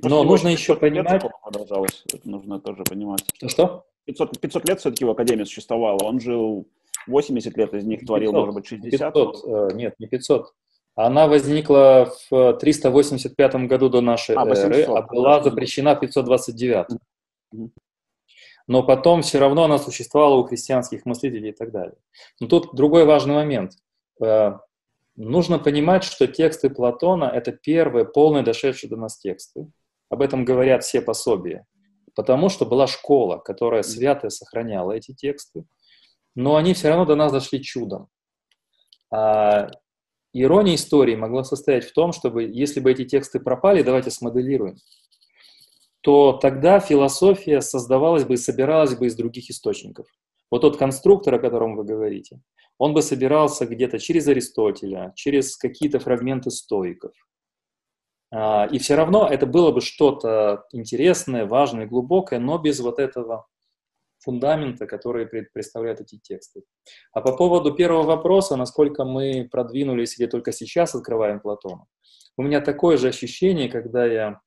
Но 0.03 0.23
нужно 0.23 0.49
еще 0.49 0.75
понимать... 0.75 1.23
Продолжалось, 1.43 2.03
это 2.13 2.29
нужно 2.29 2.59
тоже 2.59 2.83
понимать. 2.83 3.25
Что? 3.35 3.49
что? 3.49 3.85
500, 4.05 4.39
500 4.39 4.69
лет 4.69 4.79
все-таки 4.79 5.05
в 5.05 5.09
Академии 5.09 5.43
существовало. 5.43 5.99
Он 6.03 6.19
жил 6.19 6.67
80 7.07 7.57
лет, 7.57 7.73
из 7.73 7.85
них 7.85 8.05
творил, 8.05 8.31
500, 8.31 8.39
может 8.39 8.55
быть, 8.55 8.67
60. 8.67 9.13
500, 9.13 9.45
э, 9.45 9.75
нет, 9.75 9.95
не 9.99 10.07
500. 10.07 10.53
Она 10.95 11.27
возникла 11.27 12.13
в 12.29 12.53
385 12.53 13.55
году 13.67 13.89
до 13.89 14.01
нашей 14.01 14.35
а, 14.35 14.45
800, 14.45 14.71
эры, 14.71 14.83
а 14.93 15.01
была 15.01 15.41
запрещена 15.41 15.95
в 15.95 15.99
529. 15.99 16.87
Но 18.67 18.83
потом 18.83 19.21
все 19.21 19.39
равно 19.39 19.63
она 19.63 19.77
существовала 19.77 20.35
у 20.35 20.43
христианских 20.43 21.05
мыслителей 21.05 21.49
и 21.49 21.53
так 21.53 21.71
далее. 21.71 21.97
Но 22.39 22.47
тут 22.47 22.73
другой 22.73 23.05
важный 23.05 23.35
момент. 23.35 23.73
Э, 24.21 24.53
нужно 25.15 25.59
понимать, 25.59 26.03
что 26.03 26.27
тексты 26.27 26.69
Платона— 26.69 27.25
это 27.33 27.51
первые 27.51 28.05
полные 28.05 28.43
дошедшие 28.43 28.89
до 28.89 28.97
нас 28.97 29.17
тексты. 29.17 29.67
Об 30.09 30.21
этом 30.21 30.45
говорят 30.45 30.83
все 30.83 31.01
пособия. 31.01 31.65
Потому 32.15 32.49
что 32.49 32.65
была 32.65 32.87
школа, 32.87 33.37
которая 33.37 33.83
свято 33.83 34.29
сохраняла 34.29 34.91
эти 34.91 35.13
тексты, 35.13 35.63
но 36.35 36.55
они 36.55 36.73
все 36.73 36.89
равно 36.89 37.05
до 37.05 37.15
нас 37.15 37.31
дошли 37.31 37.61
чудом. 37.61 38.09
А 39.09 39.69
ирония 40.33 40.75
истории 40.75 41.15
могла 41.15 41.43
состоять 41.43 41.85
в 41.85 41.93
том, 41.93 42.11
чтобы, 42.11 42.43
если 42.43 42.79
бы 42.79 42.91
эти 42.91 43.05
тексты 43.05 43.39
пропали, 43.39 43.83
давайте 43.83 44.11
смоделируем, 44.11 44.77
то 46.01 46.33
тогда 46.33 46.79
философия 46.79 47.61
создавалась 47.61 48.25
бы 48.25 48.35
и 48.35 48.37
собиралась 48.37 48.95
бы 48.95 49.07
из 49.07 49.15
других 49.15 49.49
источников. 49.49 50.07
Вот 50.49 50.61
тот 50.61 50.77
конструктор, 50.77 51.35
о 51.35 51.39
котором 51.39 51.75
вы 51.75 51.83
говорите, 51.83 52.41
он 52.77 52.93
бы 52.93 53.01
собирался 53.01 53.65
где-то 53.65 53.99
через 53.99 54.27
Аристотеля, 54.27 55.13
через 55.15 55.55
какие-то 55.55 55.99
фрагменты 55.99 56.49
стоиков, 56.51 57.13
а, 58.33 58.65
и 58.71 58.79
все 58.79 58.95
равно 58.95 59.27
это 59.27 59.45
было 59.45 59.71
бы 59.71 59.81
что-то 59.81 60.65
интересное, 60.71 61.45
важное, 61.45 61.85
глубокое, 61.85 62.39
но 62.39 62.57
без 62.57 62.79
вот 62.79 62.97
этого 62.99 63.47
фундамента, 64.19 64.85
который 64.85 65.25
представляют 65.25 65.99
эти 65.99 66.17
тексты. 66.17 66.63
А 67.11 67.21
по 67.21 67.35
поводу 67.35 67.73
первого 67.73 68.03
вопроса, 68.03 68.55
насколько 68.55 69.03
мы 69.03 69.47
продвинулись 69.51 70.17
или 70.17 70.27
только 70.27 70.51
сейчас 70.51 70.95
открываем 70.95 71.39
Платона, 71.39 71.85
у 72.37 72.43
меня 72.43 72.61
такое 72.61 72.97
же 72.97 73.09
ощущение, 73.09 73.67
когда 73.67 74.05
я 74.05 74.39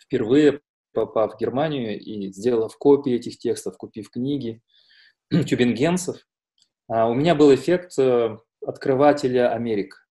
впервые 0.00 0.60
попав 0.92 1.34
в 1.34 1.38
Германию 1.38 2.00
и 2.00 2.32
сделав 2.32 2.76
копии 2.76 3.14
этих 3.14 3.38
текстов, 3.38 3.76
купив 3.76 4.10
книги 4.10 4.62
тюбингенцев, 5.30 6.16
а, 6.88 7.08
у 7.08 7.14
меня 7.14 7.34
был 7.34 7.54
эффект 7.54 7.98
э, 7.98 8.36
открывателя 8.66 9.52
Америк. 9.52 10.06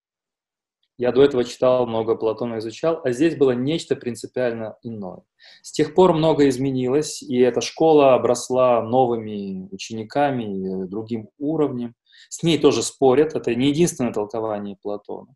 Я 0.98 1.12
до 1.12 1.24
этого 1.24 1.44
читал 1.44 1.88
много 1.88 2.16
Платона, 2.16 2.60
изучал, 2.60 3.02
а 3.04 3.12
здесь 3.12 3.36
было 3.36 3.52
нечто 3.52 3.96
принципиально 3.96 4.78
иное. 4.84 5.24
С 5.64 5.72
тех 5.72 5.96
пор 5.96 6.14
многое 6.14 6.50
изменилось, 6.50 7.24
и 7.24 7.40
эта 7.40 7.60
школа 7.62 8.14
обросла 8.14 8.84
новыми 8.84 9.68
учениками, 9.72 10.86
другим 10.86 11.30
уровнем. 11.40 11.96
С 12.30 12.44
ней 12.44 12.60
тоже 12.60 12.84
спорят, 12.84 13.36
это 13.36 13.56
не 13.56 13.70
единственное 13.70 14.14
толкование 14.14 14.78
Платона. 14.80 15.34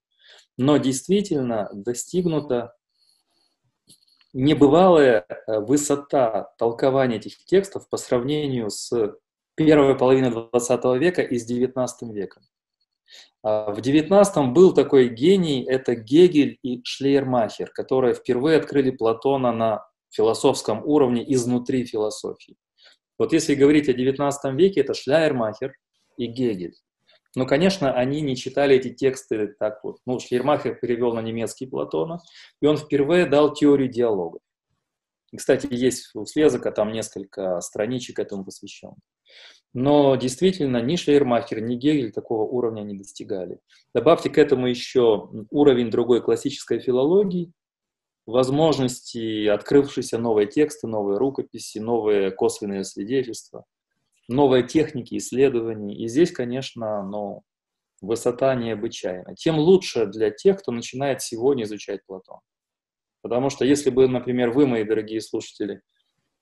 Но 0.58 0.78
действительно 0.78 1.70
достигнута 1.74 2.76
небывалая 4.36 5.26
э, 5.30 5.60
высота 5.60 6.54
толкования 6.58 7.16
этих 7.16 7.38
текстов 7.46 7.90
по 7.90 7.96
сравнению 7.96 8.70
с 8.70 8.92
первой 9.56 9.98
половиной 9.98 10.30
XX 10.30 10.98
века 11.00 11.22
и 11.22 11.40
с 11.40 11.50
XIX 11.50 11.88
веком. 12.12 12.44
А, 13.44 13.72
в 13.72 13.80
XIX 13.80 14.52
был 14.52 14.74
такой 14.74 15.08
гений, 15.08 15.64
это 15.64 15.96
Гегель 15.96 16.60
и 16.64 16.82
Шлейермахер, 16.84 17.72
которые 17.72 18.14
впервые 18.14 18.58
открыли 18.58 18.92
Платона 18.92 19.54
на 19.54 19.88
философском 20.10 20.86
уровне 20.86 21.24
изнутри 21.34 21.86
философии. 21.86 22.58
Вот 23.18 23.32
если 23.32 23.56
говорить 23.56 23.88
о 23.88 23.94
XIX 23.94 24.32
веке, 24.56 24.82
это 24.82 24.94
Шлейермахер 24.94 25.74
и 26.18 26.26
Гегель. 26.26 26.76
Но, 27.36 27.46
конечно, 27.46 27.94
они 27.94 28.22
не 28.22 28.36
читали 28.36 28.76
эти 28.78 28.94
тексты 28.94 29.48
так 29.60 29.84
вот. 29.84 29.98
Ну, 30.06 30.20
Шлейермахер 30.20 30.76
перевел 30.76 31.14
на 31.14 31.20
немецкий 31.20 31.68
Платона, 31.68 32.20
и 32.62 32.66
он 32.66 32.78
впервые 32.78 33.26
дал 33.26 33.54
теорию 33.54 33.90
диалога. 33.90 34.40
И, 35.32 35.38
кстати, 35.38 35.68
есть 35.70 36.12
у 36.16 36.26
Слезака 36.26 36.72
там 36.72 36.94
несколько 36.94 37.60
страничек 37.60 38.20
этому 38.20 38.46
посвященных. 38.46 39.00
Но 39.74 40.16
действительно 40.16 40.82
ни 40.82 40.96
Шлейермахер, 40.96 41.60
ни 41.60 41.76
Гегель 41.76 42.14
такого 42.14 42.44
уровня 42.44 42.84
не 42.84 42.96
достигали. 42.96 43.60
Добавьте 43.94 44.30
к 44.30 44.38
этому 44.38 44.68
еще 44.68 45.30
уровень 45.52 45.92
другой 45.92 46.22
классической 46.22 46.80
филологии, 46.80 47.52
возможности, 48.26 49.48
открывшиеся 49.48 50.18
новые 50.18 50.48
тексты, 50.48 50.88
новые 50.88 51.18
рукописи, 51.18 51.80
новые 51.80 52.32
косвенные 52.32 52.86
свидетельства, 52.86 53.66
новые 54.28 54.64
техники 54.64 55.18
исследований. 55.18 55.96
И 55.96 56.08
здесь, 56.08 56.32
конечно, 56.32 57.04
ну, 57.04 57.44
высота 58.02 58.56
необычайна. 58.56 59.36
Тем 59.36 59.58
лучше 59.58 60.06
для 60.06 60.32
тех, 60.32 60.60
кто 60.60 60.72
начинает 60.72 61.22
сегодня 61.22 61.64
изучать 61.64 62.06
Платон. 62.06 62.40
Потому 63.22 63.50
что 63.50 63.66
если 63.66 63.90
бы, 63.90 64.08
например, 64.08 64.52
вы, 64.52 64.68
мои 64.68 64.84
дорогие 64.84 65.22
слушатели, 65.22 65.82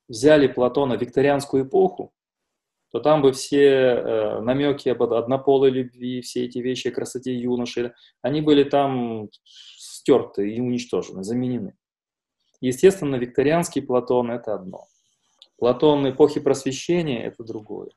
взяли 0.07 0.47
Платона 0.47 0.97
в 0.97 1.01
викторианскую 1.01 1.65
эпоху, 1.65 2.13
то 2.91 2.99
там 2.99 3.21
бы 3.21 3.31
все 3.31 3.63
э, 3.63 4.41
намеки 4.41 4.89
об 4.89 5.01
однополой 5.01 5.71
любви, 5.71 6.21
все 6.21 6.45
эти 6.45 6.59
вещи 6.59 6.89
о 6.89 6.91
красоте 6.91 7.33
юноши, 7.33 7.95
они 8.21 8.41
были 8.41 8.63
там 8.63 9.29
стерты 9.43 10.53
и 10.53 10.59
уничтожены, 10.59 11.23
заменены. 11.23 11.75
Естественно, 12.61 13.15
викторианский 13.15 13.81
Платон– 13.81 14.29
это 14.31 14.53
одно. 14.53 14.85
Платон 15.57 16.09
эпохи 16.09 16.39
просвещения– 16.39 17.23
это 17.25 17.43
другое. 17.43 17.89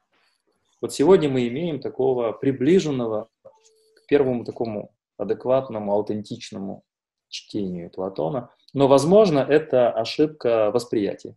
Вот 0.81 0.93
сегодня 0.93 1.29
мы 1.29 1.49
имеем 1.49 1.81
такого 1.81 2.33
приближенного 2.33 3.29
к 3.43 4.07
первому 4.07 4.45
такому 4.45 4.93
адекватному, 5.17 5.93
аутентичному 5.93 6.85
чтению 7.29 7.91
Платона. 7.91 8.51
Но, 8.73 8.89
возможно, 8.89 9.39
это 9.39 9.91
ошибка 9.91 10.71
восприятия. 10.71 11.35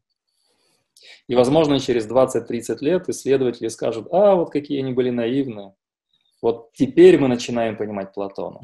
И, 1.27 1.35
возможно, 1.35 1.79
через 1.79 2.07
20-30 2.09 2.77
лет 2.81 3.07
исследователи 3.07 3.69
скажут, 3.69 4.07
а, 4.11 4.35
вот 4.35 4.51
какие 4.51 4.79
они 4.79 4.93
были 4.93 5.09
наивные. 5.09 5.73
Вот 6.41 6.71
теперь 6.73 7.17
мы 7.17 7.27
начинаем 7.27 7.77
понимать 7.77 8.13
Платона. 8.13 8.61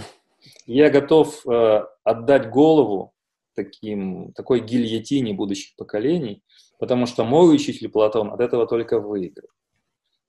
Я 0.66 0.90
готов 0.90 1.46
э, 1.48 1.86
отдать 2.04 2.50
голову 2.50 3.14
таким, 3.56 4.34
такой 4.34 4.60
гильотине 4.60 5.34
будущих 5.34 5.76
поколений, 5.76 6.44
потому 6.80 7.06
что 7.06 7.24
мой 7.24 7.54
учитель 7.54 7.90
Платон 7.90 8.32
от 8.32 8.40
этого 8.40 8.68
только 8.68 9.00
выиграл. 9.00 9.50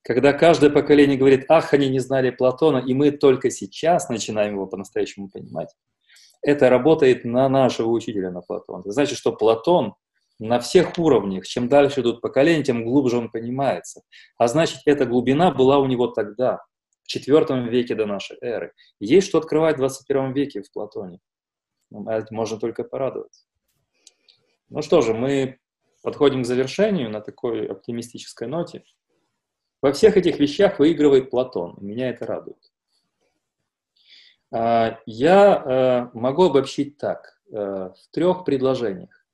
когда 0.03 0.31
каждое 0.31 0.69
поколение 0.69 1.17
говорит, 1.17 1.45
ах, 1.49 1.73
они 1.73 1.89
не 1.89 1.99
знали 1.99 2.29
Платона, 2.29 2.77
и 2.77 2.93
мы 2.93 3.11
только 3.11 3.49
сейчас 3.49 4.07
начинаем 4.07 4.53
его 4.53 4.65
по-настоящему 4.65 5.29
понимать, 5.29 5.75
это 6.41 6.69
работает 6.69 7.25
на 7.25 7.49
нашего 7.49 7.89
учителя, 7.89 8.31
на 8.31 8.41
Платона. 8.41 8.81
Это 8.81 8.91
значит, 8.91 9.17
что 9.17 9.33
Платон 9.33 9.95
на 10.39 10.59
всех 10.59 10.97
уровнях, 10.97 11.45
чем 11.45 11.67
дальше 11.67 12.01
идут 12.01 12.21
поколения, 12.21 12.63
тем 12.63 12.85
глубже 12.85 13.17
он 13.17 13.29
понимается. 13.29 14.03
А 14.37 14.47
значит, 14.47 14.79
эта 14.85 15.05
глубина 15.05 15.51
была 15.51 15.79
у 15.79 15.87
него 15.87 16.07
тогда, 16.07 16.61
в 17.03 17.15
IV 17.15 17.69
веке 17.69 17.95
до 17.95 18.05
нашей 18.05 18.37
эры. 18.41 18.73
Есть 18.99 19.27
что 19.27 19.39
открывать 19.39 19.75
в 19.75 19.79
21 19.79 20.33
веке 20.33 20.61
в 20.61 20.71
Платоне. 20.71 21.19
Ну, 21.89 22.05
можно 22.31 22.59
только 22.59 22.83
порадоваться. 22.83 23.45
Ну 24.69 24.81
что 24.81 25.01
же, 25.01 25.13
мы 25.13 25.57
подходим 26.07 26.43
к 26.43 26.45
завершению 26.45 27.09
на 27.09 27.19
такой 27.19 27.67
оптимистической 27.67 28.47
ноте. 28.47 28.85
Во 29.81 29.91
всех 29.91 30.15
этих 30.15 30.39
вещах 30.39 30.79
выигрывает 30.79 31.29
Платон, 31.29 31.75
и 31.81 31.83
меня 31.83 32.09
это 32.11 32.25
радует. 32.25 32.71
А, 34.49 35.01
я 35.05 36.09
э, 36.13 36.17
могу 36.17 36.43
обобщить 36.45 36.97
так, 36.97 37.41
э, 37.51 37.53
в 37.53 37.97
трех 38.11 38.45
предложениях. 38.45 39.27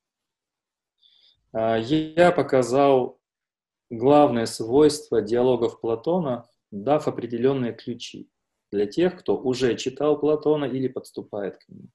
А, 1.52 1.78
я 1.78 2.32
показал 2.32 3.20
главное 3.92 4.48
свойство 4.48 5.22
диалогов 5.22 5.80
Платона, 5.80 6.50
дав 6.72 7.08
определенные 7.08 7.74
ключи 7.74 8.32
для 8.72 8.88
тех, 8.88 9.20
кто 9.20 9.38
уже 9.38 9.78
читал 9.78 10.20
Платона 10.20 10.66
или 10.66 10.88
подступает 10.88 11.60
к 11.60 11.70
нему. 11.70 11.90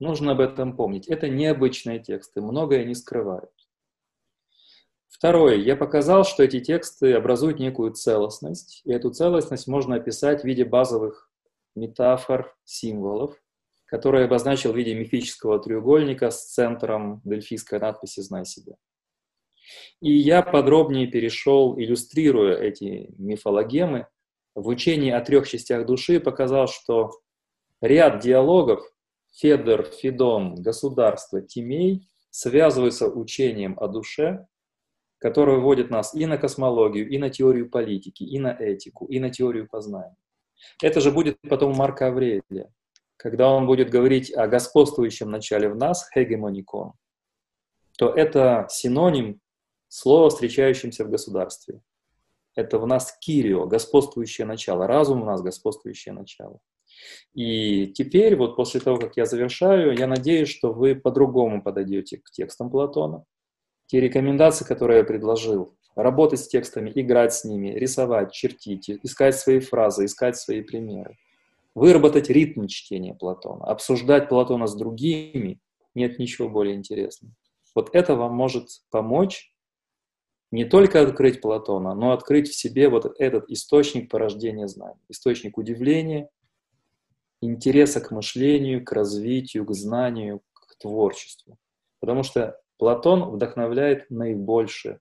Нужно 0.00 0.32
об 0.32 0.40
этом 0.40 0.76
помнить. 0.76 1.06
Это 1.06 1.28
необычные 1.28 2.00
тексты, 2.00 2.40
многое 2.40 2.84
не 2.84 2.96
скрывают. 2.96 3.52
Второе. 5.08 5.56
Я 5.56 5.76
показал, 5.76 6.24
что 6.24 6.42
эти 6.42 6.60
тексты 6.60 7.14
образуют 7.14 7.58
некую 7.58 7.92
целостность, 7.92 8.82
и 8.84 8.92
эту 8.92 9.10
целостность 9.10 9.66
можно 9.66 9.96
описать 9.96 10.42
в 10.42 10.44
виде 10.44 10.64
базовых 10.64 11.30
метафор, 11.74 12.54
символов, 12.64 13.36
которые 13.86 14.26
обозначил 14.26 14.72
в 14.72 14.76
виде 14.76 14.94
мифического 14.94 15.58
треугольника 15.58 16.30
с 16.30 16.52
центром 16.52 17.22
дельфийской 17.24 17.80
надписи 17.80 18.20
«Знай 18.20 18.44
себя». 18.44 18.76
И 20.00 20.12
я 20.12 20.42
подробнее 20.42 21.06
перешел, 21.06 21.78
иллюстрируя 21.78 22.56
эти 22.56 23.14
мифологемы, 23.18 24.06
в 24.54 24.66
учении 24.68 25.10
о 25.10 25.20
трех 25.20 25.48
частях 25.48 25.86
души 25.86 26.20
показал, 26.20 26.66
что 26.66 27.10
ряд 27.80 28.20
диалогов 28.20 28.80
Федор, 29.32 29.84
Федон, 29.84 30.56
государство, 30.56 31.40
Тимей 31.40 32.08
связываются 32.30 33.08
учением 33.08 33.78
о 33.78 33.88
душе, 33.88 34.46
которое 35.18 35.58
вводит 35.58 35.90
нас 35.90 36.14
и 36.14 36.26
на 36.26 36.38
космологию, 36.38 37.08
и 37.08 37.18
на 37.18 37.30
теорию 37.30 37.68
политики, 37.68 38.22
и 38.22 38.38
на 38.38 38.52
этику, 38.52 39.06
и 39.06 39.18
на 39.18 39.30
теорию 39.30 39.68
познания. 39.68 40.16
Это 40.82 41.00
же 41.00 41.12
будет 41.12 41.38
потом 41.48 41.74
Марка 41.74 42.08
Аврелия, 42.08 42.72
когда 43.16 43.50
он 43.50 43.66
будет 43.66 43.90
говорить 43.90 44.32
о 44.32 44.46
господствующем 44.46 45.30
начале 45.30 45.68
в 45.68 45.76
нас, 45.76 46.08
хегемоникон, 46.14 46.92
то 47.96 48.10
это 48.10 48.66
синоним 48.70 49.40
слова, 49.88 50.30
встречающимся 50.30 51.04
в 51.04 51.10
государстве. 51.10 51.80
Это 52.54 52.78
в 52.78 52.86
нас 52.86 53.16
кирио, 53.20 53.66
господствующее 53.66 54.46
начало, 54.46 54.86
разум 54.86 55.22
в 55.22 55.26
нас 55.26 55.42
господствующее 55.42 56.12
начало. 56.12 56.60
И 57.34 57.88
теперь, 57.88 58.36
вот 58.36 58.56
после 58.56 58.80
того, 58.80 58.98
как 58.98 59.16
я 59.16 59.26
завершаю, 59.26 59.96
я 59.96 60.06
надеюсь, 60.06 60.48
что 60.48 60.72
вы 60.72 60.96
по-другому 60.96 61.62
подойдете 61.62 62.18
к 62.18 62.30
текстам 62.30 62.70
Платона, 62.70 63.24
те 63.88 64.00
рекомендации, 64.00 64.64
которые 64.64 64.98
я 64.98 65.04
предложил, 65.04 65.74
работать 65.96 66.40
с 66.40 66.46
текстами, 66.46 66.92
играть 66.94 67.32
с 67.32 67.44
ними, 67.44 67.70
рисовать, 67.70 68.32
чертить, 68.32 68.88
искать 68.88 69.34
свои 69.34 69.60
фразы, 69.60 70.04
искать 70.04 70.36
свои 70.36 70.60
примеры, 70.60 71.16
выработать 71.74 72.28
ритм 72.28 72.66
чтения 72.66 73.14
Платона, 73.14 73.64
обсуждать 73.64 74.28
Платона 74.28 74.66
с 74.66 74.76
другими, 74.76 75.58
нет 75.94 76.18
ничего 76.18 76.48
более 76.48 76.76
интересного. 76.76 77.34
Вот 77.74 77.90
это 77.94 78.14
вам 78.14 78.34
может 78.34 78.68
помочь 78.90 79.52
не 80.50 80.64
только 80.64 81.00
открыть 81.00 81.40
Платона, 81.40 81.94
но 81.94 82.12
открыть 82.12 82.48
в 82.48 82.54
себе 82.54 82.90
вот 82.90 83.14
этот 83.18 83.50
источник 83.50 84.10
порождения 84.10 84.68
знаний, 84.68 85.00
источник 85.08 85.56
удивления, 85.56 86.28
интереса 87.40 88.00
к 88.02 88.10
мышлению, 88.10 88.84
к 88.84 88.92
развитию, 88.92 89.64
к 89.64 89.72
знанию, 89.72 90.42
к 90.52 90.76
творчеству. 90.78 91.56
Потому 92.00 92.22
что 92.22 92.60
Платон 92.78 93.30
вдохновляет 93.30 94.08
наибольше, 94.08 95.00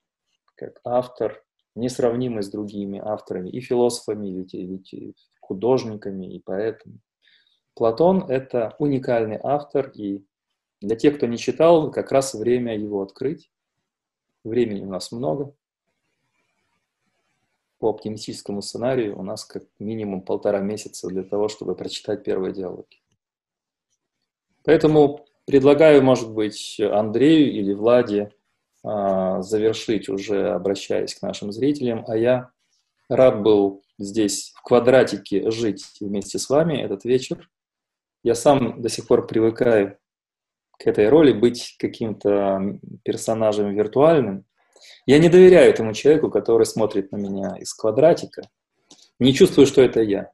как 0.55 0.81
автор, 0.83 1.43
несравнимый 1.75 2.41
с 2.41 2.49
другими 2.49 2.99
авторами, 2.99 3.49
и 3.49 3.61
философами, 3.61 4.29
ведь, 4.29 4.53
ведь 4.55 5.15
художниками, 5.39 6.25
и 6.33 6.39
поэтами. 6.39 6.99
Платон— 7.75 8.23
это 8.29 8.75
уникальный 8.79 9.39
автор, 9.41 9.91
и 9.91 10.25
для 10.81 10.95
тех, 10.95 11.17
кто 11.17 11.27
не 11.27 11.37
читал, 11.37 11.91
как 11.91 12.11
раз 12.11 12.33
время 12.33 12.75
его 12.75 13.03
открыть. 13.03 13.51
Времени 14.43 14.83
у 14.83 14.89
нас 14.89 15.11
много. 15.11 15.53
По 17.77 17.89
оптимистическому 17.89 18.63
сценарию 18.63 19.19
у 19.19 19.21
нас 19.21 19.45
как 19.45 19.63
минимум 19.77 20.23
полтора 20.23 20.61
месяца 20.61 21.07
для 21.09 21.23
того, 21.23 21.47
чтобы 21.47 21.75
прочитать 21.75 22.23
первые 22.23 22.53
диалоги. 22.53 23.03
Поэтому 24.63 25.26
Предлагаю, 25.47 26.03
может 26.03 26.29
быть, 26.29 26.77
Андрею 26.77 27.53
или 27.53 27.73
Владе 27.73 28.33
а, 28.83 29.41
завершить 29.41 30.09
уже, 30.09 30.49
обращаясь 30.49 31.15
к 31.15 31.21
нашим 31.21 31.53
зрителям, 31.53 32.03
а 32.05 32.17
я 32.17 32.51
рад 33.07 33.41
был 33.41 33.81
здесь 33.97 34.51
в 34.57 34.61
квадратике 34.61 35.49
жить 35.49 35.85
вместе 36.01 36.37
с 36.37 36.49
вами 36.49 36.81
этот 36.81 37.05
вечер. 37.05 37.49
Я 38.23 38.35
сам 38.35 38.81
до 38.81 38.89
сих 38.89 39.07
пор 39.07 39.25
привыкаю 39.25 39.97
к 40.77 40.85
этой 40.85 41.07
роли, 41.07 41.31
быть 41.31 41.77
каким-то 41.79 42.77
персонажем 43.03 43.73
виртуальным. 43.73 44.43
Я 45.05 45.17
не 45.17 45.29
доверяю 45.29 45.69
этому 45.69 45.93
человеку, 45.93 46.29
который 46.29 46.65
смотрит 46.65 47.13
на 47.13 47.15
меня 47.15 47.55
из 47.57 47.73
квадратика. 47.73 48.41
Не 49.17 49.33
чувствую, 49.33 49.65
что 49.65 49.81
это 49.81 50.01
я. 50.01 50.29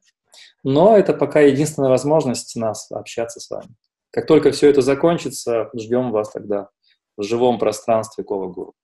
Но 0.64 0.96
это 0.96 1.14
пока 1.14 1.38
единственная 1.38 1.90
возможность 1.90 2.56
нас 2.56 2.90
общаться 2.90 3.38
с 3.38 3.48
вами. 3.48 3.76
Как 4.14 4.28
только 4.28 4.52
все 4.52 4.70
это 4.70 4.80
закончится, 4.80 5.70
ждем 5.76 6.12
вас 6.12 6.30
тогда 6.30 6.68
в 7.16 7.24
живом 7.24 7.58
пространстве 7.58 8.22
Кова 8.22 8.46
Гуру. 8.46 8.74